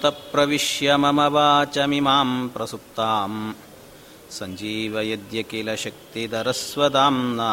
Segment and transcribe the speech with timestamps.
[0.00, 3.54] योऽन्तःप्रविश्य मम वाचमिमां प्रसुप्ताम्।
[4.36, 7.50] सञ्जीवयद्य किल शक्तिधरस्वदाम्ना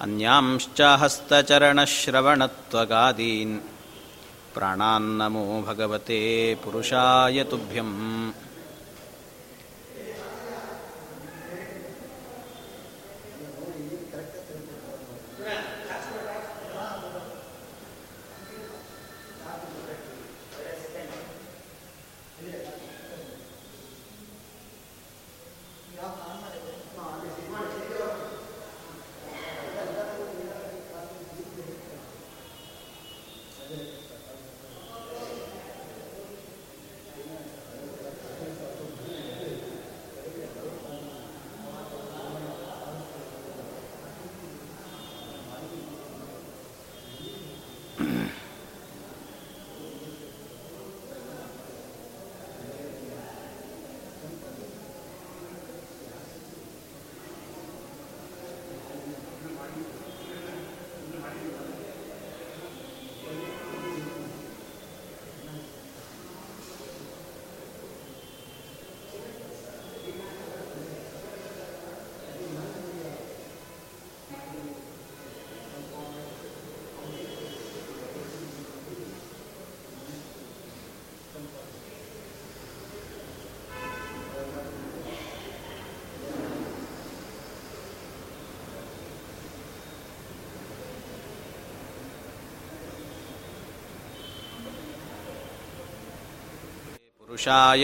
[0.00, 3.56] अन्यांश्च हस्तचरणश्रवणत्वगादीन्
[4.54, 6.20] प्राणान्नमो भगवते
[6.62, 7.94] पुरुषाय तुभ्यम्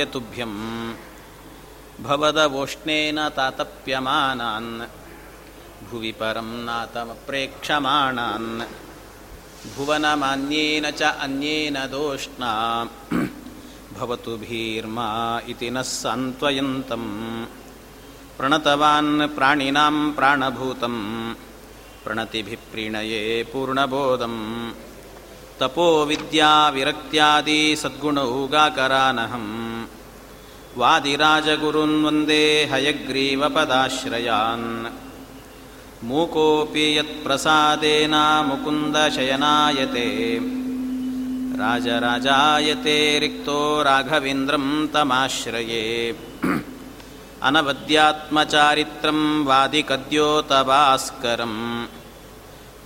[0.04, 0.54] तुभ्यं
[2.02, 4.72] भवदवोष्णेन तातप्यमानान्।
[5.90, 8.50] भुवि परं नातमप्रेक्षमाणान्
[9.76, 12.50] भुवनमान्येन च अन्येन दोष्णा।
[13.98, 15.08] भवतु भीर्मा
[15.48, 17.04] इति नः सान्त्वयन्तं
[18.38, 20.96] प्रणतवान् प्राणिनां प्राणभूतं
[22.04, 24.72] प्रणतिभिः प्रीणये पूर्णबोधम्
[25.60, 29.46] तपो विद्या विरक्त्यादि सद्गुणौगाकरानहं
[30.76, 34.66] वादिराजगुरुन् वन्दे हयग्रीवपदाश्रयान्।
[36.04, 38.14] मूकोऽपि यत्प्रसादेन
[38.48, 40.08] मुकुन्दशयनायते।
[41.60, 46.16] राजराजायते रिक्तो राघवेन्द्रं तमाश्रये।
[47.42, 50.38] अनवद्यात्मचारित्रं वादिकद्योतभास्करम्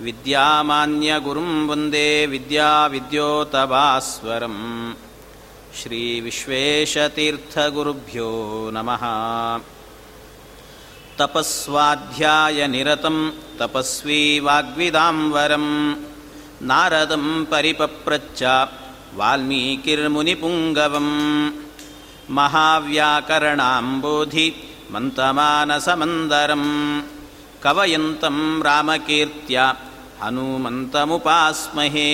[0.01, 4.57] विद्यामान्यगुरुं वन्दे विद्याविद्योतभास्वरं
[5.79, 8.29] श्रीविश्वेशतीर्थगुरुभ्यो
[8.75, 9.03] नमः।
[11.19, 13.17] तपस्वाध्यायनिरतं
[13.59, 15.67] तपस्वी वाग्विदाम्बरं
[16.71, 18.43] नारदं परिपप्रच्छ
[19.15, 21.09] वाल्मीकिर्मुनिपुङ्गवं
[22.37, 24.47] महाव्याकरणाम्बोधि
[27.62, 29.61] ಕವಯಂತಂ ರಾಮಕೀರ್ತ್ಯ
[30.23, 32.09] ಹನುಮಂತಮುಪಾಸ್ಮಹೇ.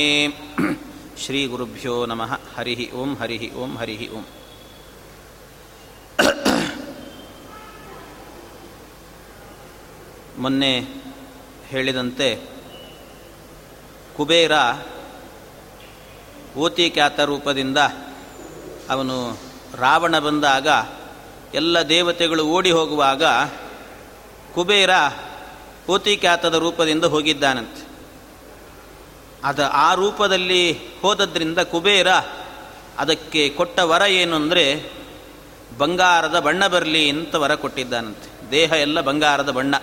[1.25, 2.33] ಶ್ರೀ ಗುರುಭ್ಯೋ ನಮಃ.
[2.57, 4.25] ಹರಿ ಓಂ ಹರಿ ಓಂ ಹರಿ ಓಂ.
[10.39, 10.73] ಮೊನ್ನೆ
[11.69, 12.41] ಹೇಳಿದಂತೆ
[14.17, 14.53] ಕುಬೇರ
[16.57, 17.79] ಓತಿಕ್ಯಾತ ರೂಪದಿಂದ
[18.91, 19.39] ಅವನು
[19.75, 20.69] ರಾವಣ ಬಂದಾಗ
[21.55, 23.25] ಎಲ್ಲ ದೇವತೆಗಳು ಓಡಿ ಹೋಗುವಾಗ
[24.55, 24.91] ಕುಬೇರ
[25.89, 27.89] ಓತಿಕ್ಯಾತದ ರೂಪದಿಂದ ಹೋಗಿದ್ದಾನಂತೆ.
[29.45, 32.09] ಅದು ಆ ರೂಪದಲ್ಲಿ ಹೋದದ್ರಿಂದ ಕುಬೇರ
[32.99, 34.91] ಅದಕ್ಕೆ ಕೊಟ್ಟ ವರ ಏನು ಅಂದರೆ
[35.79, 38.51] ಬಂಗಾರದ ಬಣ್ಣ ಬರಲಿ ಅಂತ ವರ ಕೊಟ್ಟಿದ್ದಾನಂತೆ.
[38.51, 39.75] ದೇಹ ಎಲ್ಲ ಬಂಗಾರದ ಬಣ್ಣ.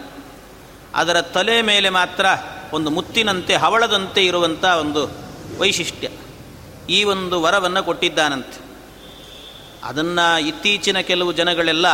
[0.93, 2.25] ಅದರ ತಲೆ ಮೇಲೆ ಮಾತ್ರ
[2.73, 5.07] ಒಂದು ಮುತ್ತಿನಂತೆ ಹವಳದಂತೆ ಇರುವಂಥ ಒಂದು
[5.59, 6.09] ವೈಶಿಷ್ಟ್ಯ.
[6.89, 8.65] ಈ ಒಂದು ವರವನ್ನು ಕೊಟ್ಟಿದ್ದಾನಂತೆ.
[9.83, 11.85] ಅದನ್ನು ಇತ್ತೀಚಿನ ಕೆಲವು ಜನಗಳೆಲ್ಲ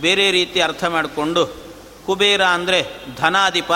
[0.00, 1.71] ಬೇರೆ ರೀತಿ ಅರ್ಥ ಮಾಡಿಕೊಂಡು
[2.06, 3.72] ಕುಬೇರ ಅಂದರೆ ಧನಾಧಿಪ.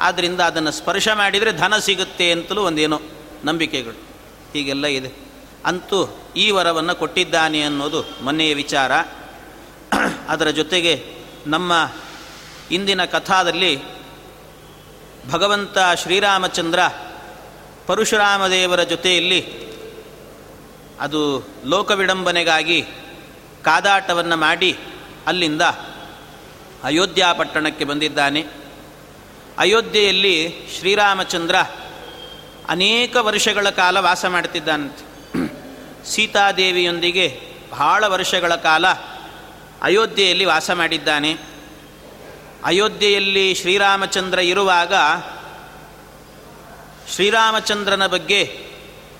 [0.00, 3.00] ಆದ್ದರಿಂದ ಅದನ್ನು ಸ್ಪರ್ಶ ಮಾಡಿದರೆ ಧನ ಸಿಗುತ್ತೆ ಅಂತಲೂ ಒಂದೇನೋ
[3.44, 4.00] ನಂಬಿಕೆಗಳು.
[4.52, 5.12] ಹೀಗೆಲ್ಲ ಇದೆ.
[5.64, 8.92] ಅಂತೂ ಈ ವರವನ್ನು ಕೊಟ್ಟಿದ್ದಾನೆ ಅನ್ನೋದು ಮೊನ್ನೆಯ ವಿಚಾರ.
[10.28, 11.06] ಅದರ ಜೊತೆಗೆ
[11.46, 11.90] ನಮ್ಮ
[12.70, 13.80] ಇಂದಿನ ಕಥಾದಲ್ಲಿ
[15.30, 16.80] ಭಗವಂತ ಶ್ರೀರಾಮಚಂದ್ರ
[17.86, 19.62] ಪರಶುರಾಮ ದೇವರ ಜೊತೆಯಲ್ಲಿ
[21.00, 22.82] ಅದು ಲೋಕವಿಡಂಬನೆಗಾಗಿ
[23.62, 24.78] ಕಾದಾಟವನ್ನು ಮಾಡಿ
[25.26, 25.62] ಅಲ್ಲಿಂದ
[26.84, 28.44] ಅಯೋಧ್ಯ ಪಟ್ಟಣಕ್ಕೆ ಬಂದಿದ್ದಾನೆ.
[29.58, 31.56] ಅಯೋಧ್ಯೆಯಲ್ಲಿ ಶ್ರೀರಾಮಚಂದ್ರ
[32.68, 35.12] ಅನೇಕ ವರ್ಷಗಳ ಕಾಲ ವಾಸ ಮಾಡ್ತಿದ್ದಾನಂತೆ.
[36.06, 37.40] ಸೀತಾದೇವಿಯೊಂದಿಗೆ
[37.70, 38.88] ಬಹಳ ವರ್ಷಗಳ ಕಾಲ
[39.82, 41.36] ಅಯೋಧ್ಯೆಯಲ್ಲಿ ವಾಸ ಮಾಡಿದ್ದಾನೆ.
[42.64, 44.94] ಅಯೋಧ್ಯೆಯಲ್ಲಿ ಶ್ರೀರಾಮಚಂದ್ರ ಇರುವಾಗ
[47.14, 48.66] ಶ್ರೀರಾಮಚಂದ್ರನ ಬಗ್ಗೆ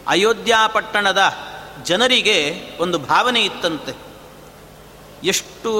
[0.08, 1.32] ಅಯೋಧ್ಯ ಪಟ್ಟಣದ
[1.82, 4.11] ಜನರಿಗೆ ಒಂದು ಭಾವನೆ ಇತ್ತಂತೆ.
[5.24, 5.72] ಎಷ್ಟು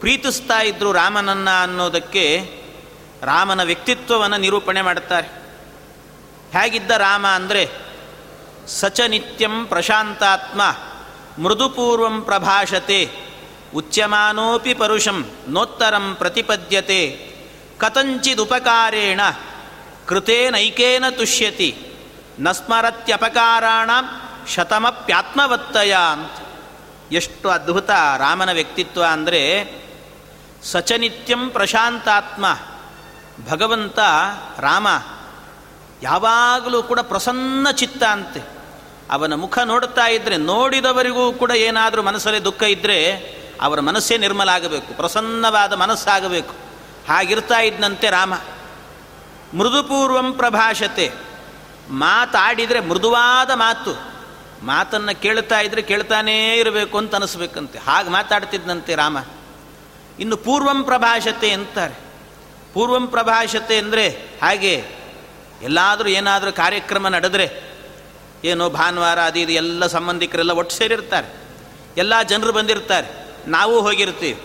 [0.00, 2.50] ಪ್ರೀತಿಸ್ತಾ ಇದ್ರು ರಾಮನನ್ನ ಅನ್ನೋದಕ್ಕೆ
[3.22, 5.28] ರಾಮನ ವ್ಯಕ್ತಿತ್ವವನ್ನು ನಿರೂಪಣೆ ಮಾಡುತ್ತಾರೆ.
[6.52, 7.68] ಹೇಗಿದ್ದ ರಾಮ ಅಂದರೆ
[8.66, 10.62] ಸಚ ನಿತ್ಯಂ ಪ್ರಶಾಂತಾತ್ಮ,
[11.42, 13.10] ಮೃದುಪೂರ್ವಂ ಪ್ರಭಾಷತೆ,
[13.74, 17.30] ಉಚ್ಯಮಾನೋಪಿ ಪರುಷಂ ನೋತ್ತರಂ ಪ್ರತಿಪದ್ಯತೆ,
[17.78, 19.20] ಕಥಂಚಿದುಪಕಾರೇಣ
[20.06, 21.86] ಕೃತೇನೈಕೇನ ತುಷ್ಯತಿ
[22.40, 23.90] ನ ಸ್ಮರತ್ಯಪಕಾರಾಣ
[24.54, 26.49] ಶತಮಪ್ಯಾತ್ಮವತ್ತಯ ಅಂತ.
[27.12, 29.72] ಎಷ್ಟು ಅದ್ಭುತ ರಾಮನ ವ್ಯಕ್ತಿತ್ವ ಅಂದರೆ
[30.62, 32.46] ಸಚನಿತ್ಯಂ ಪ್ರಶಾಂತಾತ್ಮ,
[33.50, 33.98] ಭಗವಂತ
[34.58, 34.88] ರಾಮ,
[36.02, 38.40] ಯಾವಾಗಲೂ ಕೂಡ ಪ್ರಸನ್ನ ಚಿತ್ತ ಅಂತೆ.
[39.10, 43.12] ಅವನ ಮುಖ ನೋಡ್ತಾ ಇದ್ದರೆ ನೋಡಿದವರಿಗೂ ಕೂಡ ಏನಾದರೂ ಮನಸ್ಸಲ್ಲಿ ದುಃಖ ಇದ್ದರೆ
[43.60, 46.54] ಅವರ ಮನಸ್ಸೇ ನಿರ್ಮಲ ಆಗಬೇಕು, ಪ್ರಸನ್ನವಾದ ಮನಸ್ಸಾಗಬೇಕು.
[47.08, 48.34] ಹಾಗಿರ್ತಾ ಇದ್ದಂತೆ ರಾಮ.
[49.54, 51.12] ಮೃದುಪೂರ್ವಂ ಪ್ರಭಾಷತೆ.
[51.90, 54.09] ಮಾತಾಡಿದರೆ ಮೃದುವಾದ ಮಾತು.
[54.62, 57.78] ಮಾತನ್ನು ಕೇಳ್ತಾ ಇದ್ರೆ ಕೇಳ್ತಾನೇ ಇರಬೇಕು ಅಂತ ಅನಿಸ್ಬೇಕಂತೆ.
[57.78, 59.18] ಹಾಗೆ ಮಾತಾಡ್ತಿದ್ದಂತೆ ರಾಮ.
[60.20, 61.94] ಇನ್ನು ಪೂರ್ವಂ ಪ್ರಭಾಷತೆ ಅಂತಾರೆ.
[62.74, 64.08] ಪೂರ್ವಂ ಪ್ರಭಾಷತೆ ಅಂದರೆ
[64.42, 64.84] ಹಾಗೆ
[65.62, 67.70] ಎಲ್ಲಾದರೂ ಏನಾದರೂ ಕಾರ್ಯಕ್ರಮ ನಡೆದರೆ
[68.44, 71.34] ಏನೋ ಭಾನುವಾರ ಅದು ಇದು ಎಲ್ಲ ಸಂಬಂಧಿಕರೆಲ್ಲ ಒಟ್ಟು ಸೇರಿರ್ತಾರೆ.
[71.96, 73.08] ಎಲ್ಲ ಜನರು ಬಂದಿರ್ತಾರೆ.
[73.50, 74.42] ನಾವು ಹೋಗಿರ್ತೀವಿ.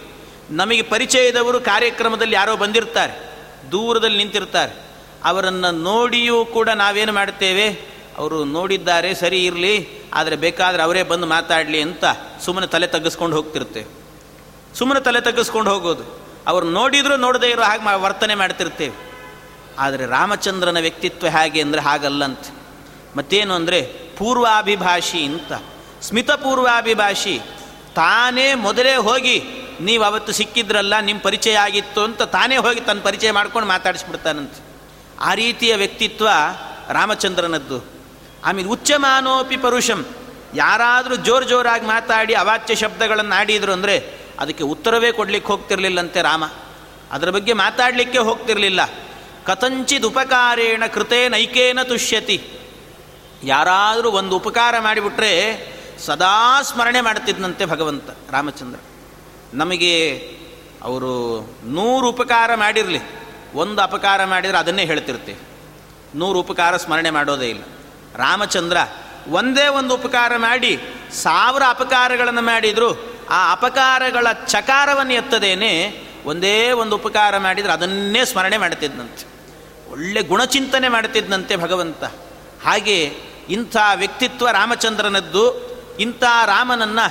[0.52, 3.30] ನಮಗೆ ಪರಿಚಯದವರು ಕಾರ್ಯಕ್ರಮದಲ್ಲಿ ಯಾರೋ ಬಂದಿರ್ತಾರೆ.
[3.72, 4.74] ದೂರದಲ್ಲಿ ನಿಂತಿರ್ತಾರೆ.
[5.24, 7.95] ಅವರನ್ನು ನೋಡಿಯೂ ಕೂಡ ನಾವೇನು ಮಾಡ್ತೇವೆ?
[8.18, 9.76] ಅವರು ನೋಡಿದ್ದಾರೆ, ಸರಿ ಇರಲಿ,
[10.14, 12.06] ಆದರೆ ಬೇಕಾದರೆ ಅವರೇ ಬಂದು ಮಾತಾಡಲಿ ಅಂತ
[12.46, 13.90] ಸುಮ್ಮನೆ ತಲೆ ತಗ್ಗಿಸ್ಕೊಂಡು ಹೋಗ್ತಿರ್ತೇವೆ
[14.78, 16.06] ಸುಮ್ಮನೆ ತಲೆ ತಗ್ಗಿಸ್ಕೊಂಡು ಹೋಗೋದು.
[16.48, 18.96] ಅವ್ರು ನೋಡಿದರೂ, ನೋಡದೇ ಇರೋ ಹಾಗೆ ವರ್ತನೆ ಮಾಡ್ತಿರ್ತೇವೆ
[19.80, 22.52] ಆದರೆ ರಾಮಚಂದ್ರನ ವ್ಯಕ್ತಿತ್ವ ಹೇಗೆ ಅಂದರೆ ಹಾಗಲ್ಲಂತೆ
[23.18, 23.80] ಮತ್ತೇನು ಅಂದರೆ
[24.18, 25.52] ಪೂರ್ವಾಭಿಭಾಷಿ ಅಂತ.
[26.02, 27.36] ಸ್ಮಿತ ಪೂರ್ವಾಭಿಭಾಷಿ.
[27.96, 29.38] ತಾನೇ ಮೊದಲೇ ಹೋಗಿ,
[29.82, 34.62] ನೀವು ಅವತ್ತು ಸಿಕ್ಕಿದ್ರಲ್ಲ ನಿಮ್ಮ ಪರಿಚಯ ಆಗಿತ್ತು ಅಂತ ತಾನೇ ಹೋಗಿ ತನ್ನ ಪರಿಚಯ ಮಾಡ್ಕೊಂಡು ಮಾತಾಡಿಸ್ಬಿಡ್ತಾನಂತೆ.
[35.22, 36.28] ಆ ರೀತಿಯ ವ್ಯಕ್ತಿತ್ವ
[36.90, 37.95] ರಾಮಚಂದ್ರನದ್ದು.
[38.46, 40.06] ಆಮೇಲೆ ಉಚ್ಚಮಾನೋಪಿ ಪರುಷಂ.
[40.56, 46.44] ಯಾರಾದರೂ ಜೋರು ಜೋರಾಗಿ ಮಾತಾಡಿ ಅವಾಚ್ಯ ಶಬ್ದಗಳನ್ನು ಆಡಿದ್ರು ಅಂದರೆ ಅದಕ್ಕೆ ಉತ್ತರವೇ ಕೊಡಲಿಕ್ಕೆ ಹೋಗ್ತಿರಲಿಲ್ಲಂತೆ ರಾಮ.
[47.12, 48.80] ಅದರ ಬಗ್ಗೆ ಮಾತಾಡಲಿಕ್ಕೆ ಹೋಗ್ತಿರಲಿಲ್ಲ.
[49.46, 52.48] ಕಥಂಚಿದ್ ಉಪಕಾರೇಣ ಕೃತೇ ನೈಕೇನ ತುಷ್ಯತಿ.
[53.44, 55.66] ಯಾರಾದರೂ ಒಂದು ಉಪಕಾರ ಮಾಡಿಬಿಟ್ರೆ
[56.00, 58.80] ಸದಾ ಸ್ಮರಣೆ ಮಾಡ್ತಿದ್ದಂತೆ ಭಗವಂತ ರಾಮಚಂದ್ರ.
[59.54, 60.18] ನಮಗೆ
[60.84, 63.00] ಅವರು ನೂರು ಉಪಕಾರ ಮಾಡಿರಲಿ.
[63.54, 65.40] ಒಂದು ಅಪಕಾರ ಮಾಡಿದರೆ ಅದನ್ನೇ ಹೇಳ್ತಿರ್ತೀವಿ.
[66.16, 67.64] ನೂರು ಉಪಕಾರ ಸ್ಮರಣೆ ಮಾಡೋದೇ ಇಲ್ಲ.
[68.18, 68.78] ರಾಮಚಂದ್ರ
[69.28, 70.80] ಒಂದೇ ಒಂದು ಉಪಕಾರ ಮಾಡಿ,
[71.14, 72.90] ಸಾವಿರ ಅಪಕಾರಗಳನ್ನು ಮಾಡಿದರೂ.
[73.30, 75.72] ಆ ಅಪಕಾರಗಳ ಚಕಾರವನ್ನು ಎತ್ತದೇನೆ
[76.26, 79.26] ಒಂದೇ ಒಂದು ಉಪಕಾರ ಮಾಡಿದರೆ ಅದನ್ನೇ ಸ್ಮರಣೆ ಮಾಡ್ತಿದ್ದಂತೆ
[79.92, 82.04] ಒಳ್ಳೆ ಗುಣಚಿಂತನೆ ಮಾಡ್ತಿದ್ದಂತೆ ಭಗವಂತ.
[82.66, 82.98] ಹಾಗೆ
[83.50, 85.44] ಇಂಥ ವ್ಯಕ್ತಿತ್ವ ರಾಮಚಂದ್ರನದ್ದು,
[86.00, 87.06] ಇಂಥ ರಾಮನನ್ನು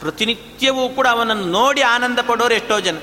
[0.00, 2.98] ಪ್ರತಿನಿತ್ಯವೂ ಕೂಡ ಅವನನ್ನು ನೋಡಿ ಆನಂದ ಪಡೋರು ಎಷ್ಟೋ ಜನ.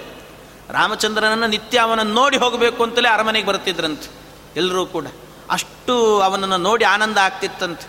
[0.70, 4.10] ರಾಮಚಂದ್ರನನ್ನು ನಿತ್ಯ ಅವನನ್ನು ನೋಡಿ ಹೋಗಬೇಕು ಅಂತಲೇ ಅರಮನೆಗೆ ಬರ್ತಿದ್ರಂತೆ
[4.56, 5.06] ಎಲ್ಲರೂ ಕೂಡ.
[5.54, 7.86] ಅಷ್ಟು ಅವನನ್ನು ನೋಡಿ ಆನಂದ ಆಗ್ತಿತ್ತಂತೆ.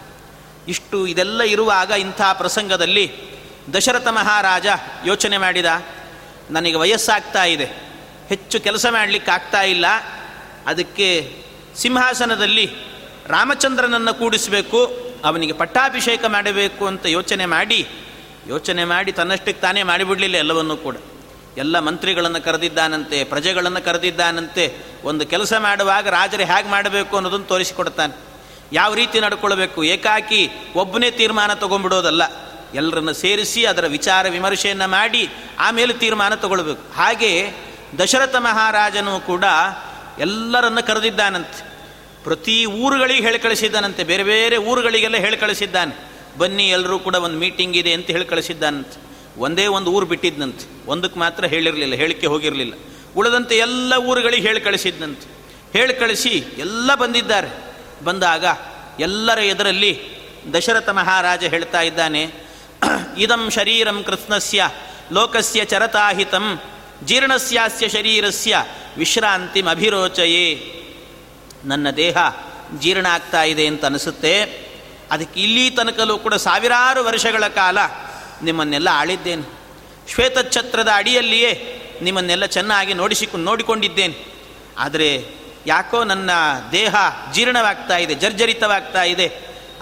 [0.69, 3.07] ಇಷ್ಟು ಇದೆಲ್ಲ ಇರುವಾಗ ಇಂಥ ಪ್ರಸಂಗದಲ್ಲಿ
[3.75, 4.67] ದಶರಥ ಮಹಾರಾಜ
[5.05, 5.71] ಯೋಚನೆ ಮಾಡಿದ,
[6.51, 7.67] ನನಗೆ ವಯಸ್ಸಾಗ್ತಾ ಇದೆ,
[8.29, 9.87] ಹೆಚ್ಚು ಕೆಲಸ ಮಾಡಲಿಕ್ಕೆ ಆಗ್ತಾ ಇಲ್ಲ,
[10.67, 11.09] ಅದಕ್ಕೆ
[11.77, 12.67] ಸಿಂಹಾಸನದಲ್ಲಿ
[13.27, 14.81] ರಾಮಚಂದ್ರನನ್ನು ಕೂಡಿಸಬೇಕು,
[15.25, 17.87] ಅವನಿಗೆ ಪಟ್ಟಾಭಿಷೇಕ ಮಾಡಬೇಕು ಅಂತ ಯೋಚನೆ ಮಾಡಿ
[18.49, 20.97] ಯೋಚನೆ ಮಾಡಿ ತನ್ನಷ್ಟಕ್ಕೆ ತಾನೇ ಮಾಡಿಬಿಡಲಿಲ್ಲ ಎಲ್ಲವನ್ನೂ ಕೂಡ.
[21.57, 28.19] ಎಲ್ಲ ಮಂತ್ರಿಗಳನ್ನು ಕರೆದಿದ್ದಾನಂತೆ, ಪ್ರಜೆಗಳನ್ನು ಕರೆದಿದ್ದಾನಂತೆ, ಒಂದು ಕೆಲಸ ಮಾಡುವಾಗ ರಾಜರು ಹೇಗೆ ಮಾಡಬೇಕು ಅನ್ನೋದನ್ನು ತೋರಿಸಿಕೊಡ್ತಾನೆ.
[28.73, 29.85] ಯಾವ ರೀತಿ ನಡ್ಕೊಳ್ಬೇಕು?
[29.85, 32.23] ಏಕಾಕಿ ಒಬ್ಬನೇ ತೀರ್ಮಾನ ತೊಗೊಂಡ್ಬಿಡೋದಲ್ಲ.
[32.75, 36.93] ಎಲ್ಲರನ್ನು ಸೇರಿಸಿ ಅದರ ವಿಚಾರ ವಿಮರ್ಶೆಯನ್ನು ಮಾಡಿ ಆಮೇಲೆ ತೀರ್ಮಾನ ತಗೊಳ್ಬೇಕು.
[36.93, 37.53] ಹಾಗೆ
[37.99, 39.45] ದಶರಥ ಮಹಾರಾಜನು ಕೂಡ
[40.19, 41.75] ಎಲ್ಲರನ್ನು ಕರೆದಿದ್ದಾನಂತೆ.
[42.25, 44.05] ಪ್ರತಿ ಊರುಗಳಿಗೆ ಹೇಳಿ ಕಳಿಸಿದ್ದಾನಂತೆ.
[44.05, 46.11] ಬೇರೆ ಬೇರೆ ಊರುಗಳಿಗೆಲ್ಲ ಹೇಳಿ ಕಳಿಸಿದ್ದಾನೆ.
[46.39, 49.14] ಬನ್ನಿ ಎಲ್ಲರೂ ಕೂಡ ಒಂದು ಮೀಟಿಂಗ್ ಇದೆ ಅಂತ ಹೇಳಿ ಕಳಿಸಿದ್ದಾನಂತೆ.
[49.39, 52.75] ಒಂದೇ ಒಂದು ಊರು ಬಿಟ್ಟಿದ್ದಂತೆ ಒಂದಕ್ಕೆ ಮಾತ್ರ ಹೇಳಿರಲಿಲ್ಲ, ಹೇಳಿಕೆ ಹೋಗಿರಲಿಲ್ಲ.
[53.17, 55.27] ಉಳಿದಂತೆ ಎಲ್ಲ ಊರುಗಳಿಗೆ ಹೇಳಿ ಕಳಿಸಿದ್ದಂತೆ
[55.79, 57.51] ಹೇಳಿ ಕಳಿಸಿ ಎಲ್ಲ ಬಂದಿದ್ದಾರೆ.
[58.05, 58.45] ಬಂದಾಗ
[59.01, 59.93] ಎಲ್ಲರ ಎದುರಲ್ಲಿ
[60.55, 62.23] ದಶರಥ ಮಹಾರಾಜ ಹೇಳ್ತಾ ಇದ್ದಾನೆ,
[63.19, 64.71] ಇದಂ ಶರೀರಂ ಕೃಷ್ಣಸ್ಯ
[65.13, 66.47] ಲೋಕಸ್ಯ ಚರತಾಹಿತಂ,
[67.05, 68.65] ಜೀರ್ಣಸ್ಯಾಸ್ಯ ಶರೀರಸ್ಯ
[68.97, 70.47] ವಿಶ್ರಾಂತಿಮಭಿರೋಚಯೇ
[71.65, 72.17] ನನ್ನ ದೇಹ
[72.79, 74.35] ಜೀರ್ಣ ಆಗ್ತಾ ಇದೆ ಅಂತ ಅನಿಸುತ್ತೆ.
[75.11, 77.79] ಅದಕ್ಕೆ ಇಲ್ಲಿ ತನಕಲೂ ಕೂಡ ಸಾವಿರಾರು ವರ್ಷಗಳ ಕಾಲ
[78.45, 79.65] ನಿಮ್ಮನ್ನೆಲ್ಲ ಆಳಿದ್ದೇನೆ.
[80.09, 84.35] ಶ್ವೇತಛತ್ರದ ಅಡಿಯಲ್ಲಿಯೇ ನಿಮ್ಮನ್ನೆಲ್ಲ ಚೆನ್ನಾಗಿ ನೋಡಿಸಿ ನೋಡಿಕೊಂಡಿದ್ದೇನೆ.
[84.79, 85.27] ಆದರೆ
[85.67, 86.31] ಯಾಕೋ ನನ್ನ
[86.73, 86.95] ದೇಹ
[87.33, 89.33] ಜೀರ್ಣವಾಗ್ತಾ ಇದೆ, ಜರ್ಜರಿತವಾಗ್ತಾ ಇದೆ.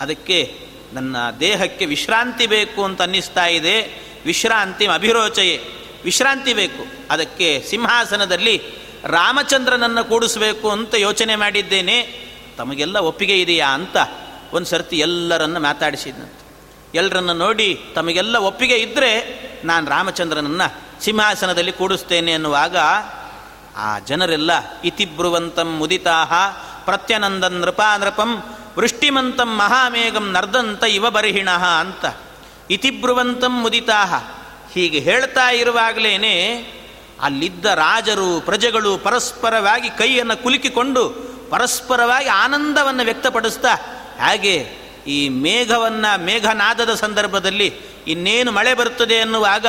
[0.00, 0.58] ಅದಕ್ಕೆ
[0.92, 4.02] ನನ್ನ ದೇಹಕ್ಕೆ ವಿಶ್ರಾಂತಿ ಬೇಕು ಅಂತ ಅನ್ನಿಸ್ತಾ ಇದೆ.
[4.26, 5.64] ವಿಶ್ರಾಂತಿ ಅಭಿರೋಚಯೇ.
[6.04, 6.86] ವಿಶ್ರಾಂತಿ ಬೇಕು.
[7.10, 8.62] ಅದಕ್ಕೆ ಸಿಂಹಾಸನದಲ್ಲಿ
[9.04, 12.22] ರಾಮಚಂದ್ರನನ್ನು ಕೂಡಿಸಬೇಕು ಅಂತ ಯೋಚನೆ ಮಾಡಿದ್ದೇನೆ.
[12.58, 13.96] ತಮಗೆಲ್ಲ ಒಪ್ಪಿಗೆ ಇದೆಯಾ ಅಂತ
[14.52, 16.41] ಒಂದು ಸರ್ತಿ ಎಲ್ಲರನ್ನು ಮಾತಾಡಿಸಿದಂತೆ
[16.94, 19.10] ಎಲ್ಲರನ್ನು ನೋಡಿ ತಮಗೆಲ್ಲ ಒಪ್ಪಿಗೆ ಇದ್ದರೆ
[19.64, 22.76] ನಾನು ರಾಮಚಂದ್ರನನ್ನು ಸಿಂಹಾಸನದಲ್ಲಿ ಕೂಡಿಸ್ತೇನೆ ಅನ್ನುವಾಗ
[23.76, 24.50] ಆ ಜನರೆಲ್ಲ
[24.84, 26.32] ಇತಿಬ್ರುವಂತಂ ಮುದಿತಾಹ
[26.84, 32.04] ಪ್ರತ್ಯನಂದನ್ ನೃಪಾ ನೃಪಂ ವೃಷ್ಟಿಮಂತಂ ಮಹಾಮೇಘಂ ನರ್ದಂತ ಇವ ಬರಿಹಿಣ ಅಂತ.
[32.70, 34.14] ಇತಿಬ್ರುವಂತಂ ಮುದಿತಾಹ.
[34.74, 36.14] ಹೀಗೆ ಹೇಳ್ತಾ ಇರುವಾಗಲೇ
[37.22, 41.08] ಅಲ್ಲಿದ್ದ ರಾಜರು ಪ್ರಜೆಗಳು ಪರಸ್ಪರವಾಗಿ ಕೈಯನ್ನು ಕುಲುಕಿಕೊಂಡು
[41.50, 43.74] ಪರಸ್ಪರವಾಗಿ ಆನಂದವನ್ನು ವ್ಯಕ್ತಪಡಿಸ್ತಾ,
[44.20, 47.68] ಹಾಗೆ ಈ ಮೇಘವನ್ನು ಮೇಘನಾದದ ಸಂದರ್ಭದಲ್ಲಿ
[48.06, 49.66] ಇನ್ನೇನು ಮಳೆ ಬರುತ್ತದೆ ಎನ್ನುವಾಗ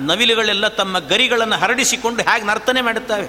[0.00, 3.26] ನವಿಲುಗಳೆಲ್ಲ ತಮ್ಮ ಗರಿಗಳನ್ನು ಹರಡಿಸಿಕೊಂಡು ಹೇಗೆ ನರ್ತನೆ ಮಾಡುತ್ತವೆ,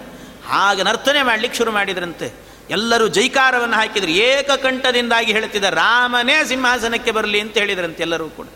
[0.48, 2.28] ಹಾಗೆ ನರ್ತನೆ ಮಾಡಲಿಕ್ಕೆ ಶುರು ಮಾಡಿದ್ರಂತೆ.
[2.70, 4.10] ಎಲ್ಲರೂ ಜೈಕಾರವನ್ನು ಹಾಕಿದರು.
[4.10, 8.48] ಏಕಕಂಠದಿಂದಾಗಿ ಹೇಳುತ್ತಿದ್ದ ರಾಮನೇ ಸಿಂಹಾಸನಕ್ಕೆ ಬರಲಿ ಅಂತ ಹೇಳಿದ್ರಂತೆ ಎಲ್ಲರೂ ಕೂಡ.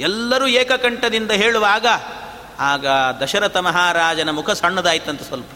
[0.00, 1.86] ಎಲ್ಲರೂ ಏಕಕಂಠದಿಂದ ಹೇಳುವಾಗ,
[2.60, 2.86] ಆಗ
[3.22, 5.50] ದಶರಥ ಮಹಾರಾಜನ ಮುಖ ಸಣ್ಣದಾಯ್ತಂತೆ ಸ್ವಲ್ಪ.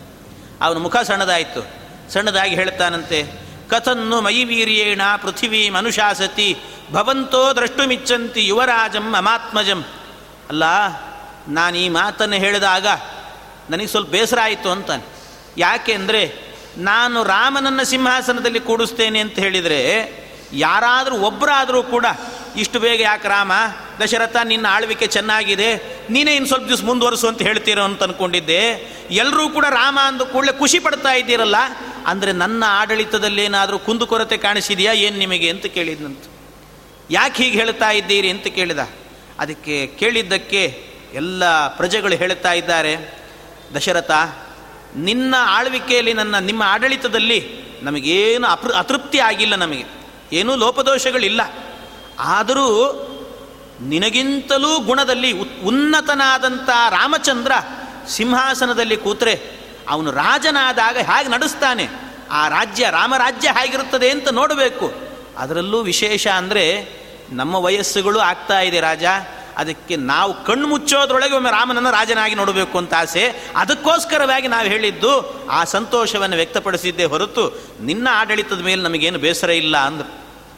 [0.62, 1.66] ಅವನ ಮುಖ ಸಣ್ಣದಾಯಿತು.
[2.12, 6.48] ಸಣ್ಣದಾಗಿ ಹೇಳ್ತಾನಂತೆ ಕಥನ್ನು ಮೈ ವೀರ್ಯೇಣ ಪೃಥಿವೀ ಮನುಷಾಸತಿ,
[6.92, 9.80] ಭವಂತೋ ದ್ರಷ್ಟುಮಿಚ್ಚಂತಿ ಯುವರಾಜಂ ಅಮಾತ್ಮಜಂ.
[10.50, 10.64] ಅಲ್ಲ,
[11.48, 12.86] ನಾನು ಈ ಮಾತನ್ನು ಹೇಳಿದಾಗ
[13.70, 15.04] ನನಗೆ ಸ್ವಲ್ಪ ಬೇಸರ ಆಯಿತು ಅಂತಾನೆ.
[15.58, 16.22] ಯಾಕೆ ಅಂದರೆ,
[16.90, 19.80] ನಾನು ರಾಮನನ್ನು ಸಿಂಹಾಸನದಲ್ಲಿ ಕೂಡಿಸ್ತೇನೆ ಅಂತ ಹೇಳಿದರೆ,
[20.66, 22.06] ಯಾರಾದರೂ ಒಬ್ಬರಾದರೂ ಕೂಡ,
[22.56, 23.52] ಇಷ್ಟು ಬೇಗ ಯಾಕೆ ರಾಮ,
[24.00, 25.68] ದಶರಥ ನಿನ್ನ ಆಳ್ವಿಕೆ ಚೆನ್ನಾಗಿದೆ,
[26.10, 28.62] ನೀನೇ ಇನ್ನು ಸ್ವಲ್ಪ ದಿವಸ ಮುಂದುವರಿಸು ಅಂತ ಹೇಳ್ತೀರೋ ಅಂತ ಅಂದ್ಕೊಂಡಿದ್ದೆ
[29.22, 31.60] ಎಲ್ಲರೂ ಕೂಡ ರಾಮ ಅಂದ ಕೂಡಲೇ ಖುಷಿ ಪಡ್ತಾ ಇದ್ದೀರಲ್ಲ
[32.06, 34.92] ಅಂದರೆ ನನ್ನ ಆಡಳಿತದಲ್ಲಿ ಏನಾದರೂ ಕುಂದುಕೊರತೆ ಕಾಣಿಸಿದೆಯಾ?
[34.92, 36.24] ಏನು ನಿಮಗೆ ಅಂತ ಕೇಳಿದ್ನಂತ.
[37.10, 38.78] ಯಾಕೆ ಹೀಗೆ ಹೇಳ್ತಾ ಇದ್ದೀರಿ ಅಂತ ಕೇಳಿದ.
[39.38, 43.18] ಅದಕ್ಕೆ ಕೇಳಿದ್ದಕ್ಕೆ ಎಲ್ಲ ಪ್ರಜೆಗಳು ಹೇಳ್ತಾ ಇದ್ದಾರೆ,
[43.74, 44.10] ದಶರಥ,
[44.96, 47.48] ನಿನ್ನ ಆಳ್ವಿಕೆಯಲ್ಲಿ ನನ್ನ, ನಿಮ್ಮ ಆಡಳಿತದಲ್ಲಿ
[47.82, 49.84] ನಮಗೇನು ಅಪೃ, ಅತೃಪ್ತಿ ಆಗಿಲ್ಲ ನಮಗೆ.
[50.32, 51.40] ಏನೂ ಲೋಪದೋಷಗಳಿಲ್ಲ.
[52.18, 53.06] ಆದರೂ
[53.80, 57.52] ನಿನಗಿಂತಲೂ ಗುಣದಲ್ಲಿ ಉನ್ನತನಾದಂಥ ರಾಮಚಂದ್ರ
[58.08, 61.86] ಸಿಂಹಾಸನದಲ್ಲಿ ಕೂತ್ರೆ ಅವನು ರಾಜನಾದಾಗ ಹೇಗೆ ನಡೆಸ್ತಾನೆ?
[62.30, 64.92] ಆ ರಾಜ್ಯ ರಾಮರಾಜ್ಯ ಹೇಗಿರುತ್ತದೆ ಅಂತ ನೋಡಬೇಕು.
[65.38, 66.64] ಅದರಲ್ಲೂ ವಿಶೇಷ ಅಂದರೆ
[67.30, 69.04] ನಮ್ಮ ವಯಸ್ಸುಗಳು ಆಗ್ತಾ ಇದೆ ರಾಜ.
[69.56, 73.24] ಅದಕ್ಕೆ ನಾವು ಕಣ್ಣು ಮುಚ್ಚೋದ್ರೊಳಗೆ ಒಮ್ಮೆ ರಾಮನನ್ನು ರಾಜನಾಗಿ ನೋಡಬೇಕು ಅಂತ ಆಸೆ.
[73.56, 75.12] ಅದಕ್ಕೋಸ್ಕರವಾಗಿ ನಾವು ಹೇಳಿದ್ದು,
[75.48, 77.44] ಆ ಸಂತೋಷವನ್ನು ವ್ಯಕ್ತಪಡಿಸಿದ್ದೇ ಹೊರತು
[77.80, 80.08] ನಿನ್ನ ಆಡಳಿತದ ಮೇಲೆ ನಮಗೇನು ಬೇಸರ ಇಲ್ಲ ಅಂದರು.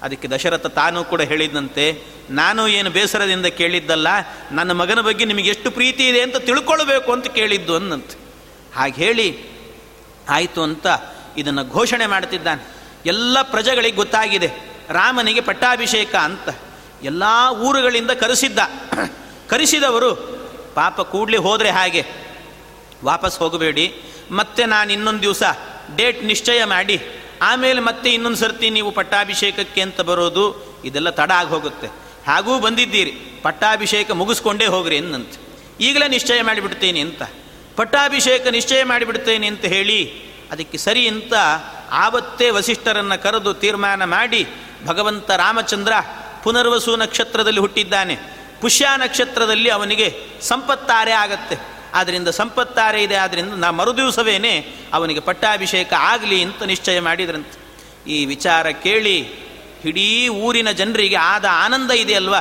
[0.02, 4.08] ಅದಕ್ಕೆ ದಶರಥ ತಾನು ಕೂಡ ಹೇಳಿದಂತೆ ನಾನು ಏನು ಬೇಸರದಿಂದ ಕೇಳಿದ್ದಲ್ಲ,
[4.52, 8.16] ನನ್ನ ಮಗನ ಬಗ್ಗೆ ನಿಮಗೆ ಎಷ್ಟು ಪ್ರೀತಿ ಇದೆ ಅಂತ ತಿಳ್ಕೊಳ್ಬೇಕು ಅಂತ ಕೇಳಿದ್ದು ಅನ್ನಂತೆ.
[8.74, 9.28] ಹಾಗೆ ಹೇಳಿ,
[10.28, 10.86] ಆಯಿತು ಅಂತ
[11.36, 12.62] ಇದನ್ನು ಘೋಷಣೆ ಮಾಡ್ತಿದ್ದಾನೆ
[13.06, 14.48] ಎಲ್ಲ ಪ್ರಜೆಗಳಿಗೆ ಗೊತ್ತಾಗಿದೆ.
[14.88, 16.48] ರಾಮನಿಗೆ ಪಟ್ಟಾಭಿಷೇಕ ಅಂತ.
[17.02, 17.22] ಎಲ್ಲ
[17.60, 18.58] ಊರುಗಳಿಂದ ಕರೆಸಿದ್ದ.
[19.48, 20.14] ಕರೆಸಿದವರು,
[20.74, 22.04] ಪಾಪ ಕೂಡಲೇ ಹೋದರೆ ಹಾಗೆ.
[23.04, 23.86] ವಾಪಸ್ ಹೋಗಬೇಡಿ.
[24.30, 25.42] ಮತ್ತೆ ನಾನು ಇನ್ನೊಂದು ದಿವಸ
[25.96, 27.00] ಡೇಟ್ ನಿಶ್ಚಯ ಮಾಡಿ.
[27.42, 30.44] ಆಮೇಲೆ ಮತ್ತೆ ಇನ್ನೊಂದು ಸರ್ತಿ ನೀವು ಪಟ್ಟಾಭಿಷೇಕಕ್ಕೆ ಅಂತ ಬರೋದು,
[30.84, 31.86] ಇದೆಲ್ಲ ತಡ ಆಗಿ ಹೋಗುತ್ತೆ.
[32.26, 33.10] ಹಾಗೂ ಬಂದಿದ್ದೀರಿ.
[33.42, 35.38] ಪಟ್ಟಾಭಿಷೇಕ ಮುಗಿಸ್ಕೊಂಡೇ ಹೋಗ್ರಿ ಎಂದಂತೆ
[35.80, 37.22] ಈಗಲೇ ನಿಶ್ಚಯ ಮಾಡಿಬಿಡ್ತೀನಿ ಅಂತ.
[37.76, 41.34] ಪಟ್ಟಾಭಿಷೇಕ ನಿಶ್ಚಯ ಮಾಡಿಬಿಡ್ತೇನೆ ಅಂತ ಹೇಳಿ ಅದಕ್ಕೆ ಸರಿ ಅಂತ
[41.92, 44.46] ಆವತ್ತೇ ವಸಿಷ್ಠರನ್ನು ಕರೆದು ತೀರ್ಮಾನ ಮಾಡಿ
[44.86, 45.92] ಭಗವಂತ ರಾಮಚಂದ್ರ
[46.42, 48.18] ಪುನರ್ವಸು ನಕ್ಷತ್ರದಲ್ಲಿ ಹುಟ್ಟಿದ್ದಾನೆ.
[48.60, 51.56] ಪುಷ್ಯ ನಕ್ಷತ್ರದಲ್ಲಿ ಅವನಿಗೆ ಸಂಪತ್ತಾರೆ ಆಗತ್ತೆ.
[51.94, 57.62] ಆದ್ದರಿಂದ ಸಂಪತ್ತಾರೆ ಇದೆ ಆದ್ದರಿಂದ ನಾ ಮರುದಿವಸವೇನೆ ಅವನಿಗೆ ಪಟ್ಟಾಭಿಷೇಕ ಆಗಲಿ ಅಂತ ನಿಶ್ಚಯ ಮಾಡಿದ್ರಂತೆ.
[58.10, 59.18] ಈ ವಿಚಾರ ಕೇಳಿ
[59.84, 62.40] ಇಡೀ ಊರಿನ ಜನರಿಗೆ ಆದ ಆನಂದ ಇದೆಯಲ್ವಾ?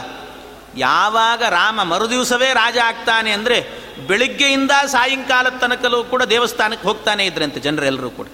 [0.77, 8.27] ಯಾವಾಗ ರಾಮ ಮರುದಿವಸವೇ ರಾಜ ಆಗ್ತಾನೆ ಅಂದರೆ ಬೆಳಿಗ್ಗೆಯಿಂದ ಸಾಯಂಕಾಲದ ತನಕಲೂ ಕೂಡ ದೇವಸ್ಥಾನಕ್ಕೆ ಹೋಗ್ತಾನೆ ಇದ್ರಂತೆ ಜನರೆಲ್ಲರೂ ಕೂಡ.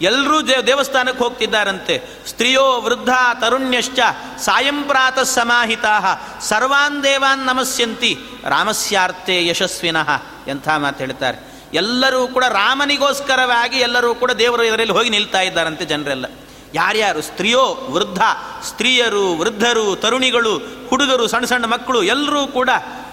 [0.00, 2.02] ಎಲ್ಲರೂ ದೇವಸ್ಥಾನಕ್ಕೆ ಹೋಗ್ತಿದ್ದಾರಂತೆ.
[2.26, 3.08] ಸ್ತ್ರೀಯೋ ವೃದ್ಧ
[3.40, 3.98] ತರುಣ್ಯಶ್ಚ
[4.38, 6.00] ಸಾಯಂ ಪ್ರಾತಃ ಸಮಾಹಿತಾ
[6.40, 11.52] ಸರ್ವಾನ್ ದೇವಾನ್ ನಮಸ್ಯಂತಿ ರಾಮಸ್ಯಾರ್ಥೆ ಯಶಸ್ವಿನಃ ಎಂಥ ಮಾತು ಹೇಳ್ತಾರೆ.
[11.74, 16.26] ಎಲ್ಲರೂ ಕೂಡ ರಾಮನಿಗೋಸ್ಕರವಾಗಿ ಎಲ್ಲರೂ ಕೂಡ ದೇವರು ಇದರಲ್ಲಿ ಹೋಗಿ ನಿಲ್ತಾ ಇದ್ದಾರಂತೆ ಜನರೆಲ್ಲ.
[16.74, 18.18] ಯಾರ್ಯಾರು ಸ್ತ್ರೀಯೋ ವೃದ್ಧ,
[18.62, 20.58] ಸ್ತ್ರೀಯರು, ವೃದ್ಧರು, ತರುಣಿಗಳು,
[20.88, 22.70] ಹುಡುಗರು, ಸಣ್ಣ ಸಣ್ಣ ಮಕ್ಕಳು, ಎಲ್ಲರೂ ಕೂಡ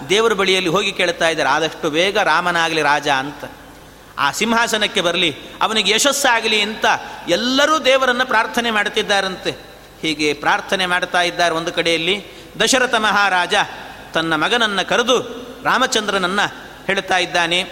[0.08, 1.48] ದೇವರ ಬಳಿಯಲ್ಲಿ ಹೋಗಿ ಕೇಳ್ತಾ ಇದ್ದಾರೆ.
[1.48, 3.50] ಆದಷ್ಟು ಬೇಗ ರಾಮನಾಗಲಿ ರಾಜ ಅಂತ.
[4.18, 6.84] ಆ ಸಿಂಹಾಸನಕ್ಕೆ ಬರಲಿ, ಅವನಿಗೆ ಯಶಸ್ಸಾಗಲಿ ಅಂತ
[7.28, 9.50] ಎಲ್ಲರೂ ದೇವರನ್ನು ಪ್ರಾರ್ಥನೆ ಮಾಡುತ್ತಿದ್ದಾರಂತೆ.
[10.02, 12.26] ಹೀಗೆ ಪ್ರಾರ್ಥನೆ ಮಾಡ್ತಾ ಇದ್ದಾರೆ ಒಂದು ಕಡೆಯಲ್ಲಿ,
[12.60, 13.54] ದಶರಥ ಮಹಾರಾಜ
[14.14, 15.20] ತನ್ನ ಮಗನನ್ನು ಕರೆದು
[15.64, 16.54] ರಾಮಚಂದ್ರನನ್ನು
[16.86, 17.64] ಹೇಳ್ತಾ ಇದ್ದಾನೆ,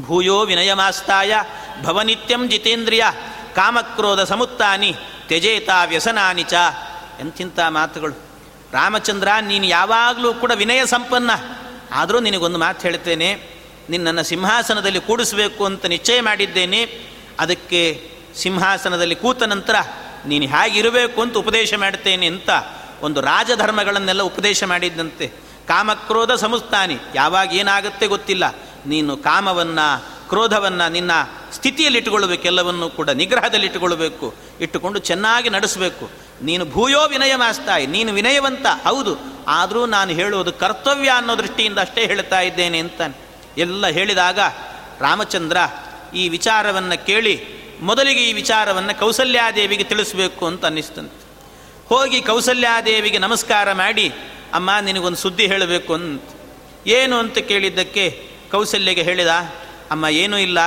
[0.00, 1.34] ಭೂಯೋ ವಿನಯಮಾಸ್ತಾಯ,
[1.82, 3.04] ಭವನಿತ್ಯಂ ಜಿತೇಂದ್ರಿಯ
[3.54, 4.94] ಕಾಮಕ್ರೋಧ ಸಮುತ್ತಾನಿ,
[5.26, 6.54] ತ್ಯಜೇತಾ ವ್ಯಸನಾನಿ ಚ
[7.20, 8.14] ಎಂತಿಂಥ ಮಾತುಗಳು.
[8.72, 11.30] ರಾಮಚಂದ್ರ, ನೀನು ಯಾವಾಗಲೂ ಕೂಡ ವಿನಯ ಸಂಪನ್ನ.
[11.92, 13.28] ಆದರೂ ನಿನಗೊಂದು ಮಾತು ಹೇಳ್ತೇನೆ,
[13.90, 16.80] ನಿನ್ನನ್ನು ಸಿಂಹಾಸನದಲ್ಲಿ ಕೂಡಿಸಬೇಕು ಅಂತ ನಿಶ್ಚಯ ಮಾಡಿದ್ದೇನೆ.
[17.40, 19.74] ಅದಕ್ಕೆ ಸಿಂಹಾಸನದಲ್ಲಿ ಕೂತ ನಂತರ
[20.26, 22.50] ನೀನು ಹೇಗಿರಬೇಕು ಅಂತ ಉಪದೇಶ ಮಾಡ್ತೇನೆ ಅಂತ
[23.02, 25.26] ಒಂದು ರಾಜಧರ್ಮಗಳನ್ನೆಲ್ಲ ಉಪದೇಶ ಮಾಡಿದ್ದಂತೆ.
[25.68, 28.44] ಕಾಮಕ್ರೋಧ ಸಮುಸ್ತಾನಿ ಯಾವಾಗ ಏನಾಗುತ್ತೆ ಗೊತ್ತಿಲ್ಲ.
[28.86, 29.86] ನೀನು ಕಾಮವನ್ನು
[30.30, 31.12] ಕ್ರೋಧವನ್ನು ನಿನ್ನ
[31.52, 34.26] ಸ್ಥಿತಿಯಲ್ಲಿಟ್ಟುಕೊಳ್ಬೇಕೆಲ್ಲವನ್ನು ಕೂಡ ನಿಗ್ರಹದಲ್ಲಿಟ್ಟುಕೊಳ್ಳಬೇಕು.
[34.60, 36.04] ಇಟ್ಟುಕೊಂಡು ಚೆನ್ನಾಗಿ ನಡೆಸಬೇಕು.
[36.42, 38.66] ನೀನು ಭೂಯೋ ವಿನಯ ಮಾಸ್ತಾಯಿ, ನೀನು ವಿನಯವಂತ.
[38.86, 39.14] ಹೌದು,
[39.48, 43.16] ಆದರೂ ನಾನು ಹೇಳುವುದು ಕರ್ತವ್ಯ ಅನ್ನೋ ದೃಷ್ಟಿಯಿಂದ ಅಷ್ಟೇ ಹೇಳ್ತಾ ಇದ್ದೇನೆ ಅಂತಾನೆ.
[43.58, 44.38] ಎಲ್ಲ ಹೇಳಿದಾಗ
[45.00, 45.56] ರಾಮಚಂದ್ರ
[46.14, 47.34] ಈ ವಿಚಾರವನ್ನು ಕೇಳಿ
[47.80, 51.18] ಮೊದಲಿಗೆ ಈ ವಿಚಾರವನ್ನು ಕೌಸಲ್ಯಾದೇವಿಗೆ ತಿಳಿಸಬೇಕು ಅಂತ ಅನ್ನಿಸ್ತಂತೆ.
[51.88, 54.06] ಹೋಗಿ ಕೌಸಲ್ಯಾದೇವಿಗೆ ನಮಸ್ಕಾರ ಮಾಡಿ,
[54.54, 56.22] ಅಮ್ಮ ನಿನಗೊಂದು ಸುದ್ದಿ ಹೇಳಬೇಕು ಅಂತ.
[56.86, 58.04] ಏನು ಅಂತ ಕೇಳಿದ್ದಕ್ಕೆ
[58.50, 59.32] ಕೌಸಲ್ಯಗೆ ಹೇಳಿದ
[59.90, 60.58] ಅಮ್ಮ, ಏನೂ ಇಲ್ಲ.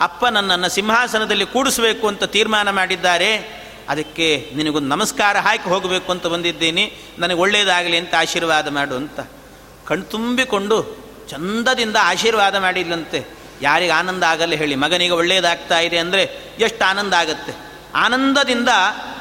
[0.00, 3.60] ಅಪ್ಪ ನನ್ನನ್ನು ಸಿಂಹಾಸನದಲ್ಲಿ ಕೂಡಿಸಬೇಕು ಅಂತ ತೀರ್ಮಾನ ಮಾಡಿದ್ದಾರೆ.
[3.88, 6.92] ಅದಕ್ಕೆ ನಿನಗೊಂದು ನಮಸ್ಕಾರ ಹಾಕಿ ಹೋಗಬೇಕು ಅಂತ ಬಂದಿದ್ದೀನಿ.
[7.18, 9.20] ನನಗೆ ಒಳ್ಳೆಯದಾಗಲಿ ಅಂತ ಆಶೀರ್ವಾದ ಮಾಡು ಅಂತ.
[9.86, 13.26] ಕಣ್ತುಂಬಿಕೊಂಡು ಚಂದದಿಂದ ಆಶೀರ್ವಾದ ಮಾಡಿಲ್ಲಂತೆ
[13.62, 14.74] ಯಾರಿಗೆ ಆನಂದ ಆಗಲ್ಲ ಹೇಳಿ.
[14.74, 16.22] ಮಗನಿಗೆ ಒಳ್ಳೆಯದಾಗ್ತಾ ಇದೆ ಅಂದರೆ
[16.58, 17.52] ಎಷ್ಟು ಆನಂದ ಆಗುತ್ತೆ.
[17.94, 18.68] ಆನಂದದಿಂದ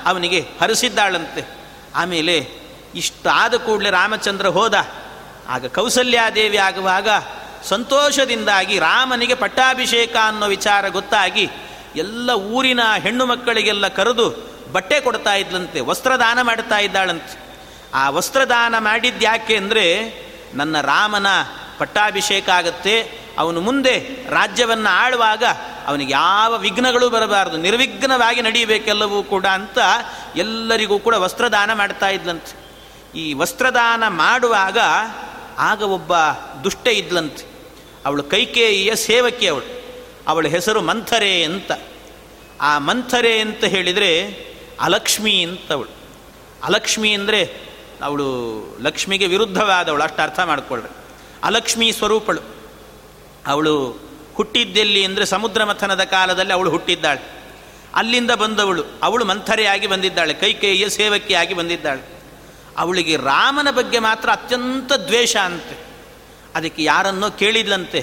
[0.06, 1.48] ಅವನಿಗೆ ಹರಿಸಿದ್ದಾಳಂತೆ.
[1.96, 2.48] ಆಮೇಲೆ
[2.96, 4.74] ಇಷ್ಟಾದ ಕೂಡಲೇ ರಾಮಚಂದ್ರ ಹೋದ.
[5.48, 7.08] ಆಗ ಕೌಸಲ್ಯಾದೇವಿ ಆಗುವಾಗ
[7.64, 11.50] ಸಂತೋಷದಿಂದಾಗಿ ರಾಮನಿಗೆ ಪಟ್ಟಾಭಿಷೇಕ ಅನ್ನೋ ವಿಚಾರ ಗೊತ್ತಾಗಿ
[11.96, 17.38] ಎಲ್ಲ ಊರಿನ ಹೆಣ್ಣು ಮಕ್ಕಳಿಗೆಲ್ಲ ಕರೆದು ಬಟ್ಟೆ ಕೊಡ್ತಾ ಇದ್ಲಂತೆ, ವಸ್ತ್ರದಾನ ಮಾಡ್ತಾ ಇದ್ದಾಳಂತೆ.
[17.94, 19.86] ಆ ವಸ್ತ್ರದಾನ ಮಾಡಿದ್ಯಾಕೆ ಅಂದರೆ
[20.54, 21.28] ನನ್ನ ರಾಮನ
[21.80, 22.96] ಪಟ್ಟಾಭಿಷೇಕ ಆಗುತ್ತೆ,
[23.38, 25.44] ಅವನು ಮುಂದೆ ರಾಜ್ಯವನ್ನು ಆಳುವಾಗ
[25.88, 29.78] ಅವನಿಗೆ ಯಾವ ವಿಘ್ನಗಳು ಬರಬಾರದು, ನಿರ್ವಿಘ್ನವಾಗಿ ನಡೆಯಬೇಕೆಲ್ಲವೂ ಕೂಡ ಅಂತ
[30.36, 32.54] ಎಲ್ಲರಿಗೂ ಕೂಡ ವಸ್ತ್ರದಾನ ಮಾಡ್ತಾ ಇದ್ಲಂತೆ.
[33.20, 34.78] ಈ ವಸ್ತ್ರದಾನ ಮಾಡುವಾಗ
[35.60, 36.14] ಆಗ ಒಬ್ಬ
[36.64, 37.49] ದುಷ್ಟ ಇದ್ಲಂತೆ.
[38.06, 39.80] ಅವಳು ಕೈಕೇಯಿಯ ಸೇವಕಿ ಅವಳು.
[40.28, 41.72] ಅವಳ ಹೆಸರು ಮಂಥರೆ ಅಂತ.
[42.62, 44.22] ಆ ಮಂಥರೆ ಅಂತ ಹೇಳಿದರೆ
[44.80, 45.90] ಅಲಕ್ಷ್ಮಿ ಅಂತವಳು.
[46.64, 47.70] ಅಲಕ್ಷ್ಮಿ ಅಂದರೆ
[48.04, 48.28] ಅವಳು
[48.82, 50.96] ಲಕ್ಷ್ಮಿಗೆ ವಿರುದ್ಧವಾದವಳು, ಅಷ್ಟು ಅರ್ಥ ಮಾಡಿಕೊಳ್ಳ್ರಿ
[51.44, 52.42] ಅಲಕ್ಷ್ಮಿ ಸ್ವರೂಪಳು.
[53.48, 54.00] ಅವಳು
[54.36, 57.40] ಹುಟ್ಟಿದ್ದೆಲ್ಲಿ ಅಂದರೆ ಸಮುದ್ರ ಮಥನದ ಕಾಲದಲ್ಲಿ ಅವಳು ಹುಟ್ಟಿದ್ದಾಳೆ.
[57.96, 62.02] ಅಲ್ಲಿಂದ ಬಂದವಳು, ಅವಳು ಮಂಥರೆಯಾಗಿ ಬಂದಿದ್ದಾಳೆ, ಕೈಕೇಯಿಯ ಸೇವಕಿಯಾಗಿ ಬಂದಿದ್ದಾಳೆ.
[62.78, 65.89] ಅವಳಿಗೆ ರಾಮನ ಬಗ್ಗೆ ಮಾತ್ರ ಅತ್ಯಂತ ದ್ವೇಷ ಅಂತೆ.
[66.56, 68.02] ಅದಕ್ಕೆ ಯಾರನ್ನೋ ಕೇಳಿದ್ಲಂತೆ.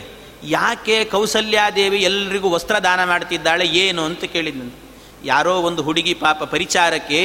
[0.57, 4.81] ಯಾಕೆ ಕೌಸಲ್ಯಾದೇವಿ ಎಲ್ರಿಗೂ ವಸ್ತ್ರದಾನ ಮಾಡ್ತಿದ್ದಾಳೆ, ಏನು ಅಂತ ಕೇಳಿದ್ಲಂತೆ
[5.31, 7.21] ಯಾರೋ ಒಂದು ಹುಡುಗಿ ಪಾಪ ಪರಿಚಾರಕ್ಕೆ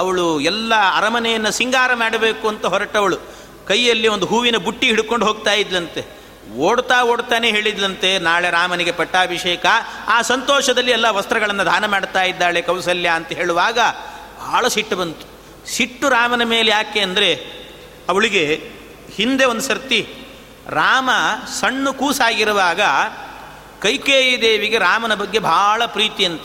[0.00, 3.18] ಅವಳು ಎಲ್ಲ ಅರಮನೆಯನ್ನು ಸಿಂಗಾರ ಮಾಡಬೇಕು ಅಂತ ಹೊರಟವಳು.
[3.68, 6.02] ಕೈಯಲ್ಲಿ ಒಂದು ಹೂವಿನ ಬುಟ್ಟಿ ಹಿಡ್ಕೊಂಡು ಹೋಗ್ತಾ ಇದ್ಲಂತೆ.
[6.66, 9.66] ಓಡ್ತಾ ಓಡ್ತಾನೆ ಹೇಳಿದ್ಲಂತೆ, ನಾಳೆ ರಾಮನಿಗೆ ಪಟ್ಟಾಭಿಷೇಕ,
[10.14, 13.78] ಆ ಸಂತೋಷದಲ್ಲಿ ಎಲ್ಲ ವಸ್ತ್ರಗಳನ್ನು ದಾನ ಮಾಡ್ತಾ ಇದ್ದಾಳೆ ಕೌಸಲ್ಯ ಅಂತ ಹೇಳುವಾಗ
[14.44, 15.26] ಭಾಳ ಸಿಟ್ಟು ಬಂತು.
[15.74, 17.30] ಸಿಟ್ಟು ರಾಮನ ಮೇಲೆ ಯಾಕೆ ಅಂದರೆ,
[18.08, 18.44] ಅವಳಿಗೆ
[19.16, 20.00] ಹಿಂದೆ ಒಂದು ಸರ್ತಿ
[20.70, 21.10] ರಾಮ
[21.60, 22.80] ಸಣ್ಣ ಕೂಸಾಗಿರುವಾಗ
[23.82, 26.42] ಕೈಕೇಯಿ ದೇವಿಗೆ ರಾಮನ ಬಗ್ಗೆ ಭಾಳ ಪ್ರೀತಿ ಅಂತ.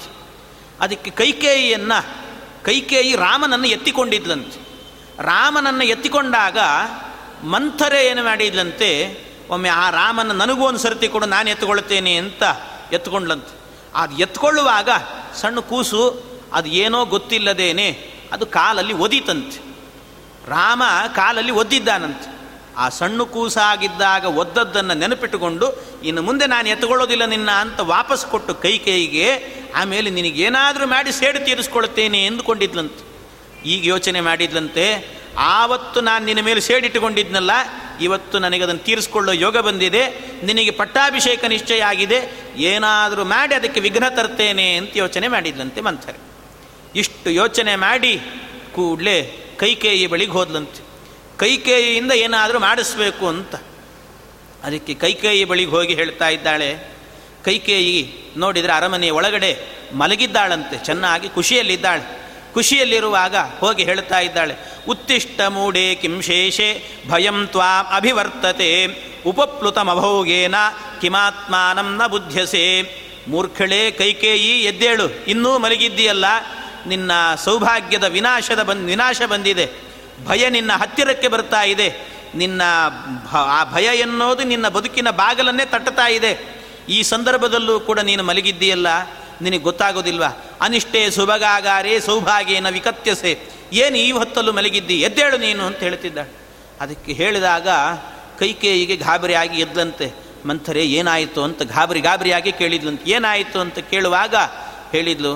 [0.81, 2.15] ಅದಕ್ಕೆ ಕೈಕೇಯಿಯನ್ನು,
[2.63, 4.59] ಕೈಕೇಯಿ ರಾಮನನ್ನು ಎತ್ತಿಕೊಂಡಿದ್ಲಂತೆ.
[5.19, 6.57] ರಾಮನನ್ನು ಎತ್ತಿಕೊಂಡಾಗ
[7.45, 12.43] ಮಂಥರೆ ಏನು ಮಾಡಿದ್ಲಂತೆ, ಒಮ್ಮೆ ಆ ರಾಮನ ನನಗೂ ಒಂದು ಸರ್ತಿ ಕೊಡು, ನಾನು ಎತ್ಕೊಳ್ತೇನೆ ಅಂತ
[12.93, 13.59] ಎತ್ಕೊಂಡ್ಲಂತೆ
[13.95, 14.89] ಅದು ಎತ್ಕೊಳ್ಳುವಾಗ
[15.35, 19.75] ಸಣ್ಣ ಕೂಸು, ಅದು ಏನೋ ಗೊತ್ತಿಲ್ಲದೇನೆ ಅದು ಕಾಲಲ್ಲಿ ಒದಿತಂತೆ.
[20.47, 20.83] ರಾಮ
[21.15, 22.34] ಕಾಲಲ್ಲಿ ಒದ್ದಿದ್ದಾನಂತೆ.
[22.77, 25.67] ಆ ಸಣ್ಣ ಕೂಸಾಗಿದ್ದಾಗ ಒದ್ದದ್ದನ್ನು ನೆನಪಿಟ್ಟುಕೊಂಡು,
[26.03, 29.27] ಇನ್ನು ಮುಂದೆ ನಾನು ಎತ್ಕೊಳ್ಳೋದಿಲ್ಲ ನಿನ್ನ ಅಂತ ವಾಪಸ್ ಕೊಟ್ಟು ಕೈ ಕೈಗೆ,
[29.75, 33.03] ಆಮೇಲೆ ನಿನಗೇನಾದರೂ ಮಾಡಿ ಸೇಡು ತೀರಿಸ್ಕೊಳ್ತೇನೆ ಎಂದುಕೊಂಡಿದ್ಲಂತೆ.
[33.65, 37.51] ಈಗ ಯೋಚನೆ ಮಾಡಿದ್ಲಂತೆ, ಆವತ್ತು ನಾನು ನಿನ್ನ ಮೇಲೆ ಸೇಡಿಟ್ಟುಕೊಂಡಿದ್ನಲ್ಲ,
[38.01, 40.03] ಇವತ್ತು ನನಗೆ ಅದನ್ನು ತೀರಿಸ್ಕೊಳ್ಳೋ ಯೋಗ ಬಂದಿದೆ,
[40.43, 42.19] ನಿನಗೆ ಪಟ್ಟಾಭಿಷೇಕ ನಿಶ್ಚಯ ಆಗಿದೆ,
[42.57, 46.19] ಏನಾದರೂ ಮಾಡಿ ಅದಕ್ಕೆ ವಿಘ್ನ ತರ್ತೇನೆ ಅಂತ ಯೋಚನೆ ಮಾಡಿದ್ಲಂತೆ ಮಂಥರೆ.
[46.95, 48.19] ಇಷ್ಟು ಯೋಚನೆ ಮಾಡಿ
[48.75, 49.17] ಕೂಡಲೇ
[49.59, 50.94] ಕೈಕೇಯಿ ಬಳಿಗೆ ಹೋದ್ಲಂತೆ.
[51.39, 53.55] ಕೈಕೇಯಿಯಿಂದ ಏನಾದರೂ ಮಾಡಿಸ್ಬೇಕು ಅಂತ.
[54.63, 56.69] ಅದಕ್ಕೆ ಕೈಕೇಯಿ ಬಳಿಗೆ ಹೋಗಿ ಹೇಳ್ತಾ ಇದ್ದಾಳೆ,
[57.45, 59.57] ಕೈಕೇಯಿ, ನೋಡಿದರೆ ಅರಮನೆಯ ಒಳಗಡೆ
[59.93, 62.25] ಮಲಗಿದ್ದಾಳಂತೆ, ಚೆನ್ನಾಗಿ ಖುಷಿಯಲ್ಲಿದ್ದಾಳೆ.
[62.53, 64.55] ಖುಷಿಯಲ್ಲಿರುವಾಗ ಹೋಗಿ ಹೇಳ್ತಾ ಇದ್ದಾಳೆ
[64.89, 68.85] ಉತ್ತಿಷ್ಟ ಮೂಡೆ ಕಿಂಶೇಷೆ ಭಯಂ ತ್ವಾ ಅಭಿವರ್ತತೆ
[69.25, 70.55] ಉಪಪ್ಲುತಮಭೋಗೇನ
[71.01, 72.65] ಕಿಮಾತ್ಮಾನಂ ನ ಬುದ್ಧಸೆ
[73.27, 76.25] ಮೂರ್ಖಳೇ, ಕೈಕೇಯಿ, ಎದ್ದೇಳು, ಇನ್ನೂ ಮಲಗಿದ್ದೀಯಲ್ಲ,
[76.87, 77.11] ನಿನ್ನ
[77.43, 79.84] ಸೌಭಾಗ್ಯದ ವಿನಾಶದ ಬಂದ್, ವಿನಾಶ ಬಂದಿದೆ.
[80.23, 81.89] ಭಯ ನಿನ್ನ ಹತ್ತಿರಕ್ಕೆ ಬರ್ತಾ ಇದೆ.
[82.35, 82.61] ನಿನ್ನ
[83.31, 86.31] ಆ ಭಯ ಎನ್ನೋದು ನಿನ್ನ ಬದುಕಿನ ಬಾಗಲನ್ನೇ ತಟ್ಟುತ್ತಾ ಇದೆ.
[86.89, 88.87] ಈ ಸಂದರ್ಭದಲ್ಲೂ ಕೂಡ ನೀನು ಮಲಗಿದ್ದೀಯಲ್ಲ?
[89.41, 90.27] ನಿನಗೆ ಗೊತ್ತಾಗೋದಿಲ್ವಾ?
[90.61, 93.39] ಅನಿಷ್ಟೇ ಸುಭಗಾಗಾರೇ ಸೌಭಾಗ್ಯನ ವಿಕತ್ಯಸೆ.
[93.73, 95.01] ಏನು ಈ ಹೊತ್ತಲ್ಲೂ ಮಲಗಿದ್ದಿ?
[95.01, 96.17] ಎದ್ದೇಳು ನೀನು ಅಂತ ಹೇಳ್ತಿದ್ದ
[96.81, 97.67] ಅದಕ್ಕೆ ಹೇಳಿದಾಗ
[98.39, 100.13] ಕೈಕೇಯಿಗೆ ಗಾಬರಿಯಾಗಿ ಎದ್ದಂತೆ
[100.45, 103.11] ಮಂಥರೆ, ಏನಾಯಿತು ಅಂತ ಗಾಬರಿ ಗಾಬರಿಯಾಗಿ ಕೇಳಿದ್ಲಂತೆ.
[103.11, 104.35] ಏನಾಯಿತು ಅಂತ ಕೇಳುವಾಗ
[104.91, 105.33] ಹೇಳಿದ್ಲು,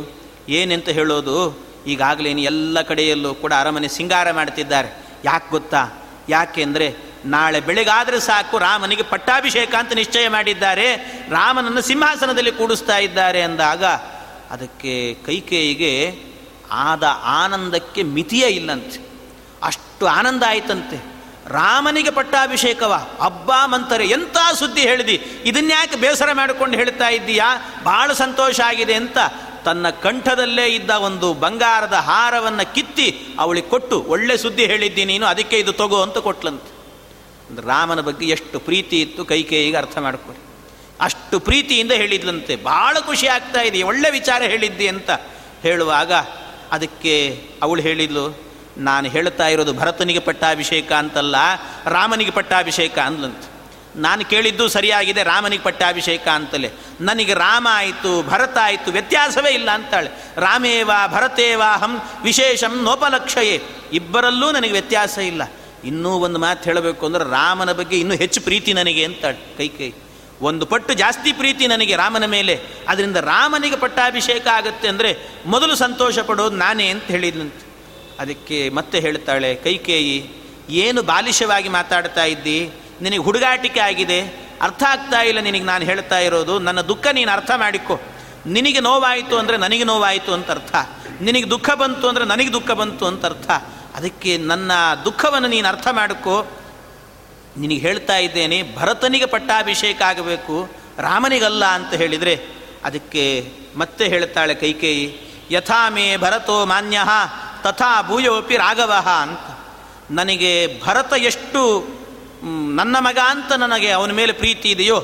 [0.49, 1.68] ಏನೆಂತ ಹೇಳೋದು?
[1.87, 6.03] ಈಗಾಗಲೇನು ಎಲ್ಲ ಕಡೆಯಲ್ಲೂ ಕೂಡ ಅರಮನೆ ಸಿಂಗಾರ ಮಾಡ್ತಿದ್ದಾರೆ ಯಾಕೆ ಗೊತ್ತಾ?
[6.29, 10.95] ಯಾಕೆಂದರೆ ನಾಳೆ ಬೆಳಗಾದರೆ ಸಾಕು ರಾಮನಿಗೆ ಪಟ್ಟಾಭಿಷೇಕ ಅಂತ ನಿಶ್ಚಯ ಮಾಡಿದ್ದಾರೆ.
[11.29, 13.85] ರಾಮನನ್ನು ಸಿಂಹಾಸನದಲ್ಲಿ ಕೂಡಿಸ್ತಾ ಇದ್ದಾರೆ ಅಂದಾಗ
[14.51, 16.23] ಅದಕ್ಕೆ ಕೈಕೇಯಿಗೆ
[16.71, 19.09] ಆದ ಆನಂದಕ್ಕೆ ಮಿತಿಯೇ ಇಲ್ಲಂತೆ.
[19.63, 21.19] ಅಷ್ಟು ಆನಂದ ಆಯ್ತಂತೆ.
[21.47, 23.07] ರಾಮನಿಗೆ ಪಟ್ಟಾಭಿಷೇಕವ.
[23.21, 25.13] ಹಬ್ಬ ಮಂತರೆ ಎಂಥ ಸುದ್ದಿ ಹೇಳಿದಿ?
[25.45, 27.71] ಇದನ್ಯಾಕೆ ಬೇಸರ ಮಾಡಿಕೊಂಡು ಹೇಳ್ತಾ ಇದ್ದೀಯಾ?
[27.83, 29.17] ಭಾಳ ಸಂತೋಷ ಆಗಿದೆ ಅಂತ
[29.69, 33.07] ತನ್ನ ಕಂಠದಲ್ಲೇ ಇದ್ದ ಒಂದು ಬಂಗಾರದ ಹಾರವನ್ನು ಕಿತ್ತಿ
[33.39, 36.71] ಅವಳಿಗೆ ಕೊಟ್ಟು, ಒಳ್ಳೆ ಸುದ್ದಿ ಹೇಳಿದ್ದಿ ನೀನು, ಅದಕ್ಕೆ ಇದು ತಗೋ ಅಂತ ಕೊಟ್ಲಂತೆ.
[37.67, 40.39] ರಾಮನ ಬಗ್ಗೆ ಎಷ್ಟು ಪ್ರೀತಿ ಇತ್ತು ಕೈಕೇಯಿಗೆ ಅರ್ಥ ಮಾಡಿಕೊಡಿ
[41.01, 42.55] ಅಷ್ಟು ಪ್ರೀತಿಯಿಂದ ಹೇಳಿದ್ಲಂತೆ.
[42.55, 45.09] ಭಾಳ ಖುಷಿ ಆಗ್ತಾ ಇದೆ, ಒಳ್ಳೆ ವಿಚಾರ ಹೇಳಿದ್ದಿ ಅಂತ
[45.63, 46.11] ಹೇಳುವಾಗ
[46.71, 47.15] ಅದಕ್ಕೆ
[47.63, 48.25] ಅವಳು ಹೇಳಿದ್ಲು,
[48.77, 51.35] ನಾನು ಹೇಳ್ತಾ ಇರೋದು ಭರತನಿಗೆ ಪಟ್ಟಾಭಿಷೇಕ ಅಂತಲ್ಲ,
[51.85, 53.58] ರಾಮನಿಗೆ ಪಟ್ಟಾಭಿಷೇಕ ಅಂದ್ಲಂತೆ.
[53.95, 56.71] ನಾನು ಕೇಳಿದ್ದು ಸರಿಯಾಗಿದೆ, ರಾಮನಿಗೆ ಪಟ್ಟಾಭಿಷೇಕ ಅಂತಲೇ.
[57.01, 60.09] ನನಗೆ ರಾಮ ಆಯಿತು, ಭರತ ಆಯಿತು, ವ್ಯತ್ಯಾಸವೇ ಇಲ್ಲ ಅಂತಾಳೆ.
[60.37, 63.61] ರಾಮೇವಾ ಭರತೇವ ಹಂ ವಿಶೇಷಂ ನೋಪಲಕ್ಷಯೇ.
[63.93, 65.41] ಇಬ್ಬರಲ್ಲೂ ನನಗೆ ವ್ಯತ್ಯಾಸ ಇಲ್ಲ.
[65.83, 69.91] ಇನ್ನೂ ಒಂದು ಮಾತು ಹೇಳಬೇಕು ಅಂದರೆ ರಾಮನ ಬಗ್ಗೆ ಇನ್ನೂ ಹೆಚ್ಚು ಪ್ರೀತಿ ನನಗೆ ಅಂತಾಳೆ ಕೈ ಕೈ.
[70.41, 72.59] ಒಂದು ಪಟ್ಟು ಜಾಸ್ತಿ ಪ್ರೀತಿ ನನಗೆ ರಾಮನ ಮೇಲೆ.
[72.87, 77.65] ಅದರಿಂದ ರಾಮನಿಗೆ ಪಟ್ಟಾಭಿಷೇಕ ಆಗುತ್ತೆ ಅಂದರೆ ಮೊದಲು ಸಂತೋಷ ಪಡೋದು ನಾನೇ ಅಂತ ಹೇಳಿದ್ನಂತೆ.
[78.19, 80.29] ಅದಕ್ಕೆ ಮತ್ತೆ ಹೇಳ್ತಾಳೆ ಕೈಕೇಯಿ
[80.69, 82.71] ಏನು ಬಾಲಿಶವಾಗಿ ಮಾತಾಡ್ತಾ ಇದ್ದಿ?
[83.01, 84.19] ನಿನಗೆ ಹುಡುಗಾಟಿಕೆ ಆಗಿದೆ,
[84.61, 87.95] ಅರ್ಥ ಆಗ್ತಾ ಇಲ್ಲ ನಿನಗೆ ನಾನು ಹೇಳ್ತಾ ಇರೋದು, ನನ್ನ ದುಃಖ ನೀನು ಅರ್ಥ ಮಾಡಿಕೊ.
[88.55, 90.73] ನಿನಗೆ ನೋವಾಯಿತು ಅಂದರೆ ನನಗೆ ನೋವಾಯಿತು ಅಂತ ಅರ್ಥ.
[91.21, 93.49] ನಿನಗೆ ದುಃಖ ಬಂತು ಅಂದರೆ ನನಗೆ ದುಃಖ ಬಂತು ಅಂತ ಅರ್ಥ.
[93.97, 94.71] ಅದಕ್ಕೆ ನನ್ನ
[95.05, 96.35] ದುಃಖವನ್ನು ನೀನು ಅರ್ಥ ಮಾಡಿಕೊ.
[97.57, 100.57] ನಿನಗೆ ಹೇಳ್ತಾ ಇದ್ದೇನೆ, ಭರತನಿಗೆ ಪಟ್ಟಾಭಿಷೇಕ ಆಗಬೇಕು,
[100.99, 102.35] ರಾಮನಿಗಲ್ಲ ಅಂತ ಹೇಳಿದರೆ,
[102.83, 103.25] ಅದಕ್ಕೆ
[103.75, 105.07] ಮತ್ತೆ ಹೇಳ್ತಾಳೆ ಕೈಕೇಯಿ,
[105.51, 106.99] ಯಥಾ ಮೇ ಭರತೋ ಮಾನ್ಯ,
[107.63, 109.47] ತಥಾ ಭೂಯೋಪಿ ರಾಘವ ಅಂತ.
[110.11, 110.51] ನನಗೆ
[110.85, 111.61] ಭರತ ಎಷ್ಟು
[112.79, 114.97] ನನ್ನ ಮಗ ಅಂತ ನನಗೆ ಅವನ ಮೇಲೆ ಪ್ರೀತಿ ಇದೆಯೋ,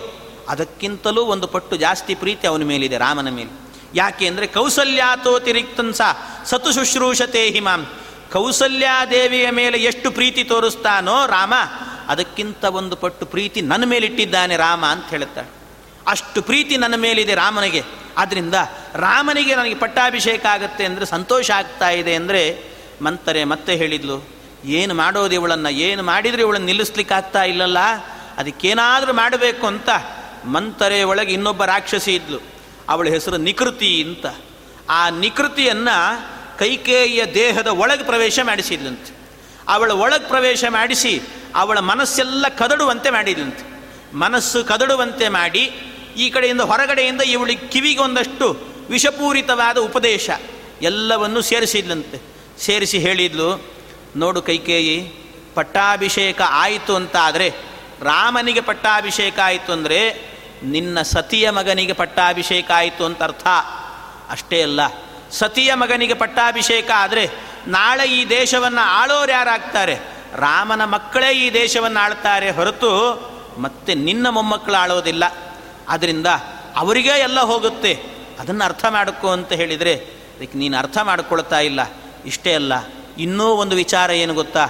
[0.49, 3.51] ಅದಕ್ಕಿಂತಲೂ ಒಂದು ಪಟ್ಟು ಜಾಸ್ತಿ ಪ್ರೀತಿ ಅವನ ಮೇಲಿದೆ ರಾಮನ ಮೇಲೆ.
[3.93, 6.01] ಯಾಕೆ ಅಂದರೆ ಕೌಸಲ್ಯಾತೋತಿರಿಕ್ತನ್ಸ
[6.45, 7.85] ಸತು ಶುಶ್ರೂಷತೆ ಹಿಮಾಂ
[8.31, 11.53] ಕೌಸಲ್ಯಾದೇವಿಯ ಮೇಲೆ ಎಷ್ಟು ಪ್ರೀತಿ ತೋರಿಸ್ತಾನೋ ರಾಮ,
[12.09, 15.49] ಅದಕ್ಕಿಂತ ಒಂದು ಪಟ್ಟು ಪ್ರೀತಿ ನನ್ನ ಮೇಲಿಟ್ಟಿದ್ದಾನೆ ರಾಮ ಅಂತ ಹೇಳುತ್ತಾಳೆ.
[16.07, 17.83] ಅಷ್ಟು ಪ್ರೀತಿ ನನ್ನ ಮೇಲಿದೆ ರಾಮನಿಗೆ.
[18.17, 18.53] ಆದ್ದರಿಂದ
[18.95, 22.41] ರಾಮನಿಗೆ ನನಗೆ ಪಟ್ಟಾಭಿಷೇಕ ಆಗುತ್ತೆ ಅಂದರೆ ಸಂತೋಷ ಆಗ್ತಾ ಇದೆ ಅಂದರೆ
[23.01, 24.34] ಮಂತರೆ ಮತ್ತೆ ಹೇಳಿದ್ಲು
[24.65, 25.69] ಏನು ಮಾಡೋದು ಇವಳನ್ನು?
[25.69, 27.77] ಏನು ಮಾಡಿದರೆ ಇವಳನ್ನು ನಿಲ್ಲಿಸ್ಲಿಕ್ಕೆ ಆಗ್ತಾ ಇಲ್ಲಲ್ಲ?
[28.37, 29.89] ಅದಕ್ಕೇನಾದರೂ ಮಾಡಬೇಕು ಅಂತ
[30.45, 32.39] ಮಂತರೆ ಒಳಗೆ ಇನ್ನೊಬ್ಬ ರಾಕ್ಷಸಿ ಇದ್ಲು.
[32.89, 34.25] ಅವಳ ಹೆಸರು ನಿಕೃತಿ ಅಂತ.
[34.89, 39.15] ಆ ನಿಕೃತಿಯನ್ನು ಕೈಕೇಯಿಯ ದೇಹದ ಒಳಗೆ ಪ್ರವೇಶ ಮಾಡಿಸಿದ್ಲಂತೆ.
[39.67, 41.21] ಅವಳ ಒಳಗೆ ಪ್ರವೇಶ ಮಾಡಿಸಿ
[41.55, 43.75] ಅವಳ ಮನಸ್ಸೆಲ್ಲ ಕದಡುವಂತೆ ಮಾಡಿದ್ಲಂತೆ.
[44.17, 45.61] ಮನಸ್ಸು ಕದಡುವಂತೆ ಮಾಡಿ
[46.17, 50.29] ಈ ಕಡೆಯಿಂದ ಹೊರಗಡೆಯಿಂದ ಇವಳಿಗೆ ಕಿವಿಗೆ ಒಂದಷ್ಟು ವಿಷಪೂರಿತವಾದ ಉಪದೇಶ
[50.81, 52.21] ಎಲ್ಲವನ್ನು ಸೇರಿಸಿದ್ಲಂತೆ.
[52.59, 53.74] ಸೇರಿಸಿ ಹೇಳಿದ್ಲು
[54.15, 54.97] ನೋಡು ಕೈಕೇಯಿ,
[55.55, 57.49] ಪಟ್ಟಾಭಿಷೇಕ ಆಯಿತು ಅಂತ ಆದರೆ
[58.01, 59.99] ರಾಮನಿಗೆ ಪಟ್ಟಾಭಿಷೇಕ ಆಯಿತು ಅಂದರೆ,
[60.63, 63.47] ನಿನ್ನ ಸತಿಯ ಮಗನಿಗೆ ಪಟ್ಟಾಭಿಷೇಕ ಆಯಿತು ಅಂತ ಅರ್ಥ.
[64.29, 64.81] ಅಷ್ಟೇ ಅಲ್ಲ,
[65.31, 67.25] ಸತಿಯ ಮಗನಿಗೆ ಪಟ್ಟಾಭಿಷೇಕ ಆದರೆ,
[67.67, 69.95] ನಾಳೆ ಈ ದೇಶವನ್ನು ಆಳೋರು ಯಾರಾಗ್ತಾರೆ?
[70.35, 72.91] ರಾಮನ ಮಕ್ಕಳೇ ಈ ದೇಶವನ್ನು ಆಳ್ತಾರೆ ಹೊರತು
[73.57, 75.23] ಮತ್ತೆ ನಿನ್ನ ಮೊಮ್ಮಕ್ಕಳು ಆಳೋದಿಲ್ಲ.
[75.89, 76.27] ಆದ್ದರಿಂದ
[76.75, 77.93] ಅವರಿಗೇ ಎಲ್ಲ ಹೋಗುತ್ತೆ.
[78.39, 79.93] ಅದನ್ನು ಅರ್ಥ ಮಾಡಿಕೊ ಅಂತ ಹೇಳಿದರೆ,
[80.35, 81.81] ಅದಕ್ಕೆ ನೀನು ಅರ್ಥ ಮಾಡಿಕೊಳ್ತಾ ಇಲ್ಲ.
[82.25, 82.73] ಇಷ್ಟೇ ಅಲ್ಲ.
[83.17, 84.69] ಇನ್ನೂ ಒಂದು ವಿಚಾರ ಏನು ಗೊತ್ತಾ?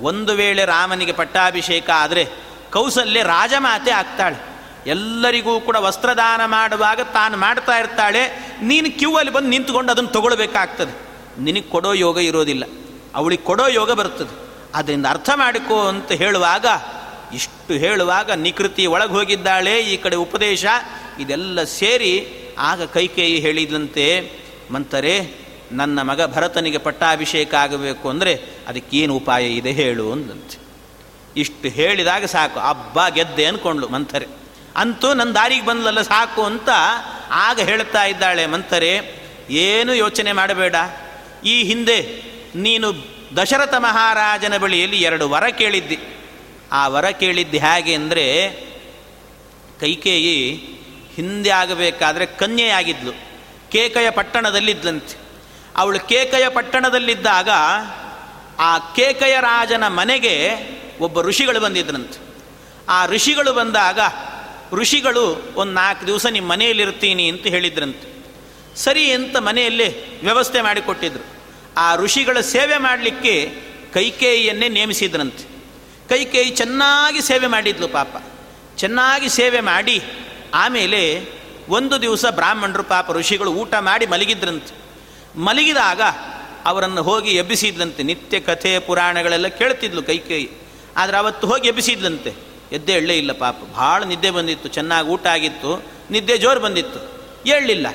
[0.00, 2.28] ಒಂದು ವೇಳೆ ರಾಮನಿಗೆ ಪಟ್ಟಾಭಿಷೇಕ ಆದರೆ
[2.72, 4.50] ಕೌಸಲ್ಯ ರಾಜಮಾತೆ ಆಗ್ತಾಳೆ.
[4.86, 8.52] ಎಲ್ಲರಿಗೂ ಕೂಡ ವಸ್ತ್ರದಾನ ಮಾಡುವಾಗ ತಾನು ಮಾಡ್ತಾ ಇರ್ತಾಳೆ.
[8.62, 11.10] ನೀನು ಕ್ಯೂ ಅಲ್ಲಿ ಬಂದು ನಿಂತ್ಕೊಂಡು ಅದನ್ನು ತಗೊಳ್ಬೇಕಾಗ್ತದೆ.
[11.40, 12.64] ನಿನಗೆ ಕೊಡೋ ಯೋಗ ಇರೋದಿಲ್ಲ.
[13.14, 14.50] ಅವಳಿಗೆ ಕೊಡೋ ಯೋಗ ಬರ್ತದೆ.
[14.74, 16.66] ಅದರಿಂದ ಅರ್ಥ ಮಾಡಿಕೋ ಅಂತ ಹೇಳುವಾಗ,
[17.34, 20.64] ಇಷ್ಟು ಹೇಳುವಾಗ ನಿಕೃತಿ ಒಳಗೆ ಹೋಗಿದ್ದಾಳೆ ಈ ಕಡೆ ಉಪದೇಶ.
[21.18, 24.32] ಇದೆಲ್ಲ ಸೇರಿ ಆಗ ಕೈಕೇಯಿ ಹೇಳಿದಂತೆ,
[24.70, 25.39] ಮಂತರೆ
[25.72, 30.58] ನನ್ನ ಮಗ ಭರತನಿಗೆ ಪಟ್ಟಾಭಿಷೇಕ ಆಗಬೇಕು ಅಂದರೆ ಅದಕ್ಕೇನು ಉಪಾಯ ಇದೆ ಹೇಳು ಅಂದಂತೆ.
[31.36, 32.60] ಇಷ್ಟು ಹೇಳಿದಾಗ ಸಾಕು.
[32.60, 34.26] ಹಬ್ಬ ಗೆದ್ದೆ ಅಂದ್ಕೊಂಡ್ಳು ಮಂಥರೆ.
[34.76, 36.68] ಅಂತೂ ನನ್ನ ದಾರಿಗೆ ಬಂದಲಲ್ಲ ಸಾಕು ಅಂತ
[37.30, 40.74] ಆಗ ಹೇಳ್ತಾ ಇದ್ದಾಳೆ ಮಂಥರೆ, ಏನು ಯೋಚನೆ ಮಾಡಬೇಡ.
[41.44, 42.22] ಈ ಹಿಂದೆ
[42.54, 42.94] ನೀನು
[43.36, 45.98] ದಶರಥ ಮಹಾರಾಜನ ಬಳಿಯಲ್ಲಿ ಎರಡು ವರ ಕೇಳಿದ್ದಿ.
[46.72, 48.50] ಆ ವರ ಕೇಳಿದ್ದು ಹೇಗೆ ಅಂದರೆ,
[49.80, 50.54] ಕೈಕೇಯಿ
[51.14, 53.12] ಹಿಂದೆ ಆಗಬೇಕಾದ್ರೆ ಕನ್ಯೆಯಾಗಿದ್ಲು.
[53.70, 55.29] ಕೇಕಯ ಪಟ್ಟಣದಲ್ಲಿದ್ದಂತೆ
[55.80, 57.48] ಅವಳು ಕೇಕಯ ಪಟ್ಟಣದಲ್ಲಿದ್ದಾಗ
[58.58, 60.50] ಆ ಕೇಕಯ ರಾಜನ ಮನೆಗೆ
[61.00, 62.34] ಒಬ್ಬ ಋಷಿಗಳು ಬಂದಿದ್ರಂತೆ.
[62.88, 64.00] ಆ ಋಷಿಗಳು ಬಂದಾಗ,
[64.72, 68.24] ಋಷಿಗಳು, ಒಂದು ನಾಲ್ಕು ದಿವಸ ನಿಮ್ಮ ಮನೆಯಲ್ಲಿರ್ತೀನಿ ಅಂತ ಹೇಳಿದ್ರಂತೆ.
[68.76, 71.24] ಸರಿ ಅಂತ ಮನೆಯಲ್ಲೇ ವ್ಯವಸ್ಥೆ ಮಾಡಿಕೊಟ್ಟಿದ್ರು.
[71.76, 73.52] ಆ ಋಷಿಗಳ ಸೇವೆ ಮಾಡಲಿಕ್ಕೆ
[73.94, 75.64] ಕೈಕೇಯಿಯನ್ನೇ ನೇಮಿಸಿದ್ರಂತೆ.
[76.08, 78.22] ಕೈಕೇಯಿ ಚೆನ್ನಾಗಿ ಸೇವೆ ಮಾಡಿದ್ಲು ಪಾಪ.
[78.76, 80.02] ಚೆನ್ನಾಗಿ ಸೇವೆ ಮಾಡಿ,
[80.54, 81.26] ಆಮೇಲೆ
[81.68, 84.79] ಒಂದು ದಿವಸ ಬ್ರಾಹ್ಮಣರು ಪಾಪ ಋಷಿಗಳು ಊಟ ಮಾಡಿ ಮಲಗಿದ್ರಂತೆ.
[85.36, 86.00] ಮಲಗಿದಾಗ
[86.64, 88.02] ಅವರನ್ನು ಹೋಗಿ ಎಬ್ಬಿಸಿದ್ಲಂತೆ.
[88.02, 90.46] ನಿತ್ಯ ಕಥೆ, ಪುರಾಣಗಳೆಲ್ಲ ಕೇಳ್ತಿದ್ಲು ಕೈ ಕೈ.
[90.96, 92.32] ಆದರೆ ಅವತ್ತು ಹೋಗಿ ಎಬ್ಬಿಸಿದ್ಲಂತೆ.
[92.72, 93.56] ಎದ್ದೆ ಎಳ್ಳೇ ಇಲ್ಲ ಪಾಪ.
[93.76, 94.68] ಭಾಳ ನಿದ್ದೆ ಬಂದಿತ್ತು.
[94.68, 95.82] ಚೆನ್ನಾಗಿ ಊಟ ಆಗಿತ್ತು.
[96.10, 97.20] ನಿದ್ದೆ ಜೋರು ಬಂದಿತ್ತು.
[97.46, 97.86] ಏಳಲಿಲ್ಲ.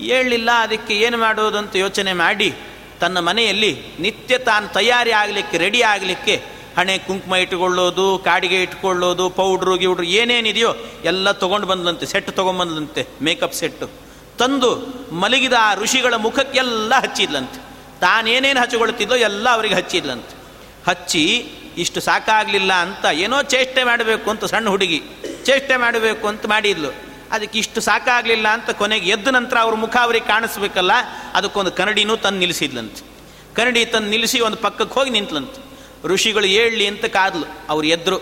[0.00, 2.54] ಏಳಲಿಲ್ಲ, ಅದಕ್ಕೆ ಏನು ಮಾಡೋದು ಅಂತ ಯೋಚನೆ ಮಾಡಿ
[3.00, 6.42] ತನ್ನ ಮನೆಯಲ್ಲಿ ನಿತ್ಯ ತಾನು ತಯಾರಿ ಆಗಲಿಕ್ಕೆ, ರೆಡಿ ಆಗಲಿಕ್ಕೆ
[6.78, 14.07] ಹಣೆ ಕುಂಕುಮ ಇಟ್ಕೊಳ್ಳೋದು ಕಾಡಿಗೆ ಇಟ್ಕೊಳ್ಳೋದು ಪೌಡ್ರು, ಗಿವ್ಡ್ರು ಏನೇನಿದೆಯೋ ಎಲ್ಲ ತೊಗೊಂಡು ಬಂದಂತೆ ಸೆಟ್ ತೊಗೊಂಬಂದಂತೆ ಮೇಕಪ್ ಸೆಟ್ಟು.
[14.38, 17.68] ತಂದು ಮಲಗಿದ ಆ ಋಷಿಗಳ ಮುಖಕ್ಕೆಲ್ಲ ಹಚ್ಚಿದ್ಲಂತೆ.
[18.00, 20.38] ತಾನೇನೇನು ಹಚ್ಚಿಕೊಳ್ತಿದ್ಲೋ ಎಲ್ಲ ಅವರಿಗೆ ಹಚ್ಚಿದ್ಲಂತೆ.
[20.88, 25.02] ಹಚ್ಚಿ, ಇಷ್ಟು ಸಾಕಾಗಲಿಲ್ಲ ಅಂತ ಏನೋ ಚೇಷ್ಟೆ ಮಾಡಬೇಕು ಅಂತ ಸಣ್ಣ ಹುಡುಗಿ
[25.44, 26.90] ಚೇಷ್ಟೆ ಮಾಡಬೇಕು ಅಂತ ಮಾಡಿದ್ಲು.
[27.30, 30.90] ಅದಕ್ಕೆ ಇಷ್ಟು ಸಾಕಾಗಲಿಲ್ಲ ಅಂತ ಕೊನೆಗೆ ಎದ್ದ ನಂತರ ಅವ್ರ ಮುಖ ಅವ್ರಿಗೆ ಕಾಣಿಸ್ಬೇಕಲ್ಲ,
[31.34, 33.02] ಅದಕ್ಕೊಂದು ಕನ್ನಡಿನೂ ತಂದು ನಿಲ್ಲಿಸಿದ್ಲಂತೆ.
[33.54, 35.68] ಕನ್ನಡಿ ತಂದು ನಿಲ್ಲಿಸಿ ಒಂದು ಪಕ್ಕಕ್ಕೆ ಹೋಗಿ ನಿಂತ್ಲಂತೆ.
[36.08, 37.46] ಋಷಿಗಳು ಏಳಲಿ ಅಂತ ಕಾದ್ಲು.
[37.68, 38.20] ಅವ್ರು ಎದ್ರು.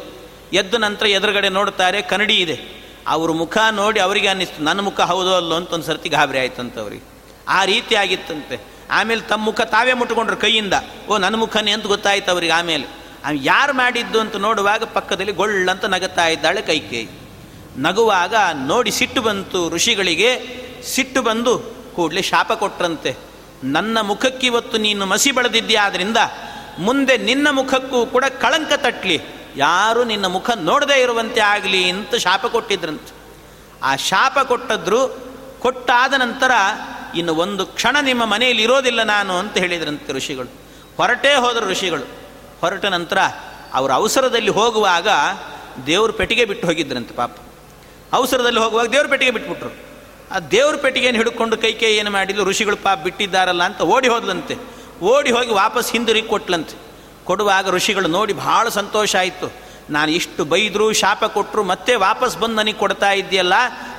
[0.52, 2.85] ಎದ್ದ ನಂತರ ಎದುರುಗಡೆ ನೋಡ್ತಾರೆ ಕನ್ನಡಿ ಇದೆ.
[3.06, 5.56] ಅವ್ರ ಮುಖ ನೋಡಿ ಅವರಿಗೆ ಅನ್ನಿಸ್ತು, ನನ್ನ ಮುಖ ಹೌದೋ ಅಲ್ಲೋ?
[5.56, 7.02] ಅಂತ ಒಂದು ಸರ್ತಿ ಗಾಬರಿ ಆಯ್ತಂತ ಅವ್ರಿಗೆ.
[7.48, 8.60] ಆ ರೀತಿ ಆಗಿತ್ತಂತೆ.
[8.90, 10.72] ಆಮೇಲೆ ತಮ್ಮ ಮುಖ ತಾವೇ ಮುಟ್ಕೊಂಡ್ರು ಕೈಯಿಂದ.
[11.08, 13.06] ಓ, ನನ್ನ ಮುಖನೇ ಅಂತ ಗೊತ್ತಾಯ್ತು ಅವ್ರಿಗೆ ಆಮೇಲೆ.
[13.34, 17.08] ಯಾರು ಮಾಡಿದ್ದು ಅಂತ ನೋಡುವಾಗ ಪಕ್ಕದಲ್ಲಿ ಗೊಳ್ಳಂತ ನಗುತ್ತಾ ಇದ್ದಾಳೆ ಕೈಕೇಯಿ.
[17.76, 20.40] ನಗುವಾಗ ನೋಡಿ ಸಿಟ್ಟು ಬಂತು ಋಷಿಗಳಿಗೆ.
[20.84, 21.58] ಸಿಟ್ಟು ಬಂದು
[21.94, 23.16] ಕೂಡಲೇ ಶಾಪ ಕೊಟ್ರಂತೆ.
[23.64, 26.16] ನನ್ನ ಮುಖಕ್ಕಿವತ್ತು ನೀನು ಮಸಿ ಬಳದಿದ್ದೀಯಾದ್ರಿಂದ
[26.78, 29.20] ಮುಂದೆ ನಿನ್ನ ಮುಖಕ್ಕೂ ಕೂಡ ಕಳಂಕ ತಟ್ಟಲಿ
[29.56, 33.16] ಯಾರು ನಿನ್ನ ಮುಖ ನೋಡದೇ ಇರುವಂತೆ ಆಗಲಿ ಅಂತ ಶಾಪ ಕೊಟ್ಟಿದ್ರಂತೆ.
[33.82, 35.26] ಆ ಶಾಪ ಕೊಟ್ಟದ್ರು
[35.58, 36.50] ಕೊಟ್ಟಾದ ನಂತರ
[37.14, 40.52] ಇನ್ನು ಒಂದು ಕ್ಷಣ ನಿಮ್ಮ ಮನೆಯಲ್ಲಿ ಇರೋದಿಲ್ಲ ನಾನು ಅಂತ ಹೇಳಿದ್ರಂತೆ ಋಷಿಗಳು.
[40.96, 42.02] ಹೊರಟೇ ಹೋದರು ಋಷಿಗಳು.
[42.60, 43.18] ಹೊರಟ ನಂತರ
[43.74, 45.08] ಅವರ ಅವಸರದಲ್ಲಿ ಹೋಗುವಾಗ
[45.86, 47.36] ದೇವ್ರ ಪೆಟ್ಟಿಗೆ ಬಿಟ್ಟು ಹೋಗಿದ್ರಂತೆ ಪಾಪ.
[48.12, 49.70] ಅವಸರದಲ್ಲಿ ಹೋಗುವಾಗ ದೇವ್ರ ಪೆಟ್ಟಿಗೆ ಬಿಟ್ಬಿಟ್ರು.
[50.34, 54.56] ಆ ದೇವ್ರ ಪೆಟ್ಟಿಗೆಯನ್ನು ಹಿಡ್ಕೊಂಡು ಕೈ ಕೈ ಏನು ಮಾಡಿದ್ರು ಋಷಿಗಳು ಪಾಪ ಬಿಟ್ಟಿದ್ದಾರಲ್ಲ ಅಂತ ಓಡಿ ಹೋದ್ಲಂತೆ.
[55.02, 56.85] ಓಡಿ ಹೋಗಿ ವಾಪಸ್ ಹಿಂದಿರುಗಿ ಕೊಟ್ಲಂತೆ.
[57.26, 59.52] ಕೊಡುವಾಗ ಋಷಿಗಳು ನೋಡಿ ಭಾಳ ಸಂತೋಷ ಆಯಿತು.
[59.90, 63.52] ನಾನು ಇಷ್ಟು ಬೈದರು ಶಾಪ ಕೊಟ್ಟರು ಮತ್ತೆ ವಾಪಸ್ ಬಂದು ನನಗೆ ಕೊಡ್ತಾ ಇದ್ದೀಯಲ್ಲ?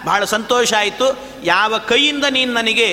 [0.05, 1.19] ಬಹಳ ಸಂತೋಷ ಆಯಿತು.
[1.43, 2.87] ಯಾವ ಕೈಯಿಂದ ನೀನು ನನಗೆ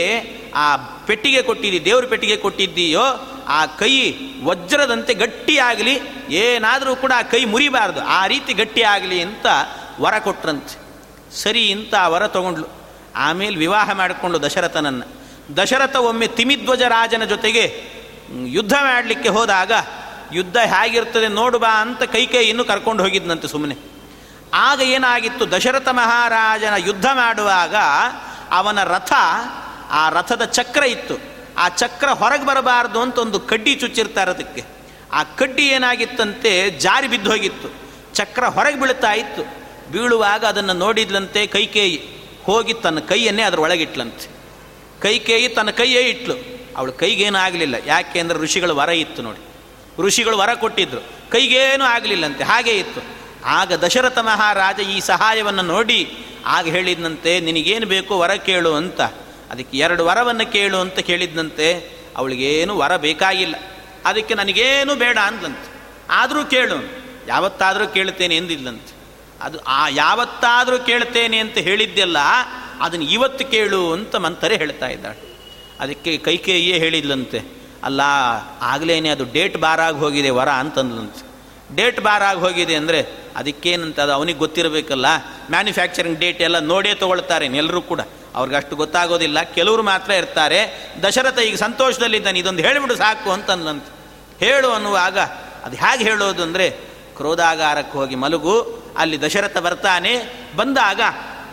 [0.55, 3.03] ಆ ಪೆಟ್ಟಿಗೆ ಕೊಟ್ಟಿದ್ದಿ, ದೇವ್ರ ಪೆಟ್ಟಿಗೆ ಕೊಟ್ಟಿದ್ದೀಯೋ,
[3.49, 9.47] ಆ ಕೈ ವಜ್ರದಂತೆ ಗಟ್ಟಿಯಾಗಲಿ ಏನಾದರೂ ಕೂಡ ಆ ಕೈ ಮುರಿಬಾರ್ದು, ಆ ರೀತಿ ಗಟ್ಟಿಯಾಗಲಿ ಅಂತ
[10.01, 10.77] ವರ ಕೊಟ್ರಂತೆ.
[11.37, 12.69] ಸರಿ ಅಂತ ಆ ವರ ತಗೊಂಡ್ಲು.
[13.17, 15.07] ಆಮೇಲೆ ವಿವಾಹ ಮಾಡಿಕೊಂಡು ದಶರಥನನ್ನು.
[15.57, 17.65] ದಶರಥ ಒಮ್ಮೆ ತಿಮಿಧ್ವಜ ರಾಜನ ಜೊತೆಗೆ
[18.47, 19.73] ಯುದ್ಧ ಮಾಡಲಿಕ್ಕೆ ಹೋದಾಗ
[20.33, 23.77] ಯುದ್ಧ ಹೇಗಿರ್ತದೆ ಬಾ ಅಂತ ಕೈಕೇಯಿಯನ್ನು ಕರ್ಕೊಂಡು ಹೋಗಿದ್ನಂತೆ ಸುಮ್ಮನೆ
[24.55, 27.75] ಆಗ ಏನಾಗಿತ್ತು, ದಶರಥ ಮಹಾರಾಜನ ಯುದ್ಧ ಮಾಡುವಾಗ
[28.51, 29.13] ಅವನ ರಥ,
[29.91, 31.15] ಆ ರಥದ ಚಕ್ರ ಇತ್ತು.
[31.59, 34.65] ಆ ಚಕ್ರ ಹೊರಗೆ ಬರಬಾರ್ದು ಅಂತ ಒಂದು ಕಡ್ಡಿ ಚುಚ್ಚಿರ್ತಾರೆ ಅದಕ್ಕೆ
[35.13, 37.69] ಆ ಕಡ್ಡಿ ಏನಾಗಿತ್ತಂತೆ, ಜಾರಿ ಬಿದ್ದು ಹೋಗಿತ್ತು.
[38.15, 39.43] ಚಕ್ರ ಹೊರಗೆ ಬೀಳ್ತಾ ಇತ್ತು.
[39.93, 42.25] ಬೀಳುವಾಗ ಅದನ್ನು ನೋಡಿದ್ಲಂತೆ ಕೈಕೇಯಿ.
[42.45, 44.29] ಹೋಗಿ ತನ್ನ ಕೈಯನ್ನೇ ಅದರ ಒಳಗಿಟ್ಲಂತೆ.
[45.01, 46.35] ಕೈಕೇಯಿ ತನ್ನ ಕೈಯೇ ಇಟ್ಲು.
[46.77, 49.54] ಅವಳು ಕೈಗೇನಾಗಲಿಲ್ಲ ಯಾಕೆ ಅಂದರೆ ಋಷಿಗಳ ವರ ಇತ್ತು ನೋಡಿ.
[49.99, 51.01] ಋಷಿಗಳು ವರ ಕೊಟ್ಟಿದ್ರು.
[51.31, 53.01] ಕೈಗೇನೂ ಆಗಲಿಲ್ಲಂತೆ, ಹಾಗೇ ಇತ್ತು.
[53.45, 56.01] ಆಗ ದಶರಥ ಮಹಾರಾಜ ಈ ಸಹಾಯವನ್ನು ನೋಡಿ,
[56.47, 59.01] ಆಗ ಹೇಳಿದಂತೆ ನಿನಗೇನು ಬೇಕು ವರ ಕೇಳು ಅಂತ.
[59.51, 61.69] ಅದಕ್ಕೆ ಎರಡು ವರವನ್ನು ಕೇಳು ಅಂತ ಕೇಳಿದ್ನಂತೆ,
[62.17, 63.57] ಅವಳಿಗೇನು ವರ ಬೇಕಾಗಿಲ್ಲ.
[64.05, 65.69] ಅದಕ್ಕೆ ನನಗೇನು ಬೇಡ ಅಂದ್ಲಂತೆ.
[66.11, 66.79] ಆದರೂ ಕೇಳು,
[67.29, 68.93] ಯಾವತ್ತಾದರೂ ಕೇಳ್ತೇನೆ ಎಂದಿದ್ಲಂತೆ.
[69.41, 72.19] ಅದು ಆ ಯಾವತ್ತಾದರೂ ಕೇಳ್ತೇನೆ ಅಂತ ಹೇಳಿದ್ದೆಲ್ಲ,
[72.81, 75.21] ಅದನ್ನು ಇವತ್ತು ಕೇಳು ಅಂತ ಮಂತ್ರೇ ಹೇಳ್ತಾ ಇದ್ದಾಳೆ.
[75.81, 78.01] ಅದಕ್ಕೆ ಕೈಕೇಯಿಯೇ ಹೇಳಿದ್ಲಂತೆ ಅಲ್ಲ
[78.61, 81.35] ಆಗಲೇನೆ ಅದು ಡೇಟ್ ಬಾರಾಗಿ ಹೋಗಿದೆ ವರ ಅಂತಂದ್ಲಂತೆ.
[81.77, 85.07] ಡೇಟ್ ಬಾರಾಗಿ ಹೋಗಿದೆ ಅಂದರೆ ಅದಕ್ಕೇನಂತ ಅದು ಅವನಿಗೆ ಗೊತ್ತಿರಬೇಕಲ್ಲ?
[85.51, 88.01] ಮ್ಯಾನುಫ್ಯಾಕ್ಚರಿಂಗ್ ಡೇಟ್ ಎಲ್ಲ ನೋಡೇ ತೊಗೊಳ್ತಾರೆ ಎಲ್ಲರೂ ಕೂಡ.
[88.35, 89.43] ಅವ್ರಿಗೆ ಅಷ್ಟು ಗೊತ್ತಾಗೋದಿಲ್ಲ.
[89.43, 90.91] ಕೆಲವರು ಮಾತ್ರ ಇರ್ತಾರೆ.
[91.03, 92.39] ದಶರಥ ಈಗ ಸಂತೋಷದಲ್ಲಿದ್ದಾನೆ.
[92.39, 93.95] ಇದೊಂದು ಹೇಳಿಬಿಡು ಸಾಕು ಅಂತಂದ್ಲಂತೆ.
[94.47, 95.19] ಹೇಳು ಅನ್ನುವಾಗ
[95.65, 96.71] ಅದು ಹೇಗೆ ಹೇಳೋದು ಅಂದರೆ
[97.17, 98.83] ಕ್ರೋಧಾಗಾರಕ್ಕೆ ಹೋಗಿ ಮಲಗು.
[98.99, 100.45] ಅಲ್ಲಿ ದಶರಥ ಬರ್ತಾನೆ.
[100.57, 101.01] ಬಂದಾಗ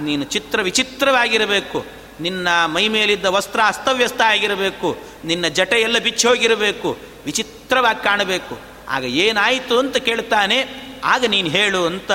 [0.02, 2.01] ನೀನು ಚಿತ್ರ ವಿಚಿತ್ರವಾಗಿರಬೇಕು.
[2.22, 4.98] ನಿನ್ನ ಮೈ ಮೇಲಿದ್ದ ವಸ್ತ್ರ ಅಸ್ತವ್ಯಸ್ತ ಆಗಿರಬೇಕು.
[5.26, 6.98] ನಿನ್ನ ಜಟೆ ಎಲ್ಲ ಬಿಚ್ಚಿ ಹೋಗಿರಬೇಕು.
[7.26, 8.60] ವಿಚಿತ್ರವಾಗಿ ಕಾಣಬೇಕು.
[8.90, 10.66] ಆಗ ಏನಾಯಿತು ಅಂತ ಕೇಳ್ತಾನೆ,
[11.04, 12.12] ಆಗ ನೀನು ಹೇಳು ಅಂತ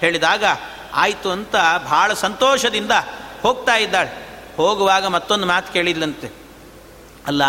[0.00, 0.44] ಹೇಳಿದಾಗ
[0.94, 1.56] ಆಯಿತು ಅಂತ
[1.88, 2.90] ಭಾಳ ಸಂತೋಷದಿಂದ
[3.42, 4.28] ಹೋಗ್ತಾ ಇದ್ದಾಳೆ.
[4.56, 6.32] ಹೋಗುವಾಗ ಮತ್ತೊಂದು ಮಾತು ಕೇಳಿದ್ಲಂತೆ.
[7.26, 7.42] ಅಲ್ಲ,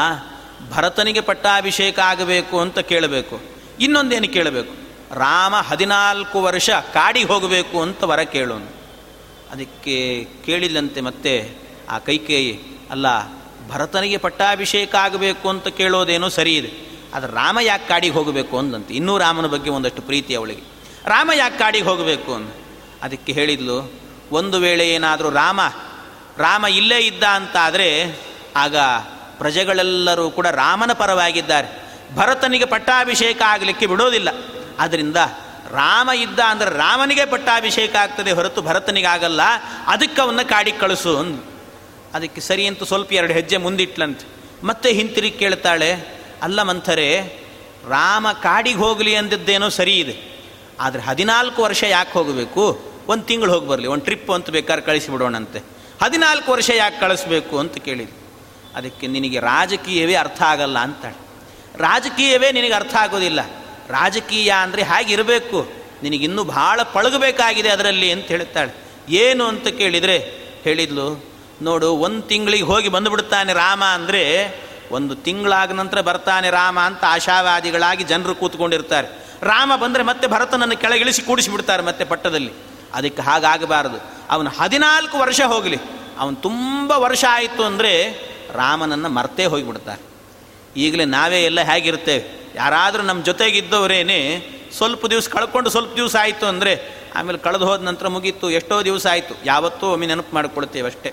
[0.70, 3.42] ಭರತನಿಗೆ ಪಟ್ಟಾಭಿಷೇಕ ಆಗಬೇಕು ಅಂತ ಕೇಳಬೇಕು.
[3.80, 4.74] ಇನ್ನೊಂದೇನು ಕೇಳಬೇಕು?
[5.16, 8.82] ರಾಮ ಹದಿನಾಲ್ಕು ವರ್ಷ ಕಾಡಿಗೆ ಹೋಗಬೇಕು ಅಂತ ವರ ಕೇಳೋನು.
[9.52, 11.61] ಅದಕ್ಕೆ ಕೇಳಿಲ್ಲಂತೆ ಮತ್ತೆ
[11.92, 12.54] ಆ ಕೈಕೇಯಿ
[12.92, 13.08] ಅಲ್ಲ,
[13.70, 16.72] ಭರತನಿಗೆ ಪಟ್ಟಾಭಿಷೇಕ ಆಗಬೇಕು ಅಂತ ಕೇಳೋದೇನೋ ಸರಿ ಇದೆ.
[17.16, 18.92] ಆದರೆ ರಾಮ ಯಾಕೆ ಕಾಡಿಗೆ ಹೋಗಬೇಕು ಅಂದಂತೆ?
[18.94, 20.64] ಇನ್ನೂ ರಾಮನ ಬಗ್ಗೆ ಒಂದಷ್ಟು ಪ್ರೀತಿ ಅವಳಿಗೆ.
[21.06, 22.52] ರಾಮ ಯಾಕೆ ಕಾಡಿಗೆ ಹೋಗಬೇಕು ಅಂತ
[23.04, 23.78] ಅದಕ್ಕೆ ಹೇಳಿದ್ಲು,
[24.32, 25.60] ಒಂದು ವೇಳೆ ಏನಾದರೂ ರಾಮ
[26.38, 27.88] ರಾಮ ಇಲ್ಲೇ ಇದ್ದ ಅಂತಾದರೆ,
[28.56, 28.76] ಆಗ
[29.38, 31.70] ಪ್ರಜೆಗಳೆಲ್ಲರೂ ಕೂಡ ರಾಮನ ಪರವಾಗಿದ್ದಾರೆ.
[32.16, 34.30] ಭರತನಿಗೆ ಪಟ್ಟಾಭಿಷೇಕ ಆಗಲಿಕ್ಕೆ ಬಿಡೋದಿಲ್ಲ.
[34.80, 35.18] ಆದ್ದರಿಂದ
[35.74, 39.42] ರಾಮ ಇದ್ದ ಅಂದರೆ ರಾಮನಿಗೆ ಪಟ್ಟಾಭಿಷೇಕ ಆಗ್ತದೆ ಹೊರತು ಭರತನಿಗಾಗಲ್ಲ,
[39.88, 41.14] ಅದಕ್ಕೆ ಅವನ್ನ ಕಾಡಿಗೆ ಕಳಿಸು
[42.14, 44.28] ಅದಕ್ಕೆ ಸರಿ ಅಂತ ಸ್ವಲ್ಪ ಎರಡು ಹೆಜ್ಜೆ ಮುಂದಿಟ್ಲಂತೆ.
[44.64, 45.94] ಮತ್ತೆ ಹಿಂತಿರುಗಿ ಕೇಳ್ತಾಳೆ,
[46.42, 47.22] ಅಲ್ಲ ಮಂಥರೆ,
[47.90, 50.32] ರಾಮ ಕಾಡಿಗೆ ಹೋಗಲಿ ಅಂದಿದ್ದೇನೋ ಸರಿ ಇದೆ.
[50.80, 52.82] ಆದರೆ ಹದಿನಾಲ್ಕು ವರ್ಷ ಯಾಕೆ ಹೋಗಬೇಕು?
[53.08, 55.60] ಒಂದು ತಿಂಗಳು ಹೋಗಿ ಬರಲಿ, ಒಂದು ಟ್ರಿಪ್ ಅಂತ ಬೇಕಾದ್ರೆ ಕಳಿಸಿಬಿಡೋಣಂತೆ.
[56.04, 57.60] ಹದಿನಾಲ್ಕು ವರ್ಷ ಯಾಕೆ ಕಳಿಸ್ಬೇಕು?
[57.60, 58.22] ಅಂತ ಕೇಳಿದ್ರು
[58.76, 61.16] ಅದಕ್ಕೆ, ನಿನಗೆ ರಾಜಕೀಯವೇ ಅರ್ಥ ಆಗಲ್ಲ, ಅಂತಾಳೆ.
[61.78, 63.40] ರಾಜಕೀಯವೇ ನಿನಗೆ ಅರ್ಥ ಆಗೋದಿಲ್ಲ.
[63.90, 65.72] ರಾಜಕೀಯ ಅಂದರೆ ಹಾಗಿರಬೇಕು.
[66.04, 68.86] ನಿನಗಿನ್ನೂ ಭಾಳ ಪಳಗಬೇಕಾಗಿದೆ ಅದರಲ್ಲಿ, ಅಂತ ಹೇಳ್ತಾಳೆ.
[69.10, 69.46] ಏನು?
[69.46, 70.18] ಅಂತ ಕೇಳಿದರೆ,
[70.64, 71.31] ಹೇಳಿದ್ಲು
[71.68, 74.22] ನೋಡು, ಒಂದು ತಿಂಗಳಿಗೆ ಹೋಗಿ ಬಂದುಬಿಡ್ತಾನೆ ರಾಮ ಅಂದರೆ
[74.98, 79.08] ಒಂದು ತಿಂಗಳಾದ ನಂತರ ಬರ್ತಾನೆ ರಾಮ ಅಂತ ಆಶಾವಾದಿಗಳಾಗಿ ಜನರು ಕೂತ್ಕೊಂಡಿರ್ತಾರೆ.
[79.52, 82.52] ರಾಮ ಬಂದರೆ ಮತ್ತೆ ಭರತನನ್ನು ಕೆಳಗಿಳಿಸಿ ಕೂಡಿಸಿಬಿಡ್ತಾರೆ ಮತ್ತೆ ಪಟ್ಟದಲ್ಲಿ.
[82.98, 84.00] ಅದಕ್ಕೆ ಹಾಗಾಗಬಾರದು.
[84.34, 85.80] ಅವನು ಹದಿನಾಲ್ಕು ವರ್ಷ ಹೋಗಲಿ.
[86.22, 87.94] ಅವನು ತುಂಬ ವರ್ಷ ಆಯಿತು ಅಂದರೆ
[88.62, 90.02] ರಾಮನನ್ನು ಮರ್ತೇ ಹೋಗಿಬಿಡ್ತಾರೆ.
[90.84, 92.24] ಈಗಲೇ ನಾವೇ ಎಲ್ಲ ಹೇಗಿರ್ತೇವೆ?
[92.56, 94.20] ಯಾರಾದರೂ ನಮ್ಮ ಜೊತೆಗಿದ್ದವರೇನೆ
[94.78, 96.74] ಸ್ವಲ್ಪ ದಿವಸ ಕಳ್ಕೊಂಡು ಸ್ವಲ್ಪ ದಿವಸ ಆಯಿತು ಅಂದರೆ
[97.18, 99.34] ಆಮೇಲೆ ಕಳೆದು ಹೋದ ನಂತರ ಮುಗೀತು, ಎಷ್ಟೋ ದಿವಸ ಆಯಿತು.
[99.46, 101.12] ಯಾವತ್ತೂ ಒಮ್ಮೆ ನೆನಪು ಮಾಡಿಕೊಳ್ತೇವೆ ಅಷ್ಟೇ.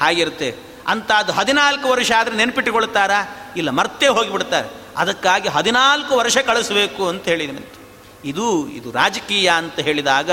[0.00, 0.48] ಹಾಗಿರುತ್ತೆ.
[0.86, 3.18] ಅಂತ ಅದು ಹದಿನಾಲ್ಕು ವರ್ಷ ಆದರೆ ನೆನಪಿಟ್ಟುಕೊಳ್ತಾರಾ
[3.56, 4.68] ಇಲ್ಲ, ಮರ್ತೇ ಹೋಗಿಬಿಡ್ತಾರೆ.
[4.96, 7.80] ಅದಕ್ಕಾಗಿ ಹದಿನಾಲ್ಕು ವರ್ಷ ಕಳಿಸಬೇಕು ಅಂತ ಹೇಳಿದನಂತೆ
[8.24, 10.30] ಇದು ಇದು ರಾಜಕೀಯ ಅಂತ ಹೇಳಿದಾಗ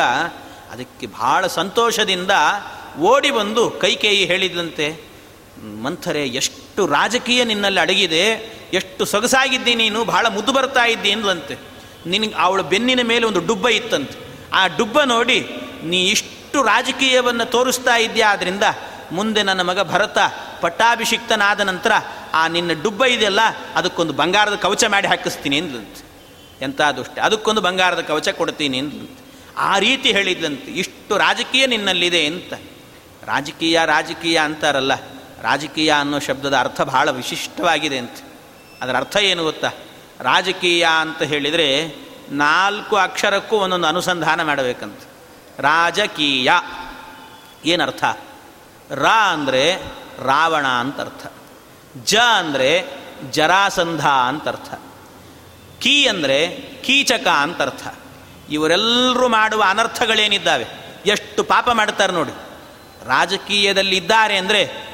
[0.71, 2.31] ಅದಕ್ಕೆ ಭಾಳ ಸಂತೋಷದಿಂದ
[2.99, 4.87] ಓಡಿ ಬಂದು ಕೈಕೇಯಿ ಹೇಳಿದಂತೆ,
[5.81, 8.23] ಮಂಥರೆ, ಎಷ್ಟು ರಾಜಕೀಯ ನಿನ್ನಲ್ಲಿ ಅಡಗಿದೆ,
[8.73, 11.55] ಎಷ್ಟು ಸೊಗಸಾಗಿದ್ದಿ ನೀನು ಭಾಳ ಮುದ್ದು ಬರ್ತಾ ಇದ್ದಿ ಎಂದ್ಲಂತೆ.
[12.05, 14.17] ನಿನಗೆ, ಅವಳ ಬೆನ್ನಿನ ಮೇಲೆ ಒಂದು ಡುಬ್ಬ ಇತ್ತಂತೆ.
[14.53, 15.39] ಆ ಡುಬ್ಬ ನೋಡಿ,
[15.83, 18.31] ನೀ ಇಷ್ಟು ರಾಜಕೀಯವನ್ನು ತೋರಿಸ್ತಾ ಇದೆಯಾ?
[18.31, 18.63] ಆದ್ದರಿಂದ
[19.13, 20.17] ಮುಂದೆ ನನ್ನ ಮಗ ಭರತ
[20.61, 21.91] ಪಟ್ಟಾಭಿಷಿಕ್ತನಾದ ನಂತರ
[22.33, 23.39] ಆ ನಿನ್ನ ಡುಬ್ಬ ಇದೆಯಲ್ಲ,
[23.75, 26.03] ಅದಕ್ಕೊಂದು ಬಂಗಾರದ ಕವಚ ಮಾಡಿ ಹಾಕಿಸ್ತೀನಿ ಅಂದ್ಲಂತೆ
[26.61, 27.19] ಎಂಥ ದುಷ್ಟ.
[27.19, 29.23] ಅದಕ್ಕೊಂದು ಬಂಗಾರದ ಕವಚ ಕೊಡ್ತೀನಿ ಅಂದ್ಲಂತೆ
[29.57, 30.71] ಆ ರೀತಿ ಹೇಳಿದ್ಲಂತೆ.
[30.71, 32.53] ಇಷ್ಟು ರಾಜಕೀಯ ನಿನ್ನಲ್ಲಿದೆ ಅಂತ
[33.23, 34.93] ರಾಜಕೀಯ ರಾಜಕೀಯ ಅಂತಾರಲ್ಲ.
[35.41, 38.17] ರಾಜಕೀಯ ಅನ್ನೋ ಶಬ್ದದ ಅರ್ಥ ಬಹಳ ವಿಶಿಷ್ಟವಾಗಿದೆ ಅಂತ
[38.81, 39.71] ಅದರ ಅರ್ಥ ಏನು ಗೊತ್ತಾ?
[40.19, 41.67] ರಾಜಕೀಯ ಅಂತ ಹೇಳಿದರೆ
[42.31, 44.99] ನಾಲ್ಕು ಅಕ್ಷರಕ್ಕೂ ಒಂದೊಂದು ಅನುಸಂಧಾನ ಮಾಡಬೇಕಂತ.
[45.59, 46.51] ರಾಜಕೀಯ.
[47.65, 48.03] ಏನರ್ಥ?
[48.93, 49.75] ರ ಅಂದರೆ
[50.19, 51.33] ರಾವಣ ಅಂತ ಅರ್ಥ.
[52.03, 52.85] ಜ ಅಂದರೆ
[53.31, 54.73] ಜರಾಸಂಧ ಅಂತ ಅರ್ಥ.
[55.79, 56.47] ಕೀ ಅಂದರೆ
[56.83, 57.87] ಕೀಚಕ ಅಂತ ಅರ್ಥ.
[58.49, 60.65] ಇವರೆಲ್ಲರೂ ಮಾಡುವ ಅನರ್ಥಗಳೇನಿದ್ದಾವೆ?
[61.05, 62.31] ಎಷ್ಟು ಪಾಪ ಮಾಡ್ತಾರೆ ನೋಡಿ.
[63.05, 64.93] ರಾಜಕೀಯದಲ್ಲಿ ಇದ್ದಾರೆ ಅಂದರೆ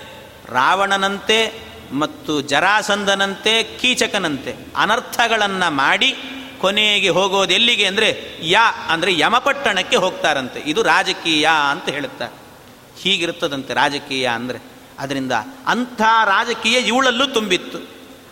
[0.49, 1.53] ರಾವಣನಂತೆ
[1.91, 6.15] ಮತ್ತು ಜರಾಸಂಧನಂತೆ ಕೀಚಕನಂತೆ ಅನರ್ಥಗಳನ್ನು ಮಾಡಿ
[6.59, 10.59] ಕೊನೆಗೆ ಹೋಗೋದು ಎಲ್ಲಿಗೆ ಅಂದರೆ ಯಾ ಅಂದರೆ ಯಮಪಟ್ಟಣಕ್ಕೆ ಹೋಗ್ತಾರಂತೆ.
[10.59, 12.48] ಇದು ರಾಜಕೀಯ ಅಂತ ಹೇಳುತ್ತಾರೆ.
[12.97, 14.59] ಹೀಗಿರ್ತದಂತೆ ರಾಜಕೀಯ ಅಂದರೆ
[14.99, 15.31] ಅದರಿಂದ
[15.67, 17.87] ಅಂಥ ರಾಜಕೀಯ ಇವಳಲ್ಲೂ ತುಂಬಿತ್ತು.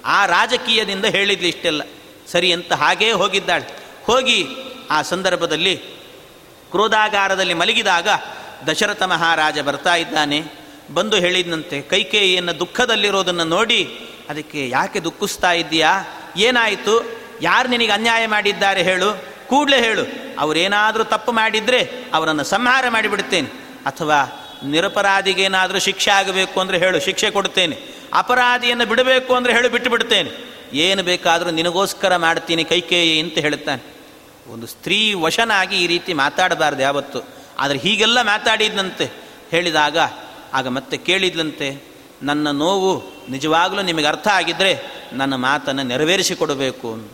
[0.06, 1.82] ಆ ರಾಜಕೀಯದಿಂದ ಹೇಳಿದ್ಲಿ ಇಷ್ಟೆಲ್ಲ.
[2.32, 3.66] ಸರಿ ಅಂತ ಹಾಗೇ ಹೋಗಿದ್ದಾಳೆ.
[4.04, 4.48] ಹೋಗಿ
[4.92, 5.76] ಆ ಸಂದರ್ಭದಲ್ಲಿ
[6.72, 8.08] ಕ್ರೋಧಾಗಾರದಲ್ಲಿ ಮಲಗಿದಾಗ
[8.68, 10.42] ದಶರಥ ಮಹಾರಾಜ ಬರ್ತಾ ಇದ್ದಾನೆ.
[10.94, 14.00] ಬಂದು ಹೇಳಿದಂತೆ ಕೈಕೇಯಿಯನ್ನು ದುಃಖದಲ್ಲಿರೋದನ್ನು ನೋಡಿ.
[14.30, 16.04] ಅದಕ್ಕೆ ಯಾಕೆ ದುಃಖಿಸ್ತಾ ಇದ್ದೀಯಾ?
[16.38, 17.20] ಏನಾಯಿತು?
[17.42, 19.26] ಯಾರು ನಿನಗೆ ಅನ್ಯಾಯ ಮಾಡಿದ್ದಾರೆ ಹೇಳು.
[19.48, 20.36] ಕೂಡಲೇ ಹೇಳು.
[20.40, 23.50] ಅವರೇನಾದರೂ ತಪ್ಪು ಮಾಡಿದರೆ ಅವರನ್ನು ಸಂಹಾರ ಮಾಡಿಬಿಡ್ತೇನೆ.
[23.86, 27.78] ಅಥವಾ ನಿರಪರಾಧಿಗೇನಾದರೂ ಶಿಕ್ಷೆ ಆಗಬೇಕು ಅಂದರೆ ಹೇಳು, ಶಿಕ್ಷೆ ಕೊಡ್ತೇನೆ.
[28.14, 30.30] ಅಪರಾಧಿಯನ್ನು ಬಿಡಬೇಕು ಅಂದರೆ ಹೇಳು, ಬಿಟ್ಟು ಬಿಡ್ತೇನೆ.
[30.74, 33.82] ಏನು ಬೇಕಾದರೂ ನಿನಗೋಸ್ಕರ ಮಾಡ್ತೀನಿ ಕೈಕೇಯಿ ಅಂತ ಹೇಳುತ್ತಾನೆ.
[34.50, 37.20] ಒಂದು ಸ್ತ್ರೀ ವಶನಾಗಿ ಈ ರೀತಿ ಮಾತಾಡಬಾರ್ದು ಯಾವತ್ತು.
[37.60, 39.12] ಆದರೆ ಹೀಗೆಲ್ಲ ಮಾತಾಡಿದ್ನಂತೆ.
[39.52, 39.98] ಹೇಳಿದಾಗ,
[40.54, 41.84] ಆಗ ಮತ್ತೆ ಕೇಳಿದ್ಲಂತೆ,
[42.24, 47.10] ನನ್ನ ನೋವು ನಿಜವಾಗಲೂ ನಿಮಗೆ ಅರ್ಥ ಆಗಿದ್ದರೆ ನನ್ನ ಮಾತನ್ನು ನೆರವೇರಿಸಿಕೊಡಬೇಕು.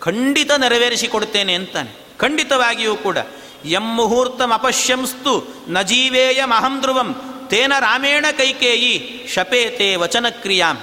[0.00, 1.90] ಖಂಡಿತ ನೆರವೇರಿಸಿಕೊಡ್ತೇನೆ ಅಂತಾನೆ.
[2.18, 3.18] ಖಂಡಿತವಾಗಿಯೂ ಕೂಡ.
[3.64, 7.14] ಎಂ ಮುಹೂರ್ತಂ ಅಪಶ್ಯಂಸ್ತು ನ ಜೀವೇಯ ಮಹಂ ಧ್ರುವಂ
[7.50, 10.78] ತೇನ ರಾಮೇಣ ಕೈಕೇಯಿ ಶಪೇತೆ ವಚನಕ್ರಿಯಾಂ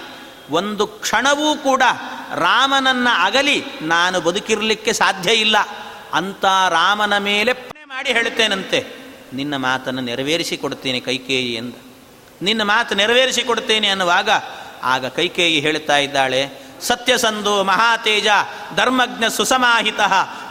[0.49, 1.83] ಒಂದು ಕ್ಷಣವೂ ಕೂಡ
[2.35, 5.57] ರಾಮನನ್ನ ಅಗಲಿ ನಾನು ಬದುಕಿರಲಿಕ್ಕೆ ಸಾಧ್ಯ ಇಲ್ಲ.
[6.13, 7.53] ಅಂತ ರಾಮನ ಮೇಲೆ
[7.87, 8.85] ಮಾಡಿ ಹೇಳ್ತೇನಂತೆ
[9.33, 11.73] ನಿನ್ನ ಮಾತನ್ನು ನೆರವೇರಿಸಿ ಕೊಡ್ತೇನೆ ಕೈಕೇಯಿ ಎಂದ.
[12.41, 14.29] ನಿನ್ನ ಮಾತು ನೆರವೇರಿಸಿ ಕೊಡ್ತೇನೆ ಅನ್ನುವಾಗ
[14.83, 18.27] ಆಗ ಕೈಕೇಯಿ ಹೇಳ್ತಾ ಇದ್ದಾಳೆ ಸತ್ಯಸಂಧೋ ಮಹಾತೇಜ
[18.75, 19.99] ಧರ್ಮಜ್ಞ ಸುಸಮಾಹಿತ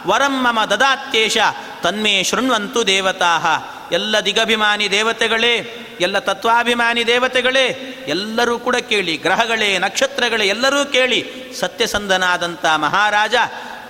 [0.07, 1.37] ವರಂ ಮಮ ದದಾತ್ಯೇಶ,
[1.83, 3.37] ತನ್ಮೇ ಶೃಣ್ವಂತು ದೇವತಾ.
[3.91, 5.55] ಎಲ್ಲ ದಿಗಭಿಮಾನಿ ದೇವತೆಗಳೇ,
[6.01, 7.65] ಎಲ್ಲ ತತ್ವಾಭಿಮಾನಿ ದೇವತೆಗಳೇ,
[8.07, 11.25] ಎಲ್ಲರೂ ಕೂಡ ಕೇಳಿ, ಗ್ರಹಗಳೇ, ನಕ್ಷತ್ರಗಳೇ, ಎಲ್ಲರೂ ಕೇಳಿ,
[11.59, 13.35] ಸತ್ಯಸಂಧನಾದಂಥ ಮಹಾರಾಜ,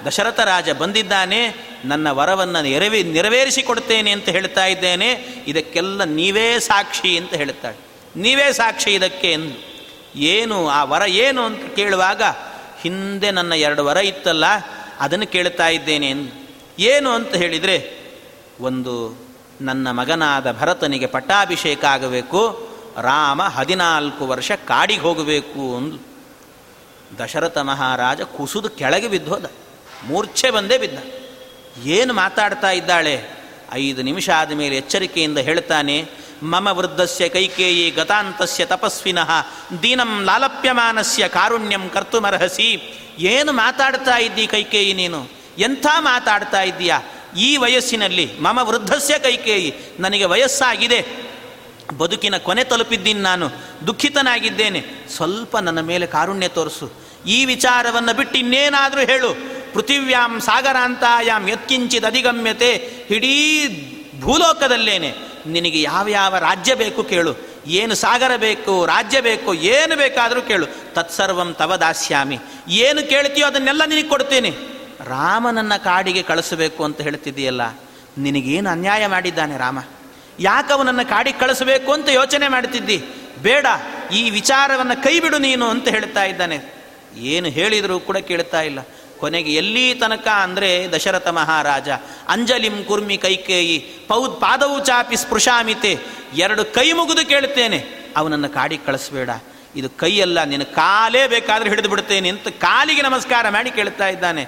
[0.08, 5.12] ದಶರಥ ರಾಜ ಬಂದಿದ್ದಾನೆ, ನನ್ನ ವರವನ್ನು ನೆರವೇ ನೆರವೇರಿಸಿಕೊಡ್ತೇನೆ ಅಂತ ಹೇಳ್ತಾ ಇದ್ದೇನೆ,
[5.48, 7.78] ಇದಕ್ಕೆಲ್ಲ ನೀವೇ ಸಾಕ್ಷಿ ಅಂತ ಹೇಳ್ತಾಳೆ.
[8.16, 9.69] ನೀವೇ ಸಾಕ್ಷಿ ಇದಕ್ಕೆ ಎಂದು.
[10.16, 12.22] ಏನು, ಆ ವರ ಏನು ಅಂತ ಕೇಳುವಾಗ,
[12.82, 14.46] ಹಿಂದೆ ನನ್ನ ಎರಡು ವರ ಇತ್ತಲ್ಲ,
[15.00, 16.14] ಅದನ್ನು ಕೇಳ್ತಾ ಇದ್ದೇನೆ
[16.80, 18.00] ಏನು ಅಂತ ಹೇಳಿದರೆ,
[18.60, 19.20] ಒಂದು,
[19.62, 22.70] ನನ್ನ ಮಗನಾದ ಭರತನಿಗೆ ಪಟ್ಟಾಭಿಷೇಕ ಆಗಬೇಕು,
[23.02, 25.98] ರಾಮ ಹದಿನಾಲ್ಕು ವರ್ಷ ಕಾಡಿಗೆ ಹೋಗಬೇಕು ಅಂದು.
[27.24, 29.52] ದಶರಥ ಮಹಾರಾಜ ಕುಸಿದು ಕೆಳಗೆ ಬಿದ್ದೋದ,
[30.04, 31.00] ಮೂರ್ಛೆ ಬಂದೇ ಬಿದ್ದ.
[31.86, 33.39] ಏನು ಮಾತಾಡ್ತಾ ಇದ್ದಾಳೆ?
[33.74, 36.10] ಐದು ನಿಮಿಷ ಆದ ಮೇಲೆ ಎಚ್ಚರಿಕೆಯಿಂದ ಹೇಳ್ತಾನೆ,
[36.44, 39.32] ಮಮ ವೃದ್ಧಸ್ಯ ಕೈಕೇಯಿ ಗತಾಂತಸ್ಯ ತಪಸ್ವಿನಃ,
[39.82, 42.96] ದೀನಂ ಲಾಲಪ್ಯಮಾನಸ್ಯ ಕಾರುಣ್ಯಂ ಕರ್ತುಮರ್ಹಸಿ.
[43.20, 45.30] ಏನು ಮಾತಾಡ್ತಾ ಇದ್ದೀ ಕೈಕೇಯಿ ನೀನು?
[45.58, 47.02] ಎಂಥ ಮಾತಾಡ್ತಾ ಇದ್ದೀಯಾ?
[47.38, 51.30] ಈ ವಯಸ್ಸಿನಲ್ಲಿ ಮಮ ವೃದ್ಧಸ್ಯ ಕೈಕೇಯಿ, ನನಗೆ ವಯಸ್ಸಾಗಿದೆ.
[51.98, 53.50] ಬದುಕಿನ ಕೊನೆ ತಲುಪಿದ್ದೀನಿ ನಾನು,
[53.88, 54.84] ದುಃಖಿತನಾಗಿದ್ದೇನೆ.
[55.16, 56.92] ಸ್ವಲ್ಪ ನನ್ನ ಮೇಲೆ ಕಾರುಣ್ಯ ತೋರಿಸು.
[57.26, 59.59] ಈ ವಿಚಾರವನ್ನು ಬಿಟ್ಟು ಇನ್ನೇನಾದರೂ ಹೇಳು.
[59.74, 62.72] ಪೃಥಿವ್ಯಾಂ ಸಾಗರಾಂತಾಯಾಮ್ ಯತ್ಕಿಂಚಿತ್ ಅಧಿಗಮ್ಯತೆ
[63.16, 63.36] ಇಡೀ
[64.22, 65.12] ಭೂಲೋಕದಲ್ಲೇನೆ.
[65.46, 67.34] ನಿನಗೆ ಯಾವ ಯಾವ ರಾಜ್ಯ ಬೇಕು ಕೇಳು.
[67.80, 70.66] ಏನು ಸಾಗರ ಬೇಕು, ರಾಜ್ಯ ಬೇಕು, ಏನು ಬೇಕಾದರೂ ಕೇಳು.
[70.94, 72.38] ತತ್ಸರ್ವಂ ತವ ದಾಸ್ಯಾಮಿ.
[72.84, 74.52] ಏನು ಕೇಳ್ತೀಯೋ ಅದನ್ನೆಲ್ಲ ನಿನಗೆ ಕೊಡ್ತೀನಿ.
[75.06, 77.64] ರಾಮನನ್ನ ಕಾಡಿಗೆ ಕಳಿಸಬೇಕು ಅಂತ ಹೇಳ್ತಿದ್ದೀಯಲ್ಲ,
[78.18, 79.80] ನಿನಗೇನು ಅನ್ಯಾಯ ಮಾಡಿದ್ದಾನೆ ರಾಮ?
[80.40, 82.98] ಯಾಕೆ ಅವನನ್ನು ಕಾಡಿಗೆ ಕಳಿಸಬೇಕು ಅಂತ ಯೋಚನೆ ಮಾಡ್ತಿದ್ದಿ?
[83.40, 83.66] ಬೇಡ,
[84.12, 86.58] ಈ ವಿಚಾರವನ್ನು ಕೈಬಿಡು ನೀನು ಅಂತ ಹೇಳ್ತಾ ಇದ್ದಾನೆ.
[87.34, 88.80] ಏನು ಹೇಳಿದರೂ ಕೂಡ ಕೇಳ್ತಾ ಇಲ್ಲ.
[89.20, 91.90] ಕೊನೆಗೆ ಎಲ್ಲಿ ತನಕ ಅಂದರೆ ದಶರಥ ಮಹಾರಾಜ,
[92.34, 93.78] ಅಂಜಲಿಂ ಕುರ್ಮಿ ಕೈಕೇಯಿ,
[94.10, 95.94] ಪೌದ್ ಪಾದವು ಚಾಪಿ ಸ್ಪೃಶಾಮಿತೆ,
[96.46, 97.80] ಎರಡು ಕೈ ಮುಗಿದು ಕೇಳ್ತೇನೆ
[98.18, 99.30] ಅವನನ್ನು ಕಾಡಿಗೆ ಕಳಿಸ್ಬೇಡ.
[99.80, 104.44] ಇದು ಕೈಯಲ್ಲ, ನಿನ್ನ ಕಾಲೇ ಬೇಕಾದ್ರೆ ಹಿಡಿದು ಬಿಡ್ತೇನೆ ಅಂತ ಕಾಲಿಗೆ ನಮಸ್ಕಾರ ಮಾಡಿ ಕೇಳ್ತಾ ಇದ್ದಾನೆ.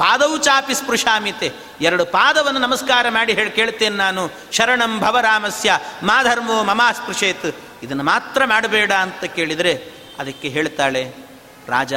[0.00, 1.48] ಪಾದವು ಚಾಪಿ ಸ್ಪೃಶಾಮಿತೆ,
[1.80, 4.22] ಎರಡು ಪಾದವನ್ನು ನಮಸ್ಕಾರ ಮಾಡಿ ಹೇಳಿ ಕೇಳ್ತೇನೆ ನಾನು.
[4.56, 5.78] ಶರಣಂ ಭವರಾಮಸ್ಯ
[6.10, 7.50] ಮಾಧರ್ಮೋ ಮಮಾ ಸ್ಪೃಶೇತ್.
[7.84, 9.74] ಇದನ್ನು ಮಾತ್ರ ಮಾಡಬೇಡ ಅಂತ ಕೇಳಿದರೆ
[10.20, 11.04] ಅದಕ್ಕೆ ಹೇಳ್ತಾಳೆ,
[11.68, 11.94] ರಾಜ,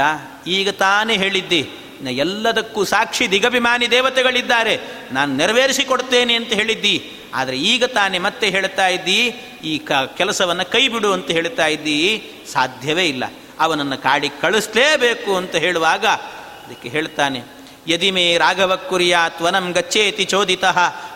[0.58, 1.64] ಈಗ ತಾನೇ ಹೇಳಿದ್ದಿ.
[2.04, 4.80] ಎಲ್ಲದಕ್ಕೂ ಸಾಕ್ಷಿ ದಿಗಭಿಮಾನಿ ದೇವತೆಗಳಿದ್ದಾರೆ.
[5.12, 7.12] ನಾನು ನೆರವೇರಿಸಿ ಕೊಡ್ತೇನೆ ಅಂತ ಹೇಳಿದ್ದಿ.
[7.36, 9.28] ಆದರೆ ಈಗ ತಾನೇ ಮತ್ತೆ ಹೇಳ್ತಾ ಇದ್ದಿ,
[9.64, 12.18] ಈ ಕ, ಕೆಲಸವನ್ನು ಕೈ ಬಿಡು ಅಂತ ಹೇಳ್ತಾ ಇದ್ದೀ.
[12.52, 13.24] ಸಾಧ್ಯವೇ ಇಲ್ಲ.
[13.60, 17.44] ಅವನನ್ನು ಕಾಡಿ ಕಳಿಸ್ಲೇಬೇಕು ಅಂತ ಹೇಳುವಾಗ ಅದಕ್ಕೆ ಹೇಳ್ತಾನೆ
[17.88, 20.66] ಯದಿಮೇ ರಾಘವ ತ್ವನಂ ವನಂ ಗಚ್ಚೇತಿ ಚೋದಿತ,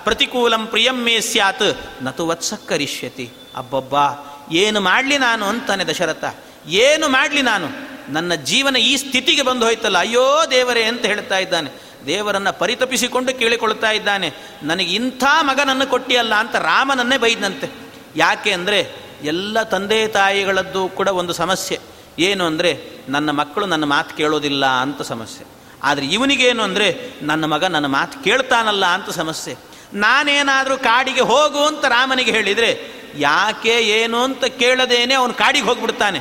[0.03, 3.29] ಪ್ರತಿಕೂಲಂ ಪ್ರಿಯಂ ಮೇ ಸ್ಯಾತ್, ನತು ವತ್ಸಕ್ಕರಿಷ್ಯತಿ.
[3.55, 4.07] ಅಬ್ಬಬ್ಬಾ,
[4.51, 5.45] ಏನು ಮಾಡಲಿ ನಾನು?
[5.45, 6.23] ಅಂತಾನೆ ದಶರಥ.
[6.67, 7.88] ಏನು ಮಾಡಲಿ ನಾನು?
[8.09, 9.97] ನನ್ನ ಜೀವನ ಈ ಸ್ಥಿತಿಗೆ ಬಂದು ಹೋಯ್ತಲ್ಲ.
[9.97, 11.69] ಅಯ್ಯೋ ದೇವರೇ ಅಂತ ಹೇಳ್ತಾ ಇದ್ದಾನೆ.
[12.07, 14.27] ದೇವರನ್ನು ಪರಿತಪಿಸಿಕೊಂಡು ಕೇಳಿಕೊಳ್ತಾ ಇದ್ದಾನೆ.
[14.63, 17.67] ನನಗೆ ಇಂಥ ಮಗನನ್ನು ಕೊಟ್ಟಿಯಲ್ಲ ಅಂತ ರಾಮನನ್ನೇ ಬೈದಂತೆ
[18.15, 18.79] ಯಾಕೆ ಅಂದರೆ
[19.23, 21.77] ಎಲ್ಲ ತಂದೆ ತಾಯಿಗಳದ್ದು ಕೂಡ ಒಂದು ಸಮಸ್ಯೆ.
[22.19, 22.71] ಏನು ಅಂದರೆ
[23.09, 25.45] ನನ್ನ ಮಕ್ಕಳು ನನ್ನ ಮಾತು ಕೇಳೋದಿಲ್ಲ ಅಂತ ಸಮಸ್ಯೆ.
[25.83, 26.87] ಆದರೆ ಇವನಿಗೇನು ಅಂದರೆ
[27.21, 29.53] ನನ್ನ ಮಗ ನನ್ನ ಮಾತು ಕೇಳ್ತಾನಲ್ಲ ಅಂತ ಸಮಸ್ಯೆ.
[29.93, 32.71] ನಾನೇನಾದರೂ ಕಾಡಿಗೆ ಹೋಗು ಅಂತ ರಾಮನಿಗೆ ಹೇಳಿದರೆ,
[33.15, 36.19] ಯಾಕೆ ಏನು ಅಂತ ಕೇಳದೇನೆ ಅವನು ಕಾಡಿಗೆ ಹೋಗ್ಬಿಡ್ತಾನೆ.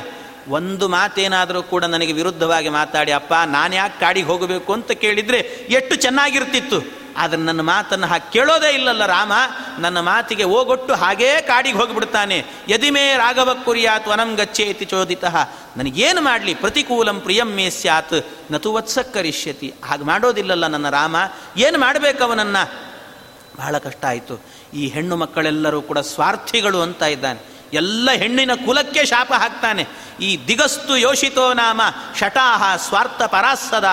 [0.49, 4.73] ಒಂದು ಮಾತೇನಾದರೂ ಕೂಡ ನನಗೆ ವಿರುದ್ಧವಾಗಿ ಮಾತಾಡಿ, ಅಪ್ಪ, ನಾನು ಯಾಕೆ ಕಾಡಿಗೆ ಹೋಗಬೇಕು?
[4.73, 5.37] ಅಂತ ಕೇಳಿದರೆ
[5.69, 6.99] ಎಷ್ಟು ಚೆನ್ನಾಗಿರ್ತಿತ್ತು.
[7.17, 9.31] ಆದರೆ ನನ್ನ ಮಾತನ್ನು ಹಾಗೆ ಕೇಳೋದೇ ಇಲ್ಲಲ್ಲ ರಾಮ.
[9.79, 12.45] ನನ್ನ ಮಾತಿಗೆ ಹೋಗೊಟ್ಟು ಹಾಗೇ ಕಾಡಿಗೆ ಹೋಗಿಬಿಡ್ತಾನೆ.
[12.69, 15.25] ಯದಿಮೇ ರಾಘವ ಕುರಿಯಾತ್ ವನಂ ಇತಿ ಚೋದಿತ.
[15.77, 16.53] ನನಗೇನು ಮಾಡಲಿ?
[16.53, 18.13] ಪ್ರತಿಕೂಲಂ ಪ್ರಿಯಂ ಮೇ ಸ್ಯಾತ್.
[18.51, 19.73] ನತು ವತ್ಸಕ್ಕರಿಷ್ಯತಿ.
[19.85, 21.15] ಹಾಗೆ ಮಾಡೋದಿಲ್ಲಲ್ಲ ನನ್ನ ರಾಮ.
[21.57, 22.71] ಏನು ಮಾಡಬೇಕು ಅವನನ್ನು?
[23.57, 24.41] ಬಹಳ ಕಷ್ಟ ಆಯಿತು.
[24.73, 27.58] ಈ ಹೆಣ್ಣು ಮಕ್ಕಳೆಲ್ಲರೂ ಕೂಡ ಸ್ವಾರ್ಥಿಗಳು ಅಂತ ಇದ್ದಾನೆ.
[27.73, 29.87] ಎಲ್ಲ ಹೆಣ್ಣಿನ ಕುಲಕ್ಕೆ ಶಾಪ ಹಾಕ್ತಾನೆ.
[30.21, 31.81] ಈ ದಿಗಸ್ತು ಯೋಷಿತೋ ನಾಮ,
[32.19, 33.85] ಶಟಾಹ ಸ್ವಾರ್ಥ ಪರಾಸದ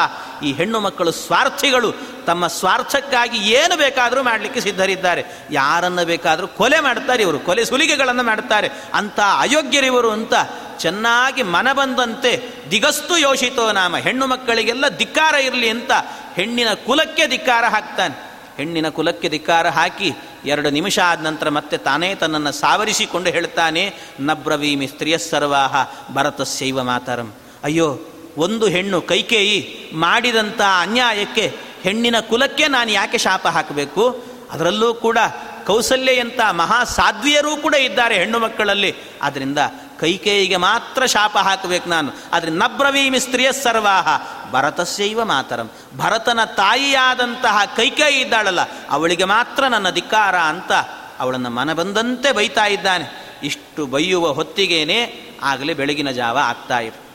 [0.42, 1.92] ಈ ಹೆಣ್ಣು ಮಕ್ಕಳು ಸ್ವಾರ್ಥಿಗಳು.
[2.26, 5.24] ತಮ್ಮ ಸ್ವಾರ್ಥಕ್ಕಾಗಿ ಏನು ಬೇಕಾದರೂ ಮಾಡಲಿಕ್ಕೆ ಸಿದ್ಧರಿದ್ದಾರೆ.
[5.50, 7.38] ಯಾರನ್ನು ಬೇಕಾದರೂ ಕೊಲೆ ಮಾಡ್ತಾರೆ ಇವರು.
[7.38, 8.70] ಕೊಲೆ ಸುಲಿಗೆಗಳನ್ನು ಮಾಡ್ತಾರೆ.
[8.94, 10.32] ಅಂಥ ಅಯೋಗ್ಯರಿವರು ಅಂತ
[10.78, 15.92] ಚೆನ್ನಾಗಿ ಮನ ಬಂದಂತೆ ದಿಗಸ್ತು ಯೋಷಿತೋ ನಾಮ, ಹೆಣ್ಣು ಮಕ್ಕಳಿಗೆಲ್ಲ ಧಿಕ್ಕಾರ ಇರಲಿ ಅಂತ
[16.36, 18.25] ಹೆಣ್ಣಿನ ಕುಲಕ್ಕೆ ಧಿಕ್ಕಾರ ಹಾಕ್ತಾನೆ.
[18.58, 20.10] ಹೆಣ್ಣಿನ ಕುಲಕ್ಕೆ ಧಿಕ್ಕಾರ ಹಾಕಿ
[20.44, 25.74] ಎರಡು ನಿಮಿಷ ಆದ ನಂತರ ಮತ್ತೆ ತಾನೇ ತನ್ನನ್ನು ಸಾವರಿಸಿಕೊಂಡು ಹೇಳ್ತಾನೆ, ನಬ್ರವೀಮಿ ಸ್ತ್ರೀಯ ಸರ್ವಾಹ
[26.12, 27.34] ಭರತಸ್ಯೈವ ಮಾತರಂ.
[27.64, 27.88] ಅಯ್ಯೋ,
[28.36, 29.58] ಒಂದು ಹೆಣ್ಣು ಕೈಕೇಯಿ
[29.92, 31.46] ಮಾಡಿದಂಥ ಅನ್ಯಾಯಕ್ಕೆ
[31.82, 34.02] ಹೆಣ್ಣಿನ ಕುಲಕ್ಕೆ ನಾನು ಯಾಕೆ ಶಾಪ ಹಾಕಬೇಕು?
[34.50, 35.18] ಅದರಲ್ಲೂ ಕೂಡ
[35.66, 38.94] ಕೌಸಲ್ಯಂಥ ಮಹಾ ಸಾಧ್ವಿಯರೂ ಕೂಡ ಇದ್ದಾರೆ ಹೆಣ್ಣು ಮಕ್ಕಳಲ್ಲಿ.
[39.22, 39.58] ಆದ್ದರಿಂದ
[40.00, 42.12] ಕೈಕೇಯಿಗೆ ಮಾತ್ರ ಶಾಪ ಹಾಕಬೇಕು ನಾನು.
[42.32, 44.08] ಆದರೆ ನಬ್ರವೀಮಿ ಸ್ತ್ರೀಯ ಸರ್ವಾಹ.
[44.52, 45.70] ಭರತಸ್ಯೈವ ಮಾತರಂ.
[45.96, 50.72] ಭರತನ ತಾಯಿಯಾದಂತಹ ಕೈಕೇಯಿ ಇದ್ದಾಳಲ್ಲ, ಅವಳಿಗೆ ಮಾತ್ರ ನನ್ನ ಧಿಕ್ಕಾರ ಅಂತ
[51.18, 53.26] ಅವಳನ್ನು ಮನ ಬಂದಂತೆ ಬೈತಾ ಇದ್ದಾನೆ.
[53.42, 57.06] ಇಷ್ಟು ಬೈಯುವ ಹೊತ್ತಿಗೇನೆ ಆಗಲೇ ಬೆಳಗಿನ ಜಾವ ಆಗ್ತಾ ಇದೆ.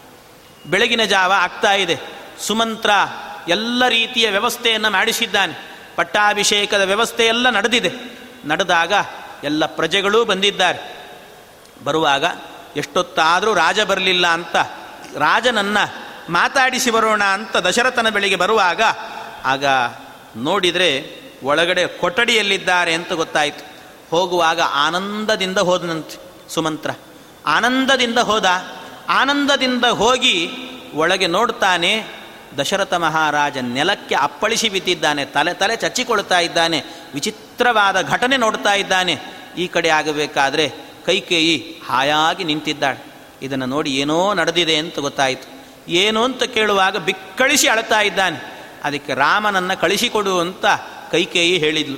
[0.69, 1.99] ಬೆಳಗಿನ ಜಾವ ಆಗ್ತಾ ಇದೆ.
[2.39, 2.89] ಸುಮಂತ್ರ
[3.47, 5.71] ಎಲ್ಲ ರೀತಿಯ ವ್ಯವಸ್ಥೆಯನ್ನು ಮಾಡಿಸಿದ್ದಾನೆ.
[5.95, 7.91] ಪಟ್ಟಾಭಿಷೇಕದ ವ್ಯವಸ್ಥೆ ಎಲ್ಲ ನಡೆದಿದೆ.
[8.45, 8.93] ನಡೆದಾಗ
[9.43, 11.07] ಎಲ್ಲ ಪ್ರಜೆಗಳೂ ಬಂದಿದ್ದಾರೆ.
[11.84, 12.25] ಬರುವಾಗ
[12.76, 14.55] ಎಷ್ಟೊತ್ತಾದರೂ ರಾಜ ಬರಲಿಲ್ಲ ಅಂತ
[15.17, 18.82] ರಾಜನನ್ನು ಮಾತಾಡಿಸಿ ಬರೋಣ ಅಂತ ದಶರಥನ ಬೆಳಿಗ್ಗೆ ಬರುವಾಗ,
[19.45, 19.65] ಆಗ
[20.36, 23.72] ನೋಡಿದರೆ ಒಳಗಡೆ ಕೊಠಡಿಯಲ್ಲಿದ್ದಾರೆ ಅಂತ ಗೊತ್ತಾಯಿತು.
[24.09, 26.19] ಹೋಗುವಾಗ ಆನಂದದಿಂದ ಹೋದನಂತೆ
[26.53, 26.91] ಸುಮಂತ್ರ.
[27.45, 28.45] ಆನಂದದಿಂದ ಹೋದ?
[29.09, 30.51] ಆನಂದದಿಂದ ಹೋಗಿ
[30.93, 32.05] ಒಳಗೆ ನೋಡ್ತಾನೆ
[32.59, 39.19] ದಶರಥ ಮಹಾರಾಜ ನೆಲಕ್ಕೆ ಅಪ್ಪಳಿಸಿ ಬಿದ್ದಿದ್ದಾನೆ, ತಲೆ ತಲೆ ಚಚ್ಚಿಕೊಳ್ತಾ ಇದ್ದಾನೆ, ವಿಚಿತ್ರವಾದ ಘಟನೆ ನೋಡ್ತಾ ಇದ್ದಾನೆ.
[39.57, 43.05] ಈ ಕಡೆ ಆಗಬೇಕಾದ್ರೆ ಕೈಕೇಯಿ ಹಾಯಾಗಿ ನಿಂತಿದ್ದಾಳೆ.
[43.41, 45.61] ಇದನ್ನು ನೋಡಿ ಏನೋ ನಡೆದಿದೆ ಅಂತ ಗೊತ್ತಾಯಿತು.
[45.91, 48.61] ಏನು ಅಂತ ಕೇಳುವಾಗ ಬಿಕ್ಕಳಿಸಿ ಅಳ್ತಾ ಇದ್ದಾನೆ.
[48.83, 50.65] ಅದಕ್ಕೆ ರಾಮನನ್ನು ಕಳಿಸಿಕೊಡು ಅಂತ
[51.11, 51.97] ಕೈಕೇಯಿ ಹೇಳಿದ್ಲು.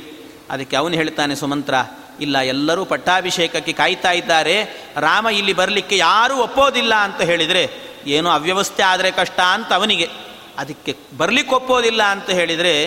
[0.50, 1.74] ಅದಕ್ಕೆ ಅವನು ಹೇಳ್ತಾನೆ, ಸುಮಂತ್ರ,
[2.22, 4.64] ಇಲ್ಲ, ಎಲ್ಲರೂ ಪಟ್ಟಾಭಿಷೇಕಕ್ಕೆ ಕಾಯ್ತಾ ಇದ್ದಾರೆ.
[4.96, 7.70] ರಾಮ ಇಲ್ಲಿ ಬರಲಿಕ್ಕೆ ಯಾರೂ ಒಪ್ಪೋದಿಲ್ಲ ಅಂತ ಹೇಳಿದರೆ
[8.06, 10.10] ಏನೋ ಅವ್ಯವಸ್ಥೆ ಆದರೆ ಕಷ್ಟ ಅಂತ ಅವನಿಗೆ.
[10.58, 12.84] ಅದಕ್ಕೆ ಬರಲಿಕ್ಕೆ ಒಪ್ಪೋದಿಲ್ಲ ಅಂತ ಹೇಳಿದರೆ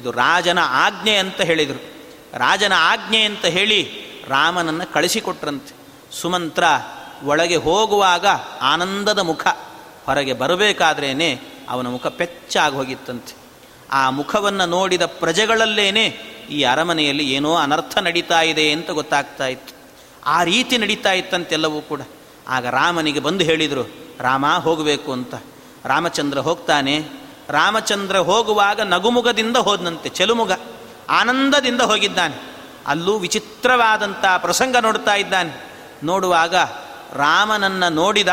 [0.00, 1.94] ಇದು ರಾಜನ ಆಜ್ಞೆ ಅಂತ ಹೇಳಿದರು.
[2.34, 5.74] ರಾಜನ ಆಜ್ಞೆ ಅಂತ ಹೇಳಿ ರಾಮನನ್ನು ಕಳಿಸಿಕೊಟ್ರಂತೆ.
[6.20, 6.64] ಸುಮಂತ್ರ
[7.24, 8.26] ಒಳಗೆ ಹೋಗುವಾಗ
[8.62, 9.46] ಆನಂದದ ಮುಖ,
[10.06, 13.36] ಹೊರಗೆ ಬರಬೇಕಾದ್ರೇ ಅವನ ಮುಖ ಪೆಚ್ಚಾಗಿ ಹೋಗಿತ್ತಂತೆ.
[13.92, 16.04] ಆ ಮುಖವನ್ನು ನೋಡಿದ ಪ್ರಜೆಗಳಲ್ಲೇನೆ
[16.50, 19.74] ಈ ಅರಮನೆಯಲ್ಲಿ ಏನೋ ಅನರ್ಥ ನಡೀತಾ ಇದೆ ಅಂತ ಗೊತ್ತಾಗ್ತಾ ಇತ್ತು.
[20.26, 22.00] ಆ ರೀತಿ ನಡೀತಾ ಇತ್ತಂತೆಲ್ಲವೂ ಕೂಡ.
[22.48, 25.34] ಆಗ ರಾಮನಿಗೆ ಬಂದು ಹೇಳಿದರು, ರಾಮ, ಹೋಗಬೇಕು ಅಂತ.
[25.84, 27.08] ರಾಮಚಂದ್ರ ಹೋಗ್ತಾನೆ.
[27.48, 30.52] ರಾಮಚಂದ್ರ ಹೋಗುವಾಗ ನಗುಮುಗದಿಂದ ಹೋದನಂತೆ, ಚೆಲುಮುಗ.
[31.10, 32.53] ಆನಂದದಿಂದ ಹೋಗಿದ್ದಾನೆ.
[32.86, 35.64] ಅಲ್ಲೂ ವಿಚಿತ್ರವಾದಂಥ ಪ್ರಸಂಗ ನೋಡ್ತಾ ಇದ್ದಾನೆ.
[36.04, 36.54] ನೋಡುವಾಗ
[37.14, 38.28] ರಾಮನನ್ನು ನೋಡಿದ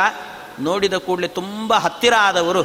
[0.60, 2.64] ನೋಡಿದ ಕೂಡಲೇ ತುಂಬ ಹತ್ತಿರ ಆದವರು,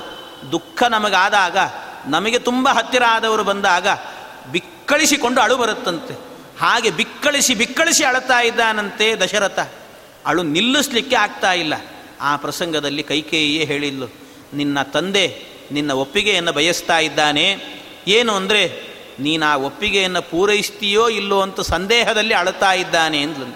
[0.52, 1.58] ದುಃಖ ನಮಗಾದಾಗ,
[2.06, 3.86] ನಮಗೆ ತುಂಬ ಹತ್ತಿರ ಆದವರು ಬಂದಾಗ
[4.52, 6.14] ಬಿಕ್ಕಳಿಸಿಕೊಂಡು ಅಳು ಬರುತ್ತಂತೆ.
[6.60, 9.58] ಹಾಗೆ ಬಿಕ್ಕಳಿಸಿ ಬಿಕ್ಕಳಿಸಿ ಅಳುತ್ತಾ ಇದ್ದಾನಂತೆ ದಶರಥ.
[10.26, 11.74] ಅಳು ನಿಲ್ಲಿಸ್ಲಿಕ್ಕೆ ಆಗ್ತಾ ಇಲ್ಲ.
[12.20, 14.06] ಆ ಪ್ರಸಂಗದಲ್ಲಿ ಕೈಕೇಯಿಯೇ ಹೇಳಿದ್ಲು
[14.54, 17.56] ನಿನ್ನ ತಂದೆ ನಿನ್ನ ಒಪ್ಪಿಗೆಯನ್ನು ಬಯಸ್ತಾ ಇದ್ದಾನೆ.
[18.06, 23.46] ಏನು ಅಂದರೆ ನೀನು ಆ ಒಪ್ಪಿಗೆಯನ್ನು ಪೂರೈಸ್ತೀಯೋ ಇಲ್ಲೋ ಅಂತ ಸಂದೇಹದಲ್ಲಿ ಅಳತಾ ಇದ್ದಾನೆ ಅಂದ್ಲು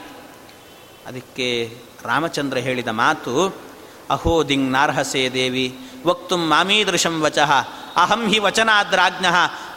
[1.06, 3.56] ಅದಕ್ಕೆ ರಾಮಚಂದ್ರ ಹೇಳಿದ ಮಾತು,
[4.10, 7.52] ಅಹೋ ದಿಂಗ್ ನಾರ್ಹಸೇ ದೇವಿ, ವಕ್ತು ಮಾಮೀದೃಶಂ ವಚಃ,
[7.96, 9.26] ಅಹಂ ಹಿ ವಚನಾದ್ರಾಜ್ಞ,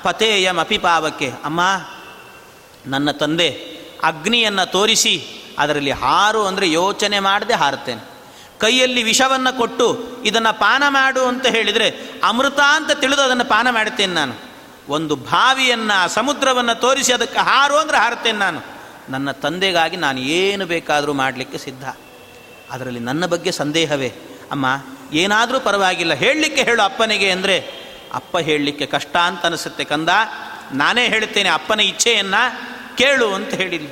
[0.04, 1.30] ಪತೇಯಮಪಿ ಪಾವಕ್ಕೆ.
[1.44, 1.62] ಅಮ್ಮ,
[2.86, 3.50] ನನ್ನ ತಂದೆ
[4.04, 5.16] ಅಗ್ನಿಯನ್ನು ತೋರಿಸಿ
[5.60, 8.02] ಅದರಲ್ಲಿ ಹಾರು ಅಂದರೆ ಯೋಚನೆ ಮಾಡದೆ ಹಾರುತ್ತೇನೆ.
[8.60, 9.88] ಕೈಯಲ್ಲಿ ವಿಷವನ್ನು ಕೊಟ್ಟು
[10.24, 11.88] ಇದನ್ನು ಪಾನ ಮಾಡು ಅಂತ ಹೇಳಿದರೆ
[12.24, 14.53] ಅಮೃತ ಅಂತ ತಿಳಿದು ಅದನ್ನು ಪಾನ ಮಾಡುತ್ತೇನೆ ನಾನು.
[14.90, 18.62] ಒಂದು ಬಾವಿಯನ್ನು, ಸಮುದ್ರವನ್ನು ತೋರಿಸಿ ಅದಕ್ಕೆ ಹಾರು ಅಂದರೆ ಹಾರುತ್ತೇನೆ ನಾನು.
[19.10, 21.84] ನನ್ನ ತಂದೆಗಾಗಿ ನಾನು ಏನು ಬೇಕಾದರೂ ಮಾಡಲಿಕ್ಕೆ ಸಿದ್ಧ.
[22.72, 24.14] ಅದರಲ್ಲಿ ನನ್ನ ಬಗ್ಗೆ ಸಂದೇಹವೇ.
[24.52, 24.66] ಅಮ್ಮ,
[25.14, 26.14] ಏನಾದರೂ ಪರವಾಗಿಲ್ಲ.
[26.14, 27.58] ಹೇಳಲಿಕ್ಕೆ ಹೇಳು ಅಪ್ಪನಿಗೆ ಅಂದರೆ,
[28.14, 30.10] ಅಪ್ಪ ಹೇಳಲಿಕ್ಕೆ ಕಷ್ಟ ಅಂತ ಅನಿಸುತ್ತೆ ಕಂದ.
[30.74, 32.42] ನಾನೇ ಹೇಳ್ತೇನೆ ಅಪ್ಪನ ಇಚ್ಛೆಯನ್ನು
[32.98, 33.90] ಕೇಳು ಅಂತ ಹೇಳಿಲ್ಲ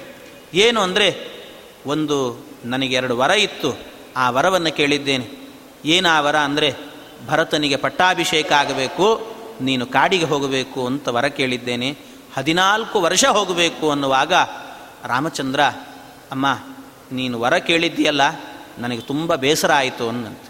[0.53, 1.39] ಏನು ಅಂದರೆ,
[1.85, 3.77] ಒಂದು ನನಗೆ ಎರಡು ವರ ಇತ್ತು.
[4.17, 5.27] ಆ ವರವನ್ನು ಕೇಳಿದ್ದೇನೆ.
[5.85, 6.73] ಏನು ಆ ವರ ಅಂದರೆ,
[7.27, 9.40] ಭರತನಿಗೆ ಪಟ್ಟಾಭಿಷೇಕ ಆಗಬೇಕು.
[9.61, 11.89] ನೀನು ಕಾಡಿಗೆ ಹೋಗಬೇಕು ಅಂತ ವರ ಕೇಳಿದ್ದೇನೆ.
[12.37, 14.33] ಹದಿನಾಲ್ಕು ವರ್ಷ ಹೋಗಬೇಕು ಅನ್ನುವಾಗ
[15.05, 15.61] ರಾಮಚಂದ್ರ,
[16.31, 16.45] ಅಮ್ಮ,
[17.11, 18.21] ನೀನು ವರ ಕೇಳಿದ್ದೀಯಲ್ಲ,
[18.79, 20.49] ನನಗೆ ತುಂಬ ಬೇಸರ ಆಯಿತು ಅನ್ನಂತೆ.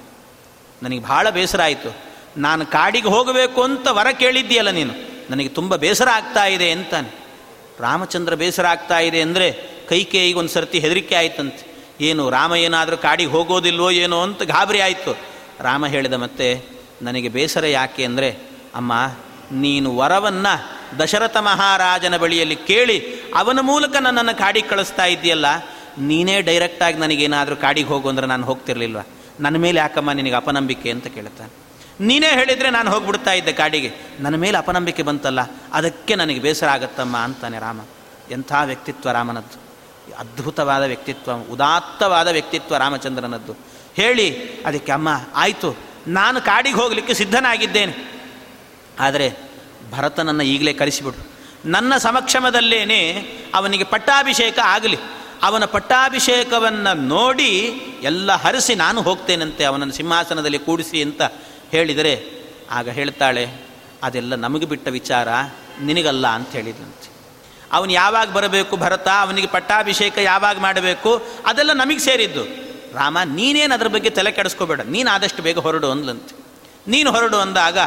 [0.84, 1.90] ನನಗೆ ಭಾಳ ಬೇಸರ ಆಯಿತು.
[2.38, 4.94] ನಾನು ಕಾಡಿಗೆ ಹೋಗಬೇಕು ಅಂತ ವರ ಕೇಳಿದ್ದೀಯಲ್ಲ ನೀನು.
[5.30, 7.10] ನನಗೆ ತುಂಬ ಬೇಸರ ಆಗ್ತಾ ಇದೆ ಅಂತಾನೆ.
[7.80, 9.48] ರಾಮಚಂದ್ರ ಬೇಸರ ಆಗ್ತಾ ಇದೆ ಅಂದರೆ
[9.90, 11.64] ಕೈಕೇಯಿಗೆ ಒಂದು ಸರ್ತಿ ಹೆದರಿಕೆ ಆಯ್ತಂತೆ.
[12.02, 15.12] ಏನು, ರಾಮ ಏನಾದರೂ ಕಾಡಿಗೆ ಹೋಗೋದಿಲ್ವೋ ಏನೋ ಅಂತ ಗಾಬರಿ ಆಯಿತು.
[15.60, 16.48] ರಾಮ ಹೇಳಿದ ಮತ್ತೆ,
[17.02, 18.94] ನನಗೆ ಬೇಸರ ಯಾಕೆ ಅಂದರೆ ಅಮ್ಮ,
[19.52, 20.54] ನೀನು ವರವನ್ನು
[21.00, 22.98] ದಶರಥ ಮಹಾರಾಜನ ಬಳಿಯಲ್ಲಿ ಕೇಳಿ
[23.36, 25.48] ಅವನ ಮೂಲಕ ನನ್ನನ್ನು ಕಾಡಿಗೆ ಕಳಿಸ್ತಾ ಇದ್ದೀಯಲ್ಲ,
[26.00, 29.02] ನೀನೇ ಡೈರೆಕ್ಟಾಗಿ ನನಗೇನಾದರೂ ಕಾಡಿಗೆ ಹೋಗು ಅಂದ್ರೆ ನಾನು ಹೋಗ್ತಿರ್ಲಿಲ್ವ?
[29.40, 31.52] ನನ್ನ ಮೇಲೆ ಯಾಕಮ್ಮ ನಿನಗೆ ಅಪನಂಬಿಕೆ ಅಂತ ಕೇಳ್ತಾನೆ
[32.02, 33.90] ನೀನೇ ಹೇಳಿದರೆ ನಾನು ಹೋಗ್ಬಿಡ್ತಾ ಇದ್ದೆ ಕಾಡಿಗೆ.
[34.20, 35.42] ನನ್ನ ಮೇಲೆ ಅಪನಂಬಿಕೆ ಬಂತಲ್ಲ,
[35.74, 37.82] ಅದಕ್ಕೆ ನನಗೆ ಬೇಸರ ಆಗತ್ತಮ್ಮ ಅಂತಾನೆ ರಾಮ.
[38.32, 39.58] ಎಂಥ ವ್ಯಕ್ತಿತ್ವ ರಾಮನದ್ದು.
[40.20, 43.54] ಅದ್ಭುತವಾದ ವ್ಯಕ್ತಿತ್ವ, ಉದಾತ್ತವಾದ ವ್ಯಕ್ತಿತ್ವ ರಾಮಚಂದ್ರನದ್ದು.
[43.96, 44.28] ಹೇಳಿ,
[44.66, 45.70] ಅದಕ್ಕೆ ಅಮ್ಮ, ಆಯಿತು,
[46.08, 47.94] ನಾನು ಕಾಡಿಗೆ ಹೋಗಲಿಕ್ಕೆ ಸಿದ್ಧನಾಗಿದ್ದೇನೆ.
[49.00, 49.38] ಆದರೆ
[49.92, 51.32] ಭರತನನ್ನು ಈಗಲೇ ಕರೆಸಿಬಿಡು
[51.66, 53.00] ನನ್ನ ಸಮಕ್ಷಮದಲ್ಲೇನೆ
[53.56, 54.98] ಅವನಿಗೆ ಪಟ್ಟಾಭಿಷೇಕ ಆಗಲಿ.
[55.44, 57.50] ಅವನ ಪಟ್ಟಾಭಿಷೇಕವನ್ನು ನೋಡಿ
[58.04, 61.22] ಎಲ್ಲ ಹರಿಸಿ ನಾನು ಹೋಗ್ತೇನಂತೆ ಅವನನ್ನು ಸಿಂಹಾಸನದಲ್ಲಿ ಕೂಡಿಸಿ ಅಂತ
[61.72, 62.24] ಹೇಳಿದರೆ,
[62.72, 63.50] ಆಗ ಹೇಳ್ತಾಳೆ,
[64.04, 65.28] ಅದೆಲ್ಲ ನಮಗೆ ಬಿಟ್ಟ ವಿಚಾರ,
[65.82, 67.12] ನಿನಗಲ್ಲ ಅಂತ ಹೇಳಿದಂತೆ.
[67.72, 69.08] ಅವನು ಯಾವಾಗ ಬರಬೇಕು ಭರತ?
[69.08, 71.28] ಅವನಿಗೆ ಪಟ್ಟಾಭಿಷೇಕ ಯಾವಾಗ ಮಾಡಬೇಕು?
[71.46, 72.44] ಅದೆಲ್ಲ ನಮಗೆ ಸೇರಿದ್ದು.
[72.98, 74.82] ರಾಮ, ನೀನೇನು ಅದ್ರ ಬಗ್ಗೆ ತಲೆ ಕೆಡಿಸ್ಕೋಬೇಡ.
[74.82, 76.36] ನೀನು ಆದಷ್ಟು ಬೇಗ ಹೊರಡು ಅಂದ್ಲಂತೆ.
[76.88, 77.78] ನೀನು ಹೊರಡು ಅಂದಾಗ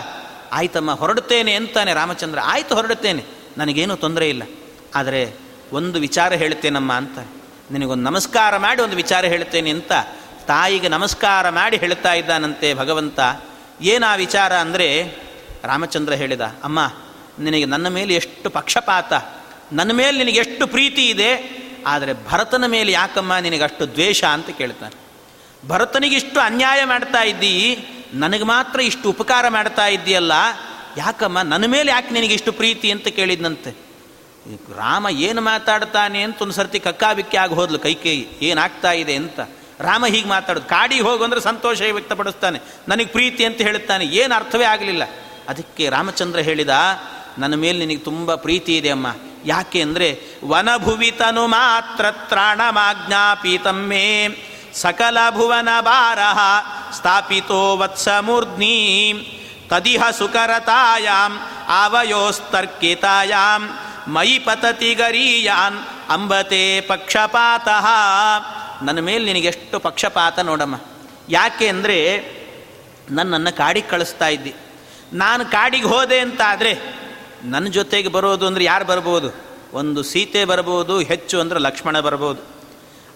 [0.54, 2.38] ಆಯ್ತಮ್ಮ, ಹೊರಡುತ್ತೇನೆ ಅಂತಾನೆ ರಾಮಚಂದ್ರ.
[2.42, 3.24] ಆಯಿತು, ಹೊರಡುತ್ತೇನೆ.
[3.58, 4.42] ನನಗೇನು ತೊಂದರೆ ಇಲ್ಲ.
[4.94, 5.32] ಆದರೆ
[5.72, 7.18] ಒಂದು ವಿಚಾರ ಹೇಳ್ತೇನಮ್ಮ ಅಂತ.
[7.70, 9.92] ನಿನಗೊಂದು ನಮಸ್ಕಾರ ಮಾಡಿ ಒಂದು ವಿಚಾರ ಹೇಳ್ತೇನೆ ಅಂತ.
[10.46, 13.20] ತಾಯಿಗೆ ನಮಸ್ಕಾರ ಮಾಡಿ ಹೇಳ್ತಾ ಇದ್ದಾನಂತೆ ಭಗವಂತ.
[13.80, 15.14] ಏನು ಆ ವಿಚಾರ ಅಂದರೆ,
[15.64, 16.92] ರಾಮಚಂದ್ರ ಹೇಳಿದ, ಅಮ್ಮ,
[17.38, 19.12] ನಿನಗೆ ನನ್ನ ಮೇಲೆ ಎಷ್ಟು ಪಕ್ಷಪಾತ.
[19.72, 21.64] ನನ್ನ ಮೇಲೆ ನಿನಗೆ ಎಷ್ಟು ಪ್ರೀತಿ ಇದೆ.
[21.86, 24.24] ಆದರೆ ಭರತನ ಮೇಲೆ ಯಾಕಮ್ಮ ನಿನಗಷ್ಟು ದ್ವೇಷ?
[24.24, 25.04] ಅಂತ ಕೇಳ್ತಾನೆ
[25.68, 27.76] ಭರತನಿಗಿಷ್ಟು ಅನ್ಯಾಯ ಮಾಡ್ತಾ ಇದ್ದೀ.
[28.14, 30.32] ನನಗೆ ಮಾತ್ರ ಇಷ್ಟು ಉಪಕಾರ ಮಾಡ್ತಾ ಇದ್ದೀಯಲ್ಲ,
[30.96, 31.42] ಯಾಕಮ್ಮ?
[31.42, 33.70] ನನ್ನ ಮೇಲೆ ಯಾಕೆ ನಿನಗೆ ಇಷ್ಟು ಪ್ರೀತಿ ಅಂತ ಕೇಳಿದ್ನಂತೆ?
[34.76, 39.40] ರಾಮ ಏನು ಮಾತಾಡ್ತಾನೆ ಅಂತ ಒಂದು ಸರ್ತಿ ಕಕ್ಕಾಬಿಕ್ಕಿ ಆಗಿ ಹೋದ್ಲು ಕೈಕೇಯಿ ಏನಾಗ್ತಾ ಇದೆ ಅಂತ.
[39.80, 40.66] ರಾಮ ಹೀಗೆ ಮಾತಾಡೋದು.
[40.66, 42.58] ಕಾಡಿಗೆ ಹೋಗು ಅಂದರೆ ಸಂತೋಷ ವ್ಯಕ್ತಪಡಿಸ್ತಾನೆ.
[42.88, 44.04] ನನಗೆ ಪ್ರೀತಿ ಅಂತ ಹೇಳುತ್ತಾನೆ.
[44.04, 45.02] ಏನು ಅರ್ಥವೇ ಆಗಲಿಲ್ಲ.
[45.48, 46.74] ಅದಕ್ಕೆ ರಾಮಚಂದ್ರ ಹೇಳಿದ,
[47.38, 49.06] ನನ್ನ ಮೇಲೆ ನಿನಗೆ ತುಂಬ ಪ್ರೀತಿ ಇದೆ ಅಮ್ಮ.
[49.44, 50.08] ಯಾಕೆ ಅಂದರೆ,
[50.44, 54.06] ವನಭುವಿತನು ಮಾತ್ರ ತ್ರಾಣಮಾಜ್ಞಾಪೀತಮ್ಮೇ
[54.74, 56.38] ಸಕಲ ಭುವನ ಭಾರಹ
[56.96, 59.28] ಸ್ಥಾಪಿತೋ ವತ್ಸಮೂರ್ಧ್ನಿ
[59.68, 63.68] ತದಿಹ ಸುಕರತಾಯಾಮ್ ಆವಯೋಸ್ತರ್ಕಿತಾಯಾಮ್
[64.08, 65.78] ಮಯಿ ಪತತಿ ಗರೀಯಾನ್
[66.10, 67.68] ಅಂಬತೆ ಪಕ್ಷಪಾತ
[68.82, 70.74] ನನ್ನ ಮೇಲೆ ನಿನಗೆಷ್ಟು ಪಕ್ಷಪಾತ ನೋಡಮ್ಮ.
[71.28, 72.24] ಯಾಕೆ ಅಂದರೆ
[73.10, 74.54] ನನ್ನನ್ನು ಕಾಡಿಗೆ ಕಳಿಸ್ತಾ ಇದ್ದಿ.
[75.12, 77.02] ನಾನು ಕಾಡಿಗೆ ಹೋದೆ ಅಂತ ಆದರೆ
[77.44, 79.44] ನನ್ನ ಜೊತೆಗೆ ಬರೋದು ಅಂದರೆ ಯಾರು ಬರ್ಬೋದು?
[79.72, 82.53] ಒಂದು ಸೀತೆ ಬರ್ಬೋದು, ಹೆಚ್ಚು ಅಂದರೆ ಲಕ್ಷ್ಮಣ ಬರ್ಬೋದು.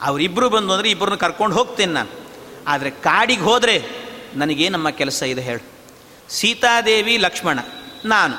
[0.02, 2.08] ಅವರಿಬ್ಬರು ಬಂದು ಅಂದರೆ ಇಬ್ಬರನ್ನ ಕರ್ಕೊಂಡು ಹೋಗ್ತೇನೆ ನಾನು.
[2.66, 3.84] ಆದರೆ ಕಾಡಿಗೆ ಹೋದರೆ
[4.34, 5.64] ನನಗೇ ನಮ್ಮ ಕೆಲಸ ಇದೆ ಹೇಳು.
[6.28, 7.58] ಸೀತಾದೇವಿ, ಲಕ್ಷ್ಮಣ,
[8.04, 8.34] ನಾನು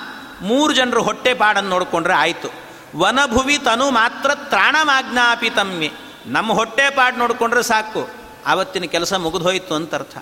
[0.46, 2.50] ಮೂರು ಜನರು ಹೊಟ್ಟೆ ಪಾಡನ್ನು ನೋಡಿಕೊಂಡ್ರೆ ಆಯಿತು.
[2.98, 5.92] ವನಭುವಿ ತನು ಮಾತ್ರ ತ್ರಾಣಮಾಜ್ಞಾಪಿತಮ್ಮೆ
[6.26, 8.10] ನಮ್ಮ ಹೊಟ್ಟೆ ಪಾಡು ನೋಡಿಕೊಂಡ್ರೆ ಸಾಕು.
[8.46, 10.18] ಆವತ್ತಿನ ಕೆಲಸ ಮುಗಿದೋಯ್ತು ಅಂತ ಅರ್ಥ.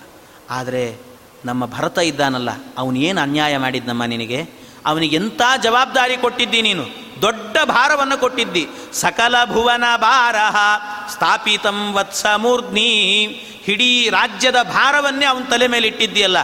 [0.50, 0.98] ಆದರೆ
[1.46, 4.40] ನಮ್ಮ ಭರತ ಇದ್ದಾನಲ್ಲ, ಅವನೇನು ಅನ್ಯಾಯ ಮಾಡಿದ್ದಮ್ಮ ನಿನಗೆ?
[4.86, 7.07] ಅವನಿಗೆ ಎಂಥ ಜವಾಬ್ದಾರಿ ಕೊಟ್ಟಿದ್ದಿ ನೀನು?
[7.22, 8.64] ದೊಡ್ಡ ಭಾರವನ್ನು ಕೊಟ್ಟಿದ್ದಿ.
[9.02, 10.36] ಸಕಲ ಭುವನ ಭಾರ
[11.14, 12.92] ಸ್ಥಾಪಿತಂ ವತ್ಸ ಮೂರ್ಧ್ನಿ.
[13.74, 16.40] ಇಡೀ ರಾಜ್ಯದ ಭಾರವನ್ನೇ ಅವನ ತಲೆ ಮೇಲೆ ಇಟ್ಟಿದ್ದೀಯಲ್ಲ,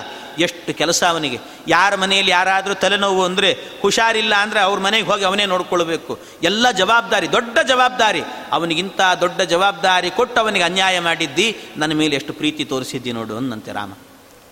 [0.46, 1.38] ಎಷ್ಟು ಕೆಲಸ ಅವನಿಗೆ.
[1.68, 3.50] ಯಾರ ಮನೆಯಲ್ಲಿ ಯಾರಾದರೂ ತಲೆನೋವು ಅಂದರೆ
[3.82, 6.14] ಹುಷಾರಿಲ್ಲ ಅಂದರೆ ಅವ್ರ ಮನೆಗೆ ಹೋಗಿ ಅವನೇ ನೋಡ್ಕೊಳ್ಬೇಕು.
[6.44, 8.24] ಎಲ್ಲ ಜವಾಬ್ದಾರಿ, ದೊಡ್ಡ ಜವಾಬ್ದಾರಿ.
[8.52, 11.48] ಅವನಿಗಿಂತ ದೊಡ್ಡ ಜವಾಬ್ದಾರಿ ಕೊಟ್ಟು ಅವನಿಗೆ ಅನ್ಯಾಯ ಮಾಡಿದ್ದಿ.
[11.78, 13.94] ನನ್ನ ಮೇಲೆ ಎಷ್ಟು ಪ್ರೀತಿ ತೋರಿಸಿದ್ದಿ ನೋಡು ಅಂದಂತೆ ರಾಮ.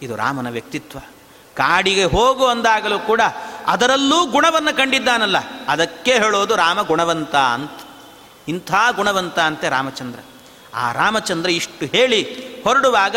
[0.02, 1.00] ಇದು ರಾಮನ ವ್ಯಕ್ತಿತ್ವ.
[1.58, 3.22] ಕಾಡಿಗೆ ಹೋಗು ಅಂದಾಗಲೂ ಕೂಡ
[3.68, 5.38] ಅದರಲ್ಲೂ ಗುಣವನ್ನು ಕಂಡಿದ್ದಾನಲ್ಲ.
[5.68, 7.72] ಅದಕ್ಕೆ ಹೇಳೋದು ರಾಮ ಗುಣವಂತ ಅಂತ.
[8.48, 10.20] ಇಂಥ ಗುಣವಂತ ಅಂತೆ ರಾಮಚಂದ್ರ.
[10.74, 12.24] ಆ ರಾಮಚಂದ್ರ ಇಷ್ಟು ಹೇಳಿ
[12.64, 13.16] ಹೊರಡುವಾಗ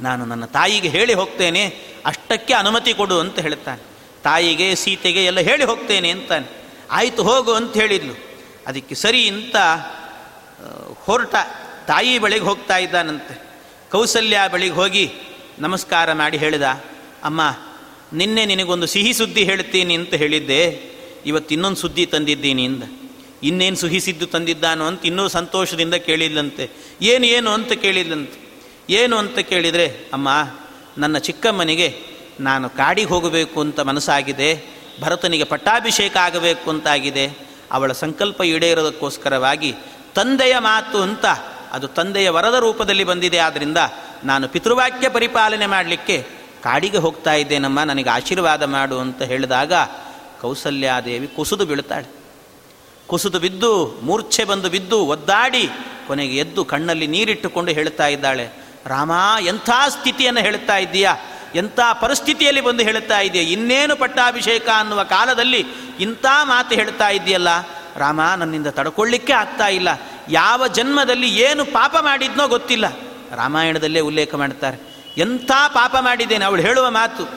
[0.00, 3.82] ನಾನು ನನ್ನ ತಾಯಿಗೆ ಹೇಳಿ ಹೋಗ್ತೇನೆ, ಅಷ್ಟಕ್ಕೆ ಅನುಮತಿ ಕೊಡು ಅಂತ ಹೇಳ್ತಾನೆ.
[4.22, 6.64] ತಾಯಿಗೆ, ಸೀತೆಗೆ ಎಲ್ಲ ಹೇಳಿ ಹೋಗ್ತೇನೆ ಅಂತಾನೆ.
[6.90, 8.14] ಆಯಿತು ಹೋಗು ಅಂತ ಹೇಳಿದ್ಲು.
[8.66, 9.56] ಅದಕ್ಕೆ ಸರಿ ಅಂತ
[11.04, 11.34] ಹೊರಟ
[11.86, 13.42] ತಾಯಿ ಬಳಿಗೆ ಹೋಗ್ತಾ ಇದ್ದಾನಂತೆ.
[13.90, 15.12] ಕೌಸಲ್ಯ ಬಳಿಗೆ ಹೋಗಿ
[15.58, 16.62] ನಮಸ್ಕಾರ ಮಾಡಿ ಹೇಳಿದ.
[17.24, 17.40] ಅಮ್ಮ,
[18.12, 20.62] ನಿನ್ನೆ ನಿನಗೊಂದು ಸಿಹಿ ಸುದ್ದಿ ಹೇಳ್ತೀನಿ ಅಂತ ಹೇಳಿದ್ದೆ.
[21.26, 22.82] ಇವತ್ತು ಇನ್ನೊಂದು ಸುದ್ದಿ ತಂದಿದ್ದೀನಿ ಇಂದ
[23.42, 26.70] ಇನ್ನೇನು ಸುಹಿಸಿದ್ದು ತಂದಿದ್ದಾನು ಅಂತ ಇನ್ನೂ ಸಂತೋಷದಿಂದ ಕೇಳಿದ್ಲಂತೆ.
[27.02, 28.38] ಏನು ಏನು ಅಂತ ಕೇಳಿದ್ಲಂತೆ.
[28.90, 30.28] ಏನು ಅಂತ ಕೇಳಿದರೆ, ಅಮ್ಮ,
[30.98, 31.88] ನನ್ನ ಚಿಕ್ಕಮ್ಮನಿಗೆ
[32.40, 34.50] ನಾನು ಕಾಡಿಗೆ ಹೋಗಬೇಕು ಅಂತ ಮನಸ್ಸಾಗಿದೆ.
[35.00, 37.26] ಭರತನಿಗೆ ಪಟ್ಟಾಭಿಷೇಕ ಆಗಬೇಕು ಅಂತಾಗಿದೆ.
[37.72, 39.74] ಅವಳ ಸಂಕಲ್ಪ ಈಡೇರೋದಕ್ಕೋಸ್ಕರವಾಗಿ
[40.14, 41.26] ತಂದೆಯ ಮಾತು ಅಂತ
[41.72, 43.38] ಅದು ತಂದೆಯ ವರದ ರೂಪದಲ್ಲಿ ಬಂದಿದೆ.
[43.38, 43.78] ಆದ್ದರಿಂದ
[44.24, 49.72] ನಾನು ಪಿತೃವಾಕ್ಯ ಪರಿಪಾಲನೆ ಮಾಡಲಿಕ್ಕೆ ಕಾಡಿಗೆ ಹೋಗ್ತಾ ಇದ್ದೇನಮ್ಮ, ನನಗೆ ಆಶೀರ್ವಾದ ಮಾಡು ಅಂತ ಹೇಳಿದಾಗ
[50.40, 52.08] ಕೌಸಲ್ಯಾದೇವಿ ಕುಸಿದು ಬೀಳ್ತಾಳೆ
[53.06, 55.70] ಕುಸಿದು ಬಿದ್ದು, ಮೂರ್ಛೆ ಬಂದು ಬಿದ್ದು ಒದ್ದಾಡಿ
[56.06, 58.46] ಕೊನೆಗೆ ಎದ್ದು ಕಣ್ಣಲ್ಲಿ ನೀರಿಟ್ಟುಕೊಂಡು ಹೇಳ್ತಾ ಇದ್ದಾಳೆ,
[58.86, 61.16] ರಾಮ, ಎಂಥ ಸ್ಥಿತಿಯನ್ನು ಹೇಳ್ತಾ ಇದ್ದೀಯಾ?
[61.54, 65.66] ಎಂಥ ಪರಿಸ್ಥಿತಿಯಲ್ಲಿ ಬಂದು ಹೇಳ್ತಾ ಇದೆಯಾ ಇನ್ನೇನು ಪಟ್ಟಾಭಿಷೇಕ ಅನ್ನುವ ಕಾಲದಲ್ಲಿ
[66.00, 67.48] ಇಂಥ ಮಾತು ಹೇಳ್ತಾ ಇದೆಯಲ್ಲ
[67.96, 69.88] ರಾಮ, ನನ್ನಿಂದ ತಡ್ಕೊಳ್ಳಿಕ್ಕೆ ಆಗ್ತಾ ಇಲ್ಲ.
[70.28, 72.86] ಯಾವ ಜನ್ಮದಲ್ಲಿ ಏನು ಪಾಪ ಮಾಡಿದ್ನೋ ಗೊತ್ತಿಲ್ಲ.
[73.34, 74.97] ರಾಮಾಯಣದಲ್ಲೇ ಉಲ್ಲೇಖ ಮಾಡ್ತಾರೆ.
[75.18, 77.28] ಎಂಥ ಪಾಪ ಮಾಡಿದ್ದೇನೆ ಅವಳು ಹೇಳುವ ಮಾತು.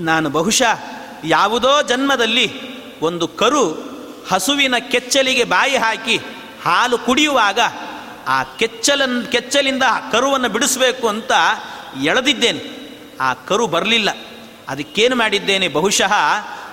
[0.00, 0.84] ನಾನು ಬಹುಶಃ
[1.24, 2.52] ಯಾವುದೋ ಜನ್ಮದಲ್ಲಿ
[3.00, 3.72] ಒಂದು ಕರು
[4.32, 6.16] ಹಸುವಿನ ಕೆಚ್ಚಲಿಗೆ ಬಾಯಿ ಹಾಕಿ
[6.64, 7.60] ಹಾಲು ಕುಡಿಯುವಾಗ
[8.26, 9.82] ಆ ಕೆಚ್ಚಲನ್, ಕೆಚ್ಚಲಿಂದ
[10.12, 11.32] ಕರುವನ್ನು ಬಿಡಿಸಬೇಕು ಅಂತ
[12.02, 12.62] ಎಳೆದಿದ್ದೇನೆ.
[13.20, 14.08] ಆ ಕರು ಬರಲಿಲ್ಲ.
[14.68, 15.68] ಅದಕ್ಕೇನು ಮಾಡಿದ್ದೇನೆ?
[15.68, 16.12] ಬಹುಶಃ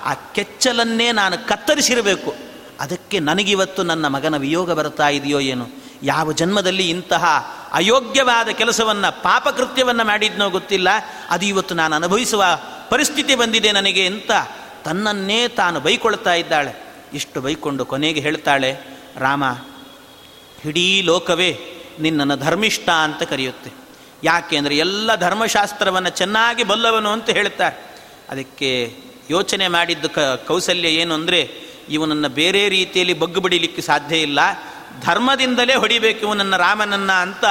[0.04, 2.36] ಆ ಕೆಚ್ಚಲನ್ನೇ ನಾನು ಕತ್ತರಿಸಿರಬೇಕು.
[2.80, 5.83] ಅದಕ್ಕೆ ನನಗಿವತ್ತು ನನ್ನ ಮಗನ ವಿಯೋಗ ಬರ್ತಾ ಇದೆಯೋ ಏನು.
[6.04, 7.26] ಯಾವ ಜನ್ಮದಲ್ಲಿ ಇಂತಹ
[7.74, 10.90] ಅಯೋಗ್ಯವಾದ ಕೆಲಸವನ್ನು, ಪಾಪಕೃತ್ಯವನ್ನು ಮಾಡಿದ್ನೋ ಗೊತ್ತಿಲ್ಲ.
[11.30, 12.44] ಅದು ಇವತ್ತು ನಾನು ಅನುಭವಿಸುವ
[12.90, 14.32] ಪರಿಸ್ಥಿತಿ ಬಂದಿದೆ ನನಗೆ ಅಂತ
[14.86, 16.74] ತನ್ನನ್ನೇ ತಾನು ಬೈಕೊಳ್ತಾ ಇದ್ದಾಳೆ.
[17.14, 18.72] ಇಷ್ಟು ಬೈಕೊಂಡು ಕೊನೆಗೆ ಹೇಳ್ತಾಳೆ,
[19.18, 19.44] ರಾಮ
[20.66, 21.52] ಇಡೀ ಲೋಕವೇ
[22.00, 23.72] ನಿನ್ನನ್ನು ಧರ್ಮಿಷ್ಠ ಅಂತ ಕರೆಯುತ್ತೆ.
[24.24, 27.76] ಯಾಕೆ ಅಂದರೆ ಎಲ್ಲ ಧರ್ಮಶಾಸ್ತ್ರವನ್ನು ಚೆನ್ನಾಗಿ ಬಲ್ಲವನು ಅಂತ ಹೇಳ್ತಾರೆ.
[28.30, 28.70] ಅದಕ್ಕೆ
[29.30, 30.10] ಯೋಚನೆ ಮಾಡಿದ್ದು
[30.48, 31.42] ಕೌಸಲ್ಯ ಏನು ಅಂದರೆ,
[31.90, 34.40] ಇವನನ್ನು ಬೇರೆ ರೀತಿಯಲ್ಲಿ ಬಗ್ಗು ಬಿಡಿಲಿಕ್ಕೆ ಸಾಧ್ಯ ಇಲ್ಲ.
[35.02, 37.46] ಧರ್ಮದಿಂದಲೇ ಹೊಡಿಬೇಕು ನನ್ನ ರಾಮನನ್ನ ಅಂತ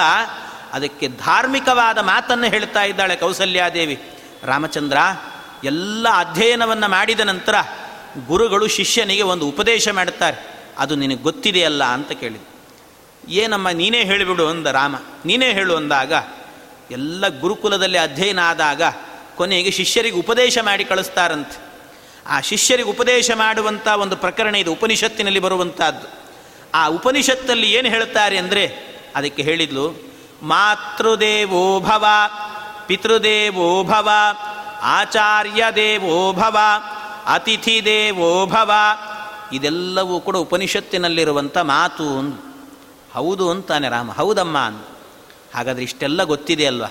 [0.72, 4.02] ಅದಕ್ಕೆ ಧಾರ್ಮಿಕವಾದ ಮಾತನ್ನು ಹೇಳ್ತಾ ಇದ್ದಾಳೆ ಕೌಸಲ್ಯಾದೇವಿ.
[4.42, 4.96] ರಾಮಚಂದ್ರ,
[5.64, 7.54] ಎಲ್ಲ ಅಧ್ಯಯನವನ್ನು ಮಾಡಿದ ನಂತರ
[8.26, 10.60] ಗುರುಗಳು ಶಿಷ್ಯನಿಗೆ ಒಂದು ಉಪದೇಶ ಮಾಡುತ್ತಾರೆ.
[10.78, 12.40] ಅದು ನಿನಗೆ ಗೊತ್ತಿದೆಯಲ್ಲ ಅಂತ ಕೇಳಿದ
[13.28, 14.96] ಏನಮ್ಮ, ನೀನೇ ಹೇಳಿಬಿಡು ಅಂದ ರಾಮ.
[15.24, 16.12] ನೀನೇ ಹೇಳು ಅಂದಾಗ,
[16.90, 18.82] ಎಲ್ಲ ಗುರುಕುಲದಲ್ಲಿ ಅಧ್ಯಯನ ಆದಾಗ
[19.36, 21.72] ಕೊನೆಗೆ ಶಿಷ್ಯರಿಗೆ ಉಪದೇಶ ಮಾಡಿ ಕಳಿಸ್ತಾರಂತೆ.
[22.26, 26.21] ಆ ಶಿಷ್ಯರಿಗೆ ಉಪದೇಶ ಮಾಡುವಂಥ ಒಂದು ಪ್ರಕರಣ ಇದು ಉಪನಿಷತ್ತಿನಲ್ಲಿ ಬರುವಂಥದ್ದು
[26.74, 28.64] ಆ ಉಪನಿಷತ್ತಲ್ಲಿ ಏನು ಹೇಳ್ತಾರೆ ಅಂದರೆ
[29.16, 29.86] ಅದಕ್ಕೆ ಹೇಳಿದ್ಲು,
[30.42, 32.04] ಮಾತೃದೇವೋ ಭವ,
[32.86, 34.08] ಪಿತೃದೇವೋ ಭವ
[34.98, 36.58] ಆಚಾರ್ಯ ದೇವೋ ಭವ
[37.26, 38.70] ಅತಿಥಿ ದೇವೋ ಭವ.
[39.52, 42.38] ಇದೆಲ್ಲವೂ ಕೂಡ ಉಪನಿಷತ್ತಿನಲ್ಲಿರುವಂಥ ಮಾತು ಅಂದು
[43.14, 44.82] ಹೌದು ಅಂತಾನೆ ರಾಮ, ಹೌದಮ್ಮ ಅಂದ
[45.54, 46.88] ಹಾಗಾದರೆ ಇಷ್ಟೆಲ್ಲ ಗೊತ್ತಿದೆ ಅಲ್ವಾ?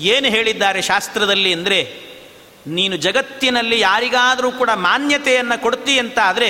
[0.00, 1.78] ಏನು ಹೇಳಿದ್ದಾರೆ ಶಾಸ್ತ್ರದಲ್ಲಿ ಅಂದರೆ,
[2.66, 6.48] ನೀನು ಜಗತ್ತಿನಲ್ಲಿ ಯಾರಿಗಾದರೂ ಕೂಡ ಮಾನ್ಯತೆಯನ್ನು ಕೊಡ್ತಿ ಅಂತ ಆದರೆ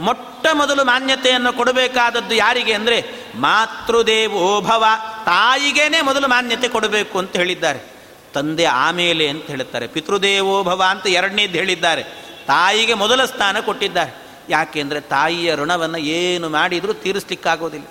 [0.00, 2.98] ಮೊಟ್ಟ ಮೊದಲು ಮಾನ್ಯತೆಯನ್ನು ಕೊಡಬೇಕಾದದ್ದು ಯಾರಿಗೆ ಅಂದರೆ
[3.34, 4.84] ಮಾತೃದೇವೋಭವ
[5.24, 7.80] ತಾಯಿಗೇನೆ ಮೊದಲು ಮಾನ್ಯತೆ ಕೊಡಬೇಕು ಅಂತ ಹೇಳಿದ್ದಾರೆ.
[8.34, 9.86] ತಂದೆ ಆಮೇಲೆ ಅಂತ ಹೇಳುತ್ತಾರೆ.
[9.86, 12.02] ಪಿತೃದೇವೋಭವ ಅಂತ ಎರಡನೇದು ಹೇಳಿದ್ದಾರೆ.
[12.46, 14.12] ತಾಯಿಗೆ ಮೊದಲ ಸ್ಥಾನ ಕೊಟ್ಟಿದ್ದಾರೆ.
[14.48, 17.86] ಯಾಕೆಂದರೆ ತಾಯಿಯ ಋಣವನ್ನು ಏನು ಮಾಡಿದರೂ ತೀರಿಸ್ಲಿಕ್ಕಾಗೋದಿಲ್ಲ.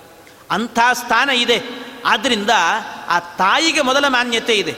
[0.50, 1.58] ಅಂಥ ಸ್ಥಾನ ಇದೆ.
[2.04, 2.52] ಆದ್ದರಿಂದ
[3.08, 4.74] ಆ ತಾಯಿಗೆ ಮೊದಲ ಮಾನ್ಯತೆ ಇದೆ.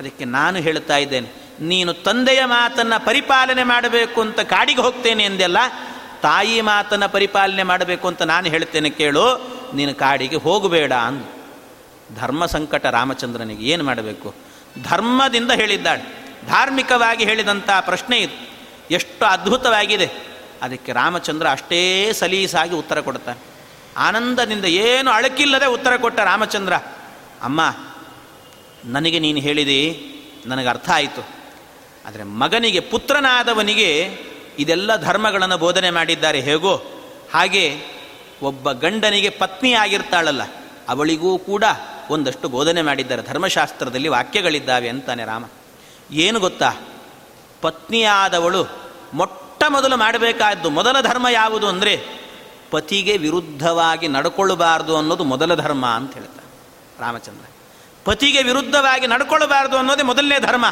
[0.00, 1.28] ಅದಕ್ಕೆ ನಾನು ಹೇಳ್ತಾ ಇದ್ದೇನೆ,
[1.60, 5.58] ನೀನು ತಂದೆಯ ಮಾತನ್ನು ಪರಿಪಾಲನೆ ಮಾಡಬೇಕು ಅಂತ ಕಾಡಿಗೆ ಹೋಗ್ತೇನೆ ಎಂದೆಲ್ಲ
[6.24, 9.24] ತಾಯಿ ಮಾತನ್ನು ಪರಿಪಾಲನೆ ಮಾಡಬೇಕು ಅಂತ ನಾನು ಹೇಳ್ತೇನೆ ಕೇಳು,
[9.74, 11.26] ನೀನು ಕಾಡಿಗೆ ಹೋಗಬೇಡ ಅಂದು.
[12.20, 14.34] ಧರ್ಮ ಸಂಕಟ ರಾಮಚಂದ್ರನಿಗೆ ಏನು ಮಾಡಬೇಕು?
[14.90, 16.04] ಧರ್ಮದಿಂದ ಹೇಳಿದ್ದಾಳೆ.
[16.46, 18.36] ಧಾರ್ಮಿಕವಾಗಿ ಹೇಳಿದಂಥ ಪ್ರಶ್ನೆ ಇದು.
[18.90, 20.08] ಎಷ್ಟು ಅದ್ಭುತವಾಗಿದೆ.
[20.62, 23.40] ಅದಕ್ಕೆ ರಾಮಚಂದ್ರ ಅಷ್ಟೇ ಸಲೀಸಾಗಿ ಉತ್ತರ ಕೊಡ್ತಾನೆ.
[23.96, 26.74] ಆನಂದದಿಂದ ಏನು ಅಳಕಿಲ್ಲದೆ ಉತ್ತರ ಕೊಟ್ಟ ರಾಮಚಂದ್ರ,
[27.42, 27.60] ಅಮ್ಮ,
[28.84, 29.80] ನನಗೆ ನೀನು ಹೇಳಿದಿ
[30.46, 31.22] ನನಗೆ ಅರ್ಥ ಆಯಿತು.
[32.06, 33.90] ಆದರೆ ಮಗನಿಗೆ, ಪುತ್ರನಾದವನಿಗೆ
[34.58, 36.74] ಇದೆಲ್ಲ ಧರ್ಮಗಳನ್ನು ಬೋಧನೆ ಮಾಡಿದ್ದಾರೆ ಹೇಗೋ
[37.34, 37.64] ಹಾಗೆ
[38.42, 40.42] ಒಬ್ಬ ಗಂಡನಿಗೆ ಪತ್ನಿ ಆಗಿರ್ತಾಳಲ್ಲ,
[40.88, 41.64] ಅವಳಿಗೂ ಕೂಡ
[42.10, 43.22] ಒಂದಷ್ಟು ಬೋಧನೆ ಮಾಡಿದ್ದಾರೆ.
[43.22, 45.44] ಧರ್ಮಶಾಸ್ತ್ರದಲ್ಲಿ ವಾಕ್ಯಗಳಿದ್ದಾವೆ ಅಂತಾನೆ ರಾಮ.
[46.12, 46.70] ಏನು ಗೊತ್ತಾ?
[47.62, 48.62] ಪತ್ನಿಯಾದವಳು
[49.14, 51.94] ಮೊಟ್ಟ ಮೊದಲು ಮಾಡಬೇಕಾದ್ದು ಮೊದಲ ಧರ್ಮ ಯಾವುದು ಅಂದರೆ
[52.70, 56.48] ಪತಿಗೆ ವಿರುದ್ಧವಾಗಿ ನಡ್ಕೊಳ್ಳಬಾರ್ದು ಅನ್ನೋದು ಮೊದಲ ಧರ್ಮ ಅಂತ ಹೇಳ್ತಾರೆ
[57.00, 57.46] ರಾಮಚಂದ್ರ.
[58.04, 60.64] ಪತಿಗೆ ವಿರುದ್ಧವಾಗಿ ನಡ್ಕೊಳ್ಳಬಾರ್ದು ಅನ್ನೋದೇ ಮೊದಲನೇ ಧರ್ಮ.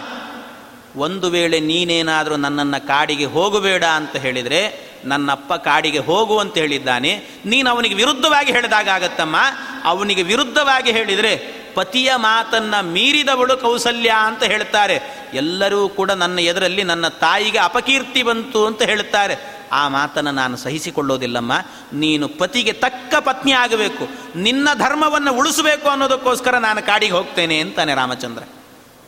[0.96, 7.26] ಒಂದು ವೇಳೆ ನೀನೇನಾದರೂ ನನ್ನನ್ನು ಕಾಡಿಗೆ ಹೋಗಬೇಡ ಅಂತ ಹೇಳಿದರೆ ನನ್ನಪ್ಪ ಕಾಡಿಗೆ ಹೋಗು ಅಂತ ಹೇಳಿದ್ದಾನೆ.
[7.46, 9.36] ನೀನು ಅವನಿಗೆ ವಿರುದ್ಧವಾಗಿ ಹೇಳಿದಾಗ ಆಗತ್ತಮ್ಮ.
[9.84, 15.00] ಅವನಿಗೆ ವಿರುದ್ಧವಾಗಿ ಹೇಳಿದರೆ ಪತಿಯ ಮಾತನ್ನು ಮೀರಿದವಳು ಕೌಸಲ್ಯ ಅಂತ ಹೇಳ್ತಾರೆ.
[15.34, 19.62] ಎಲ್ಲರೂ ಕೂಡ ನನ್ನ ಎದುರಲ್ಲಿ ನನ್ನ ತಾಯಿಗೆ ಅಪಕೀರ್ತಿ ಬಂತು ಅಂತ ಹೇಳ್ತಾರೆ.
[19.72, 21.52] ಆ ಮಾತನ್ನು ನಾನು ಸಹಿಸಿಕೊಳ್ಳೋದಿಲ್ಲಮ್ಮ.
[21.92, 24.08] ನೀನು ಪತಿಗೆ ತಕ್ಕ ಪತ್ನಿ ಆಗಬೇಕು.
[24.38, 28.42] ನಿನ್ನ ಧರ್ಮವನ್ನು ಉಳಿಸಬೇಕು ಅನ್ನೋದಕ್ಕೋಸ್ಕರ ನಾನು ಕಾಡಿಗೆ ಹೋಗ್ತೇನೆ ಅಂತಾನೆ ರಾಮಚಂದ್ರ.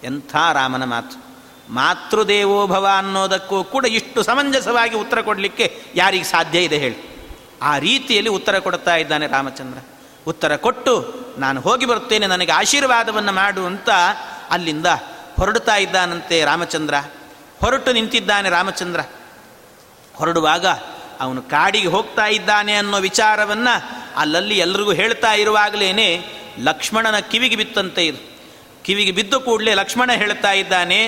[0.05, 1.34] ಎಂಥ ರಾಮನ ಮಾತು.
[1.71, 7.15] ಮಾತೃದೇವೋಭವ ಅನ್ನೋದಕ್ಕೂ ಕೂಡ ಇಷ್ಟು ಸಮಂಜಸವಾಗಿ ಉತ್ತರ ಕೊಡಲಿಕ್ಕೆ ಯಾರಿಗೆ ಸಾಧ್ಯ ಇದೆ ಹೇಳಿ.
[7.62, 9.79] ಆ ರೀತಿಯಲ್ಲಿ ಉತ್ತರ ಕೊಡ್ತಾ ಇದ್ದಾನೆ ರಾಮಚಂದ್ರ.
[10.27, 13.91] ಉತ್ತರ ಕೊಟ್ಟು, ನಾನು ಹೋಗಿ ಬರುತ್ತೇನೆ, ನನಗೆ ಆಶೀರ್ವಾದವನ್ನು ಮಾಡು ಅಂತ
[14.51, 14.87] ಅಲ್ಲಿಂದ
[15.37, 16.95] ಹೊರಡ್ತಾ ಇದ್ದಾನಂತೆ ರಾಮಚಂದ್ರ.
[17.61, 19.01] ಹೊರಟು ನಿಂತಿದ್ದಾನೆ ರಾಮಚಂದ್ರ.
[20.15, 20.67] ಹೊರಡುವಾಗ
[21.21, 26.25] ಅವನು ಕಾಡಿಗೆ ಹೋಗ್ತಾ ಇದ್ದಾನೆ ಅನ್ನೋ ವಿಚಾರವನ್ನು ಅಲ್ಲಲ್ಲಿ ಎಲ್ರಿಗೂ ಹೇಳ್ತಾ ಇರುವಾಗಲೇ
[26.59, 28.34] ಲಕ್ಷ್ಮಣನ ಕಿವಿಗೆ ಬಿತ್ತಂತೆ ಇದು.
[28.85, 31.01] ಕಿವಿಗೆ ಬಿದ್ದು ಕೂಡಲೇ ಲಕ್ಷ್ಮಣ ಹೇಳ್ತಾ ಇದ್ದಾನೆ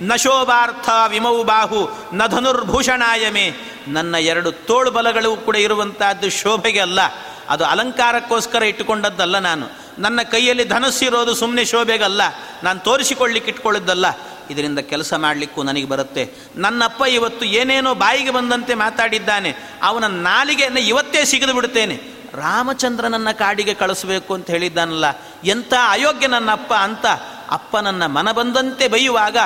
[0.00, 1.80] ನಶೋಬಾರ್ಥ ವಿಮೌ ಬಾಹು,
[2.12, 3.46] ನ ಧನುರ್ಭೂಷಣಾಯಮೆ.
[3.88, 7.00] ನನ್ನ ಎರಡು ತೋಳು ಬಲಗಳು ಕೂಡ ಇರುವಂತಹದ್ದು ಶೋಭೆಗೆ ಅಲ್ಲ,
[7.48, 9.66] ಅದು ಅಲಂಕಾರಕ್ಕೋಸ್ಕರ ಇಟ್ಟುಕೊಂಡದ್ದಲ್ಲ ನಾನು.
[9.98, 12.22] ನನ್ನ ಕೈಯಲ್ಲಿ ಧನಸ್ಸಿರೋದು ಸುಮ್ಮನೆ ಶೋಭೆಗಲ್ಲ
[12.62, 14.06] ನಾನು ತೋರಿಸಿಕೊಳ್ಳಿಕ್ಕೆ ಇಟ್ಕೊಳ್ಳೋದಲ್ಲ
[14.50, 16.22] ಇದರಿಂದ ಕೆಲಸ ಮಾಡಲಿಕ್ಕೂ ನನಗೆ ಬರುತ್ತೆ.
[16.56, 21.54] ನನ್ನಪ್ಪ ಇವತ್ತು ಏನೇನೋ ಬಾಯಿಗೆ ಬಂದಂತೆ ಮಾತಾಡಿದ್ದಾನೆ, ಅವನ ನಾಲಿಗೆಯನ್ನು ಇವತ್ತೇ ಸಿಗಿದು
[22.34, 25.04] ರಾಮಚಂದ್ರನನ್ನ ಕಾಡಿಗೆ ಕಳಿಸಬೇಕು ಅಂತ ಹೇಳಿದ್ದಾನಲ್ಲ,
[25.44, 27.06] ಎಂಥ ಅಯೋಗ್ಯ ನನ್ನಪ್ಪ ಅಂತ
[27.50, 29.36] ಅಪ್ಪನನ್ನ ಮನ ಬಂದಂತೆ ಬೈಯುವಾಗ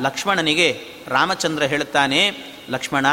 [0.00, 2.20] ಲಕ್ಷ್ಮಣನಿಗೆ ರಾಮಚಂದ್ರ ಹೇಳ್ತಾನೆ,
[2.70, 3.06] ಲಕ್ಷ್ಮಣ,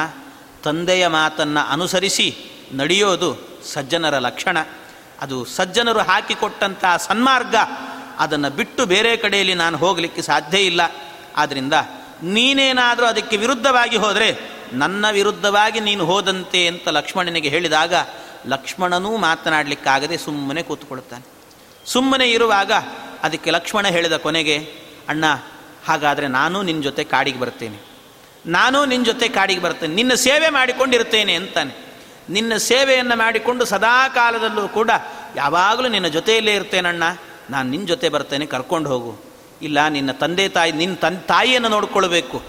[0.63, 2.27] ತಂದೆಯ ಮಾತನ್ನು ಅನುಸರಿಸಿ
[2.73, 3.37] ನಡೆಯೋದು
[3.73, 4.57] ಸಜ್ಜನರ ಲಕ್ಷಣ.
[5.21, 7.55] ಅದು ಸಜ್ಜನರು ಹಾಕಿಕೊಟ್ಟಂಥ ಸನ್ಮಾರ್ಗ,
[8.19, 10.81] ಅದನ್ನು ಬಿಟ್ಟು ಬೇರೆ ಕಡೆಯಲ್ಲಿ ನಾನು ಹೋಗಲಿಕ್ಕೆ ಸಾಧ್ಯ ಇಲ್ಲ.
[11.35, 11.73] ಆದ್ದರಿಂದ
[12.23, 17.93] ನೀನೇನಾದರೂ ಅದಕ್ಕೆ ವಿರುದ್ಧವಾಗಿ ಹೋದರೆ ನನ್ನ ವಿರುದ್ಧವಾಗಿ ನೀನು ಹೋದಂತೆ ಅಂತ ಲಕ್ಷ್ಮಣನಿಗೆ ಹೇಳಿದಾಗ
[18.47, 21.25] ಲಕ್ಷ್ಮಣನೂ ಮಾತನಾಡಲಿಕ್ಕಾಗದೆ ಸುಮ್ಮನೆ ಕೂತ್ಕೊಳ್ತಾನೆ
[21.85, 22.71] ಸುಮ್ಮನೆ ಇರುವಾಗ
[23.23, 24.57] ಅದಕ್ಕೆ ಲಕ್ಷ್ಮಣ ಹೇಳಿದ ಕೊನೆಗೆ,
[25.09, 25.25] ಅಣ್ಣ,
[25.87, 27.77] ಹಾಗಾದರೆ ನಾನು ನಿನ್ನ ಜೊತೆ ಕಾಡಿಗೆ ಬರ್ತೇನೆ
[28.45, 31.87] ನಾನು ನಿನ್ನ ಜೊತೆ ಕಾಡಿಗೆ ಬರ್ತೇನೆ ನಿನ್ನ ಸೇವೆ ಮಾಡಿಕೊಂಡಿರ್ತೇನೆ ಅಂತಾನೆ.
[32.29, 34.91] ನಿನ್ನ ಸೇವೆಯನ್ನು ಮಾಡಿಕೊಂಡು ಸದಾ ಕಾಲದಲ್ಲೂ ಕೂಡ
[35.35, 37.03] ಯಾವಾಗಲೂ ನಿನ್ನ ಜೊತೆಯಲ್ಲೇ ಇರ್ತೇನಣ್ಣ
[37.49, 39.17] ನಾನು ನಿನ್ನ ಜೊತೆ ಬರ್ತೇನೆ, ಕರ್ಕೊಂಡು ಹೋಗು.
[39.61, 42.41] ಇಲ್ಲ, ನಿನ್ನ ತಂದೆ ತಾಯಿ ನಿನ್ನ ತನ್, ತಾಯಿಯನ್ನು ನೋಡಿಕೊಳ್ಬೇಕು.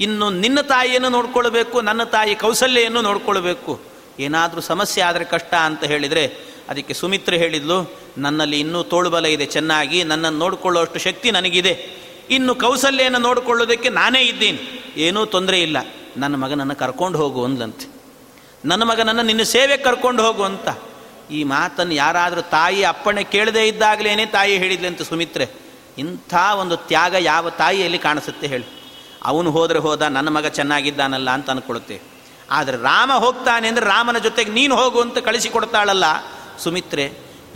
[0.00, 3.89] ಇನ್ನು ನಿನ್ನ ತಾಯಿಯನ್ನು ನೋಡಿಕೊಳ್ಬೇಕು, ನನ್ನ ತಾಯಿ ಕೌಸಲ್ಯನ್ನು ನೋಡ್ಕೊಳ್ಬೇಕು.
[4.20, 10.38] ಏನಾದರೂ ಸಮಸ್ಯೆ ಆದರೆ ಕಷ್ಟ ಅಂತ ಹೇಳಿದರೆ ಅದಕ್ಕೆ ಸುಮಿತ್ರೆ ಹೇಳಿದ್ಲು, ನನ್ನಲ್ಲಿ ಇನ್ನೂ ತೋಳುಬಲ ಇದೆ ಚೆನ್ನಾಗಿ, ನನ್ನನ್ನು
[10.38, 12.00] ನೋಡಿಕೊಳ್ಳುವಷ್ಟು ಶಕ್ತಿ ನನಗಿದೆ.
[12.30, 14.92] ಇನ್ನು ಕೌಸಲ್ಯನ ನೋಡಿಕೊಳ್ಳೋದಕ್ಕೆ ನಾನೇ ಇದ್ದೀನಿ.
[14.96, 15.76] ಏನೂ ತೊಂದರೆ ಇಲ್ಲ.
[16.16, 18.00] ನನ್ನ ಮಗನನ್ನು ಕರ್ಕೊಂಡು ಹೋಗು ಅಂದ್ಲಂತೆ.
[18.64, 20.68] ನನ್ನ ಮಗನನ್ನು ನಿನ್ನ ಸೇವೆ ಕರ್ಕೊಂಡು ಹೋಗು ಅಂತ.
[21.30, 25.48] ಈ ಮಾತನ್ನು ಯಾರಾದರೂ ತಾಯಿ, ಅಪ್ಪಣೆ ಕೇಳದೇ ಇದ್ದಾಗಲೇ ತಾಯಿ ಹೇಳಿದ್ಲಂತೆ ಸುಮಿತ್ರೆ.
[25.98, 28.64] ಇಂಥ ಒಂದು ತ್ಯಾಗ ಯಾವ ತಾಯಿಯಲ್ಲಿ ಕಾಣಿಸುತ್ತೆ ಹೇಳಿ.
[29.24, 32.19] ಅವನು ಹೋದರೆ ಹೋದ, ನನ್ನ ಮಗ ಚೆನ್ನಾಗಿದ್ದಾನಲ್ಲ ಅಂತ ಅಂದ್ಕೊಳುತ್ತೆ
[32.50, 36.06] ಆದರೆ ರಾಮ ಹೋಗ್ತಾನೆ ಅಂದರೆ ರಾಮನ ಜೊತೆಗೆ ನೀನು ಹೋಗು ಅಂತ ಕಳಿಸಿಕೊಡ್ತಾಳಲ್ಲ.
[36.58, 37.04] ಸುಮಿತ್ರೆ,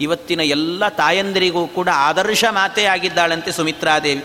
[0.01, 4.25] ಇವತ್ತಿನ ಎಲ್ಲ ತಾಯಂದಿರಿಗೂ ಕೂಡ ಆದರ್ಶ ಮಾತೇ ಆಗಿದ್ದಾಳಂತೆ ಸುಮಿತ್ರಾದೇವಿ.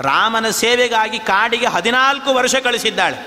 [0.00, 3.18] ರಾಮನ ಸೇವೆಗಾಗಿ ಕಾಡಿಗೆ ಹದಿನಾಲ್ಕು ವರ್ಷ ಕಳಿಸಿದ್ದಾಳೆ.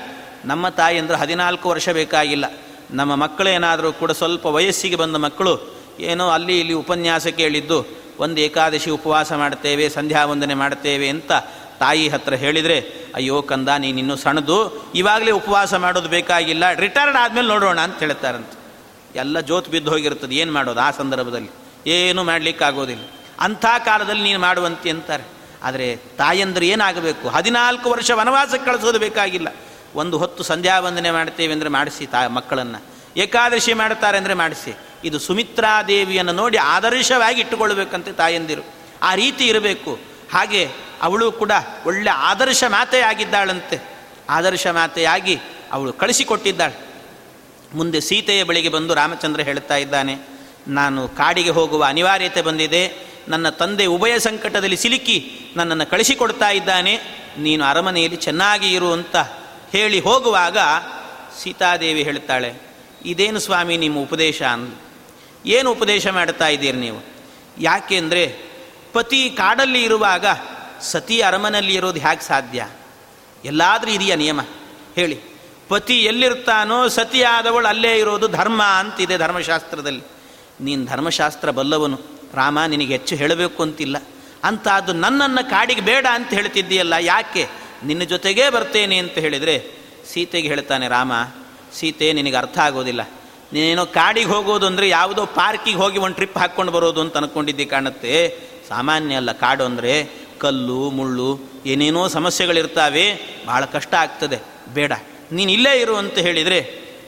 [0.45, 2.45] ನಮ್ಮ ತಾಯಿ ಅಂದರೆ ಹದಿನಾಲ್ಕು ವರ್ಷ ಬೇಕಾಗಿಲ್ಲ.
[2.91, 5.53] ನಮ್ಮ ಮಕ್ಕಳೇನಾದರೂ ಕೂಡ ಸ್ವಲ್ಪ ವಯಸ್ಸಿಗೆ ಬಂದ ಮಕ್ಕಳು,
[6.12, 7.80] ಏನೋ ಅಲ್ಲಿ ಇಲ್ಲಿ ಉಪನ್ಯಾಸ ಕೇಳಿದ್ದು,
[8.20, 11.32] ಒಂದು ಏಕಾದಶಿ ಉಪವಾಸ ಮಾಡ್ತೇವೆ, ಸಂಧ್ಯಾ ವಂದನೆ ಮಾಡ್ತೇವೆ ಅಂತ
[11.82, 12.77] ತಾಯಿ ಹತ್ರ ಹೇಳಿದರೆ,
[13.15, 14.57] ಅಯ್ಯೋ ಕಂದ ನೀನಿನ್ನೂ ಸಣ್ಣದು,
[14.95, 18.55] ಇವಾಗಲೇ ಉಪವಾಸ ಮಾಡೋದು ಬೇಕಾಗಿಲ್ಲ ರಿಟೈರ್ಡ್ ಆದಮೇಲೆ ನೋಡೋಣ ಅಂತ ಹೇಳ್ತಾರಂತೆ.
[19.19, 21.51] ಎಲ್ಲ ಜೋತ್ ಬಿದ್ದು ಹೋಗಿರ್ತದೆ ಏನು ಮಾಡೋದು ಆ ಸಂದರ್ಭದಲ್ಲಿ?
[21.88, 23.03] ಏನೂ ಮಾಡಲಿಕ್ಕಾಗೋದಿಲ್ಲ.
[23.39, 25.23] ಅಂಥ ಕಾಲದಲ್ಲಿ ನೀನು ಮಾಡುವಂತೆ ಅಂತಾರೆ.
[25.63, 27.29] ಆದರೆ ತಾಯಂದ್ರೆ ಏನಾಗಬೇಕು?
[27.29, 29.47] ಹದಿನಾಲ್ಕು ವರ್ಷ ವನವಾಸಕ್ಕೆ ಕಳಿಸೋದು ಬೇಕಾಗಿಲ್ಲ.
[29.95, 32.79] ಒಂದು ಹೊತ್ತು ಸಂಧ್ಯಾ ವಂದನೆ ಮಾಡ್ತೇವೆ ಅಂದರೆ ಮಾಡಿಸಿ ತಾ, ಮಕ್ಕಳನ್ನು.
[33.17, 34.71] ಏಕಾದಶಿ ಮಾಡ್ತಾರೆ ಅಂದರೆ ಮಾಡಿಸಿ.
[35.03, 38.63] ಇದು ಸುಮಿತ್ರಾದೇವಿಯನ್ನು ನೋಡಿ ಆದರ್ಶವಾಗಿ ಇಟ್ಟುಕೊಳ್ಬೇಕಂತೆ ತಾಯಂದಿರು.
[39.01, 39.99] ಆ ರೀತಿ ಇರಬೇಕು.
[40.34, 40.61] ಹಾಗೆ
[41.01, 41.51] ಅವಳು ಕೂಡ
[41.85, 43.77] ಒಳ್ಳೆ ಆದರ್ಶ ಮಾತೆಯಾಗಿದ್ದಾಳಂತೆ.
[44.29, 45.39] ಆದರ್ಶ ಮಾತೆಯಾಗಿ
[45.71, 46.75] ಅವಳು ಕಳಿಸಿಕೊಟ್ಟಿದ್ದಾಳೆ.
[47.73, 50.17] ಮುಂದೆ ಸೀತೆಯ ಬಳಿಗೆ ಬಂದು ರಾಮಚಂದ್ರ ಹೇಳ್ತಾ ಇದ್ದಾನೆ,
[50.67, 52.83] ನಾನು ಕಾಡಿಗೆ ಹೋಗುವ ಅನಿವಾರ್ಯತೆ ಬಂದಿದೆ.
[53.27, 55.17] ನನ್ನ ತಂದೆ ಉಭಯ ಸಂಕಟದಲ್ಲಿ ಸಿಲುಕಿ
[55.55, 56.93] ನನ್ನನ್ನು ಕಳಿಸಿಕೊಡ್ತಾ ಇದ್ದಾನೆ.
[57.37, 59.15] ನೀನು ಅರಮನೆಯಲ್ಲಿ ಚೆನ್ನಾಗಿ ಇರು ಅಂತ
[59.71, 60.57] ಹೇಳಿ ಹೋಗುವಾಗ
[61.41, 62.53] ಸೀತಾದೇವಿ ಹೇಳ್ತಾಳೆ
[63.05, 64.77] ಇದೇನು ಸ್ವಾಮಿ ನಿಮ್ಮ ಉಪದೇಶ ಅಂದ್ಲು
[65.45, 66.99] ಏನು ಉಪದೇಶ ಮಾಡ್ತಾ ಇದ್ದೀರಿ ನೀವು?
[67.59, 68.23] ಯಾಕೆಂದರೆ
[68.93, 70.25] ಪತಿ ಕಾಡಲ್ಲಿ ಇರುವಾಗ
[70.84, 72.69] ಸತಿ ಅರಮನೆಯಲ್ಲಿ ಇರೋದು ಹೇಗೆ ಸಾಧ್ಯ?
[73.45, 74.41] ಎಲ್ಲಾದರೂ ಇದೆಯಾ ನಿಯಮ?
[74.95, 75.17] ಹೇಳಿ.
[75.69, 80.03] ಪತಿ ಎಲ್ಲಿರ್ತಾನೋ ಸತಿಯಾದವಳು ಅಲ್ಲೇ ಇರೋದು ಧರ್ಮ ಅಂತಿದೆ ಧರ್ಮಶಾಸ್ತ್ರದಲ್ಲಿ.
[80.61, 81.97] ನೀನು ಧರ್ಮಶಾಸ್ತ್ರ ಬಲ್ಲವನು.
[82.34, 83.97] ರಾಮ ನಿನಗೆ ಹೆಚ್ಚು ಹೇಳಬೇಕು ಅಂತಿಲ್ಲ.
[84.43, 87.47] ಅಂತ ಅದು ನನ್ನನ್ನು ಕಾಡಿಗೆ ಬೇಡ ಅಂತ ಹೇಳ್ತಿದ್ದೀಯಲ್ಲ, ಯಾಕೆ?
[87.84, 89.55] ನಿನ್ನ ಜೊತೆಗೇ ಬರ್ತೇನೆ ಅಂತ ಹೇಳಿದರೆ
[90.13, 91.11] ಸೀತೆಗೆ ಹೇಳ್ತಾನೆ, ರಾಮ,
[91.73, 93.01] ಸೀತೆ ನಿನಗೆ ಅರ್ಥ ಆಗೋದಿಲ್ಲ.
[93.53, 98.13] ನೀನೇನೋ ಕಾಡಿಗೆ ಹೋಗೋದು ಅಂದರೆ ಯಾವುದೋ ಪಾರ್ಕಿಗೆ ಹೋಗಿ ಒಂದು ಟ್ರಿಪ್ ಹಾಕ್ಕೊಂಡು ಬರೋದು ಅಂತ ಅಂದ್ಕೊಂಡಿದ್ದೆ ಕಾಣುತ್ತೆ.
[98.69, 99.93] ಸಾಮಾನ್ಯ ಅಲ್ಲ, ಕಾಡು ಅಂದರೆ
[100.41, 103.05] ಕಲ್ಲು, ಮುಳ್ಳು, ಏನೇನೋ ಸಮಸ್ಯೆಗಳಿರ್ತಾವೆ
[103.47, 104.39] ಭಾಳ ಕಷ್ಟ ಆಗ್ತದೆ.
[104.73, 104.91] ಬೇಡ.
[105.31, 106.59] ನೀನು ಇಲ್ಲೇ ಇರು ಅಂತ ಹೇಳಿದರೆ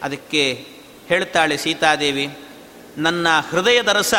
[0.04, 0.68] ಅದಕ್ಕೆ
[1.08, 2.38] ಹೇಳ್ತಾಳೆ ಸೀತಾದೇವಿ,
[2.98, 4.14] ನನ್ನ ಹೃದಯದ ರಸ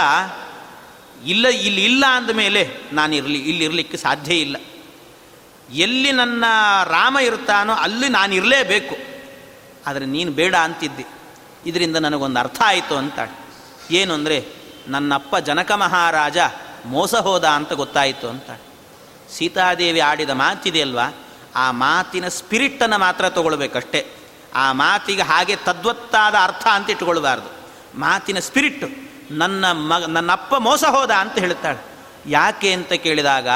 [1.27, 2.63] ಇಲ್ಲ, ಇಲ್ಲಿ ಇಲ್ಲ ಅಂದಮೇಲೆ
[2.93, 4.57] ನಾನು ಇರಲಿ ಇಲ್ಲಿರಲಿಕ್ಕೆ ಸಾಧ್ಯ ಇಲ್ಲ.
[5.73, 6.45] ಎಲ್ಲಿ ನನ್ನ
[6.85, 8.97] ರಾಮ ಇರ್ತಾನೋ ಅಲ್ಲಿ ನಾನು ಇರಲೇಬೇಕು.
[9.87, 11.05] ಆದರೆ ನೀನು ಬೇಡ ಅಂತಿದ್ದೆ.
[11.67, 13.35] ಇದರಿಂದ ನನಗೊಂದು ಅರ್ಥ ಆಯಿತು ಅಂತಾಳೆ.
[13.95, 14.45] ಏನು ಅಂದರೆ,
[14.89, 16.39] ನನ್ನಪ್ಪ ಜನಕ ಮಹಾರಾಜ
[16.85, 18.74] ಮೋಸ ಹೋದ ಅಂತ ಗೊತ್ತಾಯಿತು ಅಂತಾಳೆ.
[19.31, 21.07] ಸೀತಾದೇವಿ ಆಡಿದ ಮಾತಿದೆಯಲ್ವಾ
[21.57, 24.01] ಆ ಮಾತಿನ ಸ್ಪಿರಿಟ್ಟನ್ನು ಮಾತ್ರ ತಗೊಳ್ಬೇಕಷ್ಟೇ.
[24.55, 27.51] ಆ ಮಾತಿಗೆ ಹಾಗೆ ತದ್ವತ್ತಾದ ಅರ್ಥ ಅಂತ ಇಟ್ಕೊಳ್ಬಾರ್ದು
[28.01, 28.87] ಮಾತಿನ ಸ್ಪಿರಿಟ್ಟು,
[29.35, 31.81] ನನ್ನ ಮಗ ನನ್ನಪ್ಪ ಮೋಸ ಹೋದ ಅಂತ ಹೇಳ್ತಾಳೆ
[32.27, 33.49] ಯಾಕೆ ಅಂತ ಕೇಳಿದಾಗ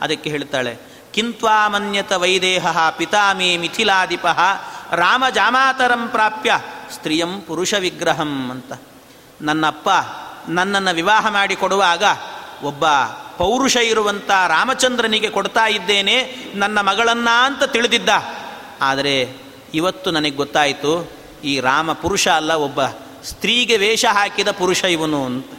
[0.00, 0.78] ಅದಕ್ಕೆ ಹೇಳ್ತಾಳೆ
[1.14, 4.26] ಕಿಂತ್ವಾಮನ್ಯತ ವೈದೇಹ ಪಿತಾಮೇ ಮಿಥಿಲಾಧಿಪ
[4.92, 6.60] ರಾಮ ಜಾಮಾತರಂ ಪ್ರಾಪ್ಯ
[6.94, 8.72] ಸ್ತ್ರೀಯಂ ಪುರುಷ ವಿಗ್ರಹಂ ಅಂತ.
[9.42, 9.88] ನನ್ನಪ್ಪ
[10.48, 12.04] ನನ್ನನ್ನು ವಿವಾಹ ಮಾಡಿ ಕೊಡುವಾಗ
[12.62, 12.84] ಒಬ್ಬ
[13.38, 16.16] ಪೌರುಷ ಇರುವಂಥ ರಾಮಚಂದ್ರನಿಗೆ ಕೊಡ್ತಾ ಇದ್ದೇನೆ,
[16.54, 18.10] ನನ್ನ ಮಗಳನ್ನ ಅಂತ ತಿಳಿದಿದ್ದ.
[18.80, 19.16] ಆದರೆ
[19.74, 20.92] ಇವತ್ತು ನನಗೆ ಗೊತ್ತಾಯಿತು,
[21.44, 22.80] ಈ ರಾಮ ಪುರುಷ ಅಲ್ಲ, ಒಬ್ಬ
[23.24, 25.50] ಸ್ತ್ರೀಗೆ ವೇಷ ಹಾಕಿದ ಪುರುಷ ಇವನು ಅಂತ.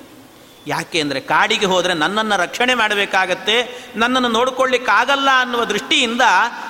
[0.68, 3.56] ಯಾಕೆ ಅಂದರೆ ಕಾಡಿಗೆ ಹೋದರೆ ನನ್ನನ್ನು ರಕ್ಷಣೆ ಮಾಡಬೇಕಾಗತ್ತೆ,
[3.96, 6.22] ನನ್ನನ್ನು ನೋಡಿಕೊಳ್ಳಿಕ್ಕಾಗಲ್ಲ ಅನ್ನುವ ದೃಷ್ಟಿಯಿಂದ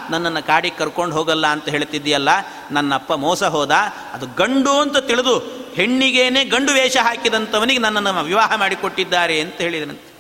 [0.10, 2.30] ನನ್ನನ್ನು ಕಾಡಿಗೆ ಕರ್ಕೊಂಡು ಹೋಗಲ್ಲ ಅಂತ ಹೇಳ್ತಿದ್ದೀಯಲ್ಲ,
[2.72, 3.72] ನನ್ನಪ್ಪ ಮೋಸ ಹೋದ,
[4.14, 5.36] ಅದು ಗಂಡು ಅಂತ ತಿಳಿದು
[5.76, 10.13] ಹೆಣ್ಣಿಗೇನೆ ಗಂಡು ವೇಷ ಹಾಕಿದಂಥವನಿಗೆ ನನ್ನನ್ನು ವಿವಾಹ ಮಾಡಿಕೊಟ್ಟಿದ್ದಾರೆ ಅಂತ ಹೇಳಿದನಂತೆ.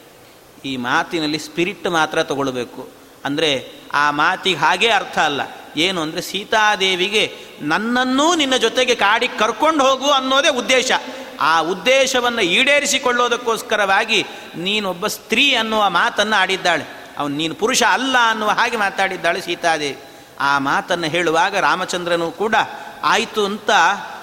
[0.66, 2.90] ಈ ಮಾತಿನಲ್ಲಿ ಸ್ಪಿರಿಟ್ ಮಾತ್ರ ತಗೊಳ್ಬೇಕು.
[3.26, 5.42] ಅಂದರೆ ಆ ಮಾತಿಗೆ ಹಾಗೆ ಅರ್ಥ ಅಲ್ಲ.
[5.78, 10.92] ಏನು ಅಂದರೆ ಸೀತಾದೇವಿಗೆ ನನ್ನನ್ನೂ ನಿನ್ನ ಜೊತೆಗೆ ಕಾಡಿ ಕರ್ಕೊಂಡು ಹೋಗು ಅನ್ನೋದೇ ಉದ್ದೇಶ.
[11.40, 16.86] ಆ ಉದ್ದೇಶವನ್ನು ಈಡೇರಿಸಿಕೊಳ್ಳೋದಕ್ಕೋಸ್ಕರವಾಗಿ ನೀನೊಬ್ಬ ಸ್ತ್ರೀ ಅನ್ನುವ ಮಾತನ್ನು ಆಡಿದ್ದಾಳೆ.
[17.18, 19.98] ಅವನು ನೀನು ಪುರುಷ ಅಲ್ಲ ಅನ್ನುವ ಹಾಗೆ ಮಾತಾಡಿದ್ದಾಳೆ ಸೀತಾದೇವಿ.
[20.40, 22.56] ಆ ಮಾತನ್ನು ಹೇಳುವಾಗ ರಾಮಚಂದ್ರನು ಕೂಡ
[23.04, 23.70] ಆಯಿತು ಅಂತ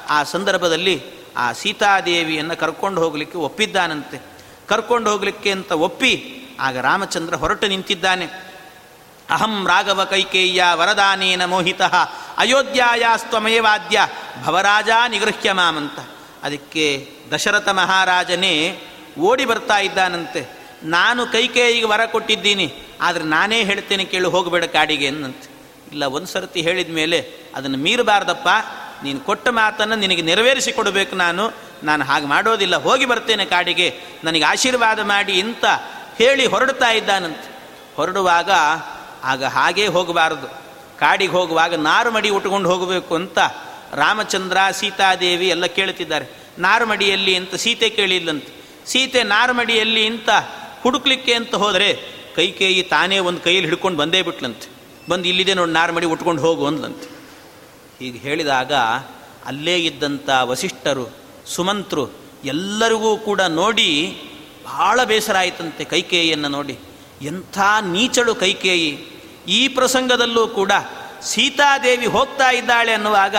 [0.08, 1.02] ಆ ಸಂದರ್ಭದಲ್ಲಿ
[1.36, 4.29] ಆ ಸೀತಾದೇವಿಯನ್ನು ಕರ್ಕೊಂಡು ಹೋಗಲಿಕ್ಕೆ ಒಪ್ಪಿದ್ದಾನಂತೆ.
[4.70, 6.12] ಕರ್ಕೊಂಡು ಹೋಗಲಿಕ್ಕೆ ಅಂತ ಒಪ್ಪಿ
[6.66, 8.26] ಆಗ ರಾಮಚಂದ್ರ ಹೊರಟು ನಿಂತಿದ್ದಾನೆ.
[9.28, 11.82] ಅಹಂ ರಾಘವ ಕೈಕೇಯ್ಯ ವರದಾನೇನ ಮೋಹಿತ
[12.42, 13.98] ಅಯೋಧ್ಯಾಯಾಸ್ತ್ವಮೇವಾದ್ಯ
[14.44, 15.98] ಭವರಾಜ ನಿಗೃಹ್ಯ ಮಾಮಂತ.
[16.46, 16.86] ಅದಕ್ಕೆ
[17.32, 18.54] ದಶರಥ ಮಹಾರಾಜನೇ
[19.28, 20.42] ಓಡಿ ಬರ್ತಾ ಇದ್ದಾನಂತೆ.
[20.96, 22.66] ನಾನು ಕೈಕೇಯಿಗೆ ವರ ಕೊಟ್ಟಿದ್ದೀನಿ,
[23.06, 25.48] ಆದರೆ ನಾನೇ ಹೇಳ್ತೇನೆ ಕೇಳು, ಹೋಗಬೇಡ ಕಾಡಿಗೆ ಅನ್ನಂತೆ.
[25.92, 27.18] ಇಲ್ಲ, ಒಂದು ಸರ್ತಿ ಹೇಳಿದ ಮೇಲೆ
[27.56, 28.48] ಅದನ್ನು ಮೀರಬಾರ್ದಪ್ಪ,
[29.04, 31.44] ನೀನು ಕೊಟ್ಟ ಮಾತನ್ನು ನಿನಗೆ ನೆರವೇರಿಸಿ ಕೊಡಬೇಕು ನಾನು
[31.82, 34.00] ನಾನು ಹಾಗೆ ಮಾಡೋದಿಲ್ಲ, ಹೋಗಿ ಬರ್ತೇನೆ ಕಾಡಿಗೆ.
[34.24, 35.64] ನನಗೆ ಆಶೀರ್ವಾದ ಮಾಡಿ ಇಂತ
[36.18, 37.48] ಹೇಳಿ ಹೊರಡ್ತಾ ಇದ್ದಾನಂತೆ.
[37.96, 38.50] ಹೊರಡುವಾಗ
[39.24, 40.48] ಆಗ ಹಾಗೇ ಹೋಗಬಾರದು.
[40.98, 43.38] ಕಾಡಿಗೆ ಹೋಗುವಾಗ ನಾರುಮಡಿ ಉಟ್ಕೊಂಡು ಹೋಗಬೇಕು ಅಂತ
[43.94, 46.26] ರಾಮಚಂದ್ರ, ಸೀತಾದೇವಿ ಎಲ್ಲ ಕೇಳ್ತಿದ್ದಾರೆ
[46.58, 48.52] ನಾರುಮಡಿಯಲ್ಲಿ ಅಂತ ಸೀತೆ ಕೇಳಿಲ್ಲಂತೆ.
[48.86, 50.30] ಸೀತೆ ನಾರುಮಡಿಯಲ್ಲಿ ಅಂತ
[50.82, 52.00] ಹುಡುಕ್ಲಿಕ್ಕೆ ಅಂತ ಹೋದರೆ
[52.36, 54.68] ಕೈಕೇಯಿ ತಾನೇ ಒಂದು ಕೈಯಲ್ಲಿ ಹಿಡ್ಕೊಂಡು ಬಂದೇ ಬಿಟ್ಲಂತೆ.
[55.08, 57.06] ಬಂದು ಇಲ್ಲಿದೆ ನೋಡಿ ನಾರುಮಡಿ ಉಟ್ಕೊಂಡು ಹೋಗು ಅಂದ್ಲಂತೆ.
[57.98, 58.72] ಹೀಗೆ ಹೇಳಿದಾಗ
[59.46, 61.19] ಅಲ್ಲೇ ಇದ್ದಂಥ ವಸಿಷ್ಠರು
[61.54, 62.04] ಸುಮಂತ್ರು
[62.44, 63.88] ಎಲ್ಲರಿಗೂ ಕೂಡ ನೋಡಿ
[64.64, 66.78] ಬಹಳ ಬೇಸರ ಆಯಿತಂತೆ ಕೈಕೇಯಿಯನ್ನು ನೋಡಿ.
[67.22, 68.90] ಎಂಥ ನೀಚಳು ಕೈಕೇಯಿ.
[69.48, 70.72] ಈ ಪ್ರಸಂಗದಲ್ಲೂ ಕೂಡ
[71.22, 73.36] ಸೀತಾದೇವಿ ಹೋಗ್ತಾ ಇದ್ದಾಳೆ ಅನ್ನುವಾಗ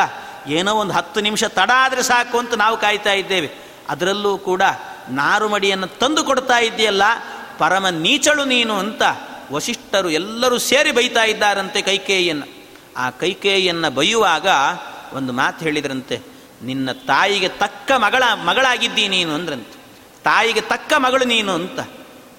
[0.47, 3.49] ಏನೋ ಒಂದು ಹತ್ತು ನಿಮಿಷ ತಡ ಆದರೆ ಸಾಕು ಅಂತ ನಾವು ಕಾಯ್ತಾ ಇದ್ದೇವೆ.
[3.89, 4.61] ಅದರಲ್ಲೂ ಕೂಡ
[5.09, 7.03] ನಾರುಮಡಿಯನ್ನು ತಂದು ಕೊಡ್ತಾ ಇದ್ದೀಯಲ್ಲ,
[7.57, 9.01] ಪರಮ ನೀಚಳು ನೀನು ಅಂತ
[9.51, 12.47] ವಶಿಷ್ಠರು ಎಲ್ಲರೂ ಸೇರಿ ಬೈತಾ ಇದ್ದಾರಂತೆ ಕೈಕೇಯಿಯನ್ನು.
[12.97, 14.47] ಆ ಕೈಕೇಯಿಯನ್ನು ಬೈಯುವಾಗ
[15.13, 16.30] ಒಂದು ಮಾತು ಹೇಳಿದ್ರಂತೆ
[16.63, 19.81] ನಿನ್ನ ತಾಯಿಗೆ ತಕ್ಕ ಮಗಳ, ಮಗಳಾಗಿದ್ದೀ ನೀನು ಅಂದ್ರಂತೆ.
[20.23, 21.79] ತಾಯಿಗೆ ತಕ್ಕ ಮಗಳು ನೀನು ಅಂತ.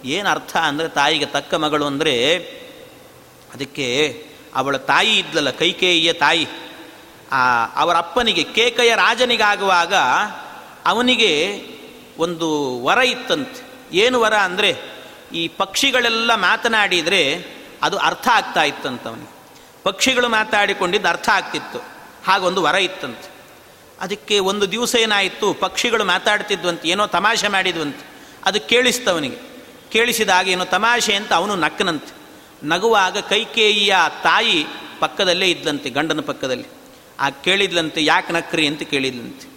[0.05, 2.37] ಏನು ಅರ್ಥ ಅಂದರೆ ತಾಯಿಗೆ ತಕ್ಕ ಮಗಳು ಅಂದರೆ,
[3.55, 6.49] ಅದಕ್ಕೆ ಅವಳ ತಾಯಿ ಇದ್ಲಲ್ಲ, ಕೈಕೇಯಿಯ ತಾಯಿ.
[7.33, 9.95] ಆ, ಅವರ ಅಪ್ಪನಿಗೆ, ಕೇಕಯ ರಾಜನಿಗಾಗುವಾಗ
[10.87, 11.63] ಅವನಿಗೆ
[12.19, 13.73] ಒಂದು ವರ ಇತ್ತಂತೆ.
[13.93, 14.77] ಏನು ವರ ಅಂದರೆ,
[15.35, 17.45] ಈ ಪಕ್ಷಿಗಳೆಲ್ಲ ಮಾತನಾಡಿದರೆ
[17.83, 19.33] ಅದು ಅರ್ಥ ಆಗ್ತಾ ಇತ್ತಂತ ಅವನಿಗೆ.
[19.83, 21.79] ಪಕ್ಷಿಗಳು ಮಾತಾಡಿಕೊಂಡಿದ್ದು ಅರ್ಥ ಆಗ್ತಿತ್ತು.
[22.27, 23.32] ಹಾಗೊಂದು ವರ ಇತ್ತಂತೆ.
[24.03, 25.55] ಅದಕ್ಕೆ ಒಂದು ದಿವಸ ಏನಾಯಿತು?
[25.55, 28.07] ಪಕ್ಷಿಗಳು ಮಾತಾಡ್ತಿದ್ವಂತೆ ಏನೋ ತಮಾಷೆ ಮಾಡಿದ್ವಂತೆ.
[28.45, 29.37] ಅದು ಕೇಳಿಸ್ತವನಿಗೆ.
[29.93, 32.23] ಕೇಳಿಸಿದಾಗ ಏನೋ ತಮಾಷೆ ಅಂತ ಅವನು ನಕ್ಕನಂತೆ.
[32.67, 34.67] ನಗುವಾಗ ಕೈಕೇಯಿಯ ತಾಯಿ
[35.01, 36.65] ಪಕ್ಕದಲ್ಲೇ ಇದ್ದಂತೆ ಗಂಡನ ಪಕ್ಕದಲ್ಲಿ.
[37.21, 39.53] ಆ ಕೇಳಿದ್ಲಂತೆ, ಯಾಕೆ ನಕ್ರಿ ಅಂತ ಕೇಳಿದ್ಲಂತೆ.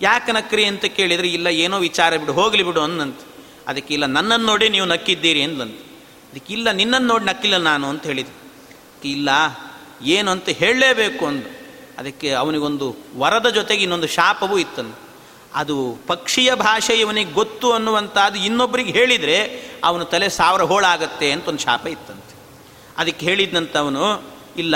[0.00, 3.26] ಯಾಕೆ ನಕ್ರಿ ಅಂತ ಕೇಳಿದರೆ, ಇಲ್ಲ, ಏನೋ ವಿಚಾರ ಬಿಡು, ಹೋಗಲಿ ಬಿಡು ಅನ್ನಂತೆ.
[3.68, 5.96] ಅದಕ್ಕೆ, ಇಲ್ಲ, ನನ್ನನ್ನು ನೋಡಿ ನೀವು ನಕ್ಕಿದ್ದೀರಿ ಅಂದ್ಲಂತೆ.
[6.32, 8.44] ಅದಕ್ಕೆ, ಇಲ್ಲ, ನಿನ್ನನ್ನು ನೋಡಿ ನಕ್ಕಿಲ್ಲ ನಾನು ಅಂತ ಹೇಳಿದೆ
[9.08, 9.28] ಇಲ್ಲ,
[10.02, 11.63] ಏನು ಅಂತ ಹೇಳಲೇಬೇಕು ಅಂದು
[11.98, 14.94] ಅದಕ್ಕೆ ಅವನಿಗೊಂದು ವರದ ಜೊತೆಗೆ ಇನ್ನೊಂದು ಶಾಪವೂ ಇತ್ತನು.
[15.54, 19.36] ಅದು ಪಕ್ಷಿಯ ಭಾಷೆ ಇವನಿಗೆ ಗೊತ್ತು ಅನ್ನುವಂಥದ್ದು ಇನ್ನೊಬ್ಬರಿಗೆ ಹೇಳಿದರೆ
[19.84, 22.34] ಅವನು ತಲೆ ಸಾವಿರ ಹೋಳಾಗತ್ತೆ ಅಂತ ಒಂದು ಶಾಪ ಇತ್ತಂತೆ.
[22.98, 24.22] ಅದಕ್ಕೆ ಹೇಳಿದ್ನಂತವನು
[24.56, 24.74] ಇಲ್ಲ,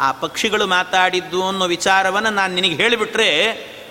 [0.00, 3.28] ಆ ಪಕ್ಷಿಗಳು ಮಾತಾಡಿದ್ದು ಅನ್ನೋ ವಿಚಾರವನ್ನು ನಾನು ನಿನಗೆ ಹೇಳಿಬಿಟ್ರೆ,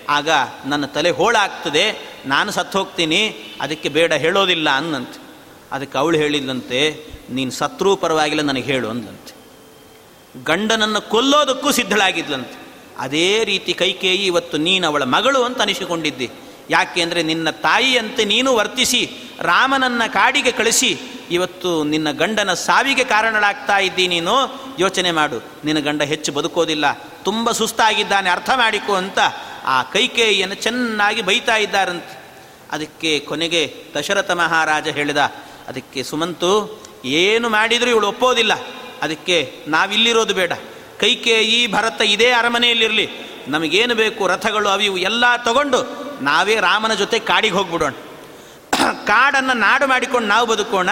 [0.09, 0.29] ಆಗ
[0.65, 5.19] ನನ್ನ ತಲೆ ಹೋಳಾಗ್ತದೆ ನಾನು ಸತ್ತು ಹೋಗ್ತೀನಿ, ಅದಕ್ಕೆ ಬೇಡ ಹೇಳೋದಿಲ್ಲ ಅನ್ನಂತೆ.
[5.71, 9.33] ಅದಕ್ಕೆ ಅವಳು ಹೇಳಿದ್ದಂತೆ ನೀನು ಸತ್ರೂ ಪರವಾಗಿಲ್ಲ ನನಗೆ ಹೇಳು ಅಂದಂತೆ
[10.43, 12.60] ಗಂಡನನ್ನು ಕೊಲ್ಲೋದಕ್ಕೂ ಸಿದ್ಧಳಾಗಿದ್ಲಂತೆ.
[13.01, 16.27] ಅದೇ ರೀತಿ ಕೈಕೇಯಿ, ಇವತ್ತು ನೀನು ಅವಳ ಮಗಳು ಅಂತ ಅನಿಸಿಕೊಂಡಿದ್ದಿ.
[16.69, 19.01] ಯಾಕೆ ಅಂದರೆ ನಿನ್ನ ತಾಯಿಯಂತೆ ನೀನು ವರ್ತಿಸಿ,
[19.41, 20.91] ರಾಮನನ್ನ ಕಾಡಿಗೆ ಕಳಿಸಿ,
[21.31, 24.35] ಇವತ್ತು ನಿನ್ನ ಗಂಡನ ಸಾವಿಗೆ ಕಾರಣಳಾಗ್ತಾ ಇದ್ದಿ ನೀನು.
[24.79, 26.85] ಯೋಚನೆ ಮಾಡು, ನಿನ್ನ ಗಂಡ ಹೆಚ್ಚು ಬದುಕೋದಿಲ್ಲ.
[27.23, 29.19] ತುಂಬ ಸುಸ್ತಾಗಿದ್ದಾನೆ, ಅರ್ಥ ಮಾಡಿಕೊ ಅಂತ
[29.65, 32.13] ಆ ಕೈಕೇಯಿಯನ್ನು ಚೆನ್ನಾಗಿ ಬೈತಾ ಇದ್ದಾರಂತೆ.
[32.71, 33.61] ಅದಕ್ಕೆ ಕೊನೆಗೆ
[33.95, 35.21] ದಶರಥ ಮಹಾರಾಜ ಹೇಳಿದ,
[35.67, 36.51] ಅದಕ್ಕೆ ಸುಮಂತು,
[37.05, 38.53] ಏನು ಮಾಡಿದರೂ ಇವಳು ಒಪ್ಪೋದಿಲ್ಲ.
[39.01, 39.37] ಅದಕ್ಕೆ
[39.67, 40.53] ನಾವಿಲ್ಲಿರೋದು ಬೇಡ.
[41.01, 43.09] ಕೈಕೇಯಿ ಭರತ ಇದೇ ಅರಮನೆಯಲ್ಲಿರಲಿ.
[43.47, 45.79] ನಮಗೇನು ಬೇಕು, ರಥಗಳು ಅವಿವು ಎಲ್ಲ ತಗೊಂಡು
[46.21, 47.93] ನಾವೇ ರಾಮನ ಜೊತೆ ಕಾಡಿಗೆ ಹೋಗ್ಬಿಡೋಣ.
[49.07, 50.89] ಕಾಡನ್ನು ನಾಡು ಮಾಡಿಕೊಂಡು ನಾವು ಬದುಕೋಣ,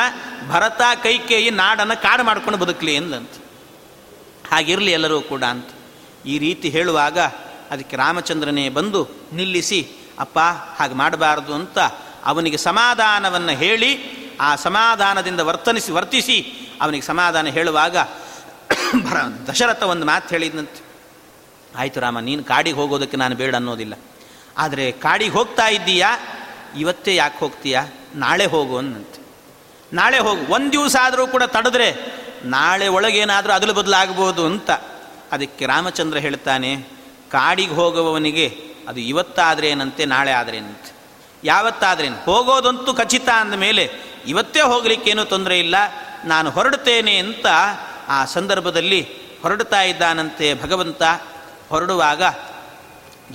[0.50, 3.30] ಭರತ, ಕೈಕೇಯಿ ನಾಡನ್ನು ಕಾಡು ಮಾಡ್ಕೊಂಡು ಬದುಕಲಿ ಎಂದಂತ
[4.52, 5.70] ಹಾಗಿರಲಿ ಎಲ್ಲರೂ ಕೂಡ ಅಂತ.
[6.26, 7.20] ಈ ರೀತಿ ಹೇಳುವಾಗ
[7.72, 9.88] ಅದಕ್ಕೆ ರಾಮಚಂದ್ರನೇ ಬಂದು ನಿಲ್ಲಿಸಿ,
[10.20, 10.40] ಅಪ್ಪ
[10.80, 11.80] ಹಾಗೆ ಮಾಡಬಾರದು ಅಂತ
[12.26, 13.92] ಅವನಿಗೆ ಸಮಾಧಾನವನ್ನು ಹೇಳಿ,
[14.42, 16.38] ಆ ಸಮಾಧಾನದಿಂದ ವರ್ತನಿಸಿ, ವರ್ತಿಸಿ
[16.82, 17.98] ಅವನಿಗೆ ಸಮಾಧಾನ ಹೇಳುವಾಗ
[19.48, 20.84] ದಶರಥ ಒಂದು ಮಾತು ಹೇಳಿದಂತೆ
[21.78, 23.94] ಆಯಿತು ರಾಮ, ನೀನು ಕಾಡಿಗೆ ಹೋಗೋದಕ್ಕೆ ನಾನು ಬೇಡ ಅನ್ನೋದಿಲ್ಲ.
[24.58, 26.18] ಆದರೆ ಕಾಡಿಗೆ ಹೋಗ್ತಾ ಇದ್ದೀಯಾ?
[26.80, 27.86] ಇವತ್ತೇ ಯಾಕೆ ಹೋಗ್ತೀಯಾ?
[28.16, 29.22] ನಾಳೆ ಹೋಗು ಅನ್ನಂತೆ.
[29.94, 30.54] ನಾಳೆ ಹೋಗು.
[30.54, 31.96] ಒಂದು ದಿವಸ ಆದರೂ ಕೂಡ ತಡೆದ್ರೆ
[32.46, 34.72] ನಾಳೆ ಒಳಗೇನಾದರೂ ಅದಲು ಬದಲಾಗ್ಬೋದು ಅಂತ.
[35.32, 36.76] ಅದಕ್ಕೆ ರಾಮಚಂದ್ರ ಹೇಳ್ತಾನೆ,
[37.32, 40.92] ಕಾಡಿಗೆ ಹೋಗುವವನಿಗೆ ಅದು ಇವತ್ತಾದ್ರೇನಂತೆ, ನಾಳೆ ಆದ್ರೇನಂತೆ.
[41.44, 42.24] ಯಾವತ್ತಾದ್ರೇನು?
[42.24, 43.92] ಹೋಗೋದಂತೂ ಖಚಿತ ಅಂದ ಮೇಲೆ
[44.28, 45.76] ಇವತ್ತೇ ಹೋಗಲಿಕ್ಕೇನೂ ತೊಂದರೆ ಇಲ್ಲ.
[46.26, 47.46] ನಾನು ಹೊರಡುತ್ತೇನೆ ಅಂತ
[48.10, 49.08] ಆ ಸಂದರ್ಭದಲ್ಲಿ
[49.42, 51.04] ಹೊರಡ್ತಾ ಇದ್ದಾನಂತೆ ಭಗವಂತ.
[51.70, 52.24] ಹೊರಡುವಾಗ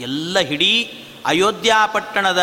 [0.00, 0.82] ಎಲ್ಲ ಹಿಡೀ
[1.26, 2.42] ಅಯೋಧ್ಯ ಪಟ್ಟಣದ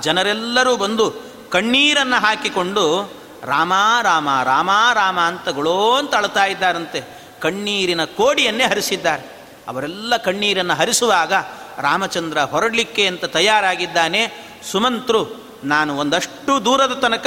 [0.00, 1.10] ಜನರೆಲ್ಲರೂ ಬಂದು
[1.50, 3.12] ಕಣ್ಣೀರನ್ನು ಹಾಕಿಕೊಂಡು,
[3.44, 7.20] ರಾಮ ರಾಮ ರಾಮ ರಾಮ ಅಂತ ಗುಳೋ ಅಂತ ಅಳ್ತಾ ಇದ್ದಾರಂತೆ.
[7.40, 9.46] ಕಣ್ಣೀರಿನ ಕೋಡಿಯನ್ನೇ ಹರಿಸಿದ್ದಾರೆ.
[9.68, 11.32] ಅವರೆಲ್ಲ ಕಣ್ಣೀರನ್ನು ಹರಿಸುವಾಗ
[11.78, 14.50] ರಾಮಚಂದ್ರ ಹೊರಡಲಿಕ್ಕೆ ಅಂತ ತಯಾರಾಗಿದ್ದಾನೆ.
[14.70, 17.26] ಸುಮಂತ್ರು, ನಾನು ಒಂದಷ್ಟು ದೂರದ ತನಕ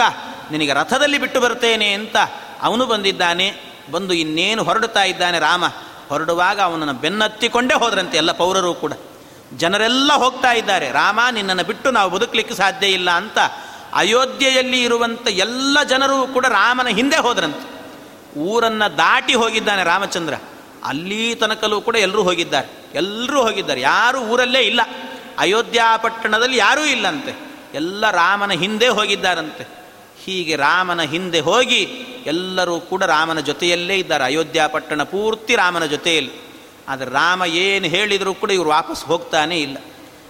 [0.51, 2.15] ನಿನಗೆ ರಥದಲ್ಲಿ ಬಿಟ್ಟು ಬರ್ತೇನೆ ಅಂತ
[2.61, 3.72] ಅವನು ಬಂದಿದ್ದಾನೆ.
[3.91, 5.65] ಬಂದು ಇನ್ನೇನು ಹೊರಡುತ್ತಾ ಇದ್ದಾನೆ ರಾಮ?
[6.09, 8.93] ಹೊರಡುವಾಗ ಅವನನ್ನು ಬೆನ್ನತ್ತಿಕೊಂಡೇ ಹೋದ್ರಂತೆ ಎಲ್ಲ ಪೌರರು ಕೂಡ.
[9.57, 10.91] ಜನರೆಲ್ಲ ಹೋಗ್ತಾ ಇದ್ದಾರೆ.
[10.91, 13.37] ರಾಮ, ನಿನ್ನನ್ನು ಬಿಟ್ಟು ನಾವು ಬದುಕಲಿಕ್ಕೆ ಸಾಧ್ಯ ಇಲ್ಲ ಅಂತ
[13.93, 17.73] ಅಯೋಧ್ಯೆಯಲ್ಲಿ ಇರುವಂಥ ಎಲ್ಲ ಜನರು ಕೂಡ ರಾಮನ ಹಿಂದೆ ಹೋದ್ರಂತೆ.
[18.39, 20.33] ಊರನ್ನು ದಾಟಿ ಹೋಗಿದ್ದಾನೆ ರಾಮಚಂದ್ರ.
[20.83, 22.85] ಅಲ್ಲಿ ತನಕಲೂ ಕೂಡ ಎಲ್ಲರೂ ಹೋಗಿದ್ದಾರೆ.
[22.95, 23.81] ಎಲ್ಲರೂ ಹೋಗಿದ್ದಾರೆ.
[23.81, 24.81] ಯಾರೂ ಊರಲ್ಲೇ ಇಲ್ಲ.
[25.39, 27.33] ಅಯೋಧ್ಯ ಪಟ್ಟಣದಲ್ಲಿ ಯಾರೂ ಇಲ್ಲಂತೆ.
[27.73, 29.82] ಎಲ್ಲ ರಾಮನ ಹಿಂದೆ ಹೋಗಿದ್ದಾರಂತೆ.
[30.25, 31.81] ಹೀಗೆ ರಾಮನ ಹಿಂದೆ ಹೋಗಿ
[32.25, 34.23] ಎಲ್ಲರೂ ಕೂಡ ರಾಮನ ಜೊತೆಯಲ್ಲೇ ಇದ್ದಾರೆ.
[34.23, 36.31] ಅಯೋಧ್ಯ ಪಟ್ಟಣ ಪೂರ್ತಿ ರಾಮನ ಜೊತೆಯಲ್ಲಿ.
[36.87, 39.77] ಆದರೆ ರಾಮ ಏನು ಹೇಳಿದರೂ ಕೂಡ ಇವರು ವಾಪಸ್ ಹೋಗ್ತಾನೇ ಇಲ್ಲ.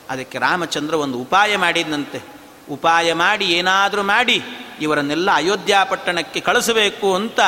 [0.10, 2.22] ಅದಕ್ಕೆ ರಾಮಚಂದ್ರ ಒಂದು ಉಪಾಯ ಮಾಡಿದಂತೆ
[2.70, 4.44] ಉಪಾಯ ಮಾಡಿ, ಏನಾದರೂ ಮಾಡಿ,
[4.82, 7.40] ಇವರನ್ನೆಲ್ಲ ಅಯೋಧ್ಯ ಪಟ್ಟಣಕ್ಕೆ ಕಳಿಸಬೇಕು ಅಂತ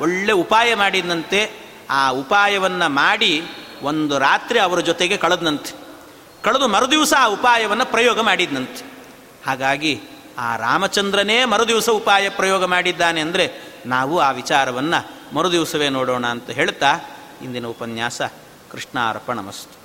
[0.00, 1.50] ಒಳ್ಳೆ ಉಪಾಯ ಮಾಡಿದಂತೆ
[1.90, 3.42] ಆ ಉಪಾಯವನ್ನು ಮಾಡಿ
[3.82, 5.72] ಒಂದು ರಾತ್ರಿ ಅವರ ಜೊತೆಗೆ ಕಳೆದನಂತೆ.
[6.42, 8.84] ಕಳೆದು ಮರುದಿವಸ ಆ ಉಪಾಯವನ್ನು ಪ್ರಯೋಗ ಮಾಡಿದ್ನಂತೆ.
[9.46, 10.00] ಹಾಗಾಗಿ
[10.38, 13.50] ಆ ರಾಮಚಂದ್ರನೇ ಮರುದಿವಸ ಉಪಾಯ ಪ್ರಯೋಗ ಮಾಡಿದ್ದಾನೆ ಅಂದರೆ
[13.86, 17.00] ನಾವು ಆ ವಿಚಾರವನ್ನು ಮರುದಿವಸವೇ ನೋಡೋಣ ಅಂತ ಹೇಳ್ತಾ
[17.42, 18.22] ಇಂದಿನ ಉಪನ್ಯಾಸ
[18.70, 19.79] ಕೃಷ್ಣಾರ್ಪಣಮಸ್ತು.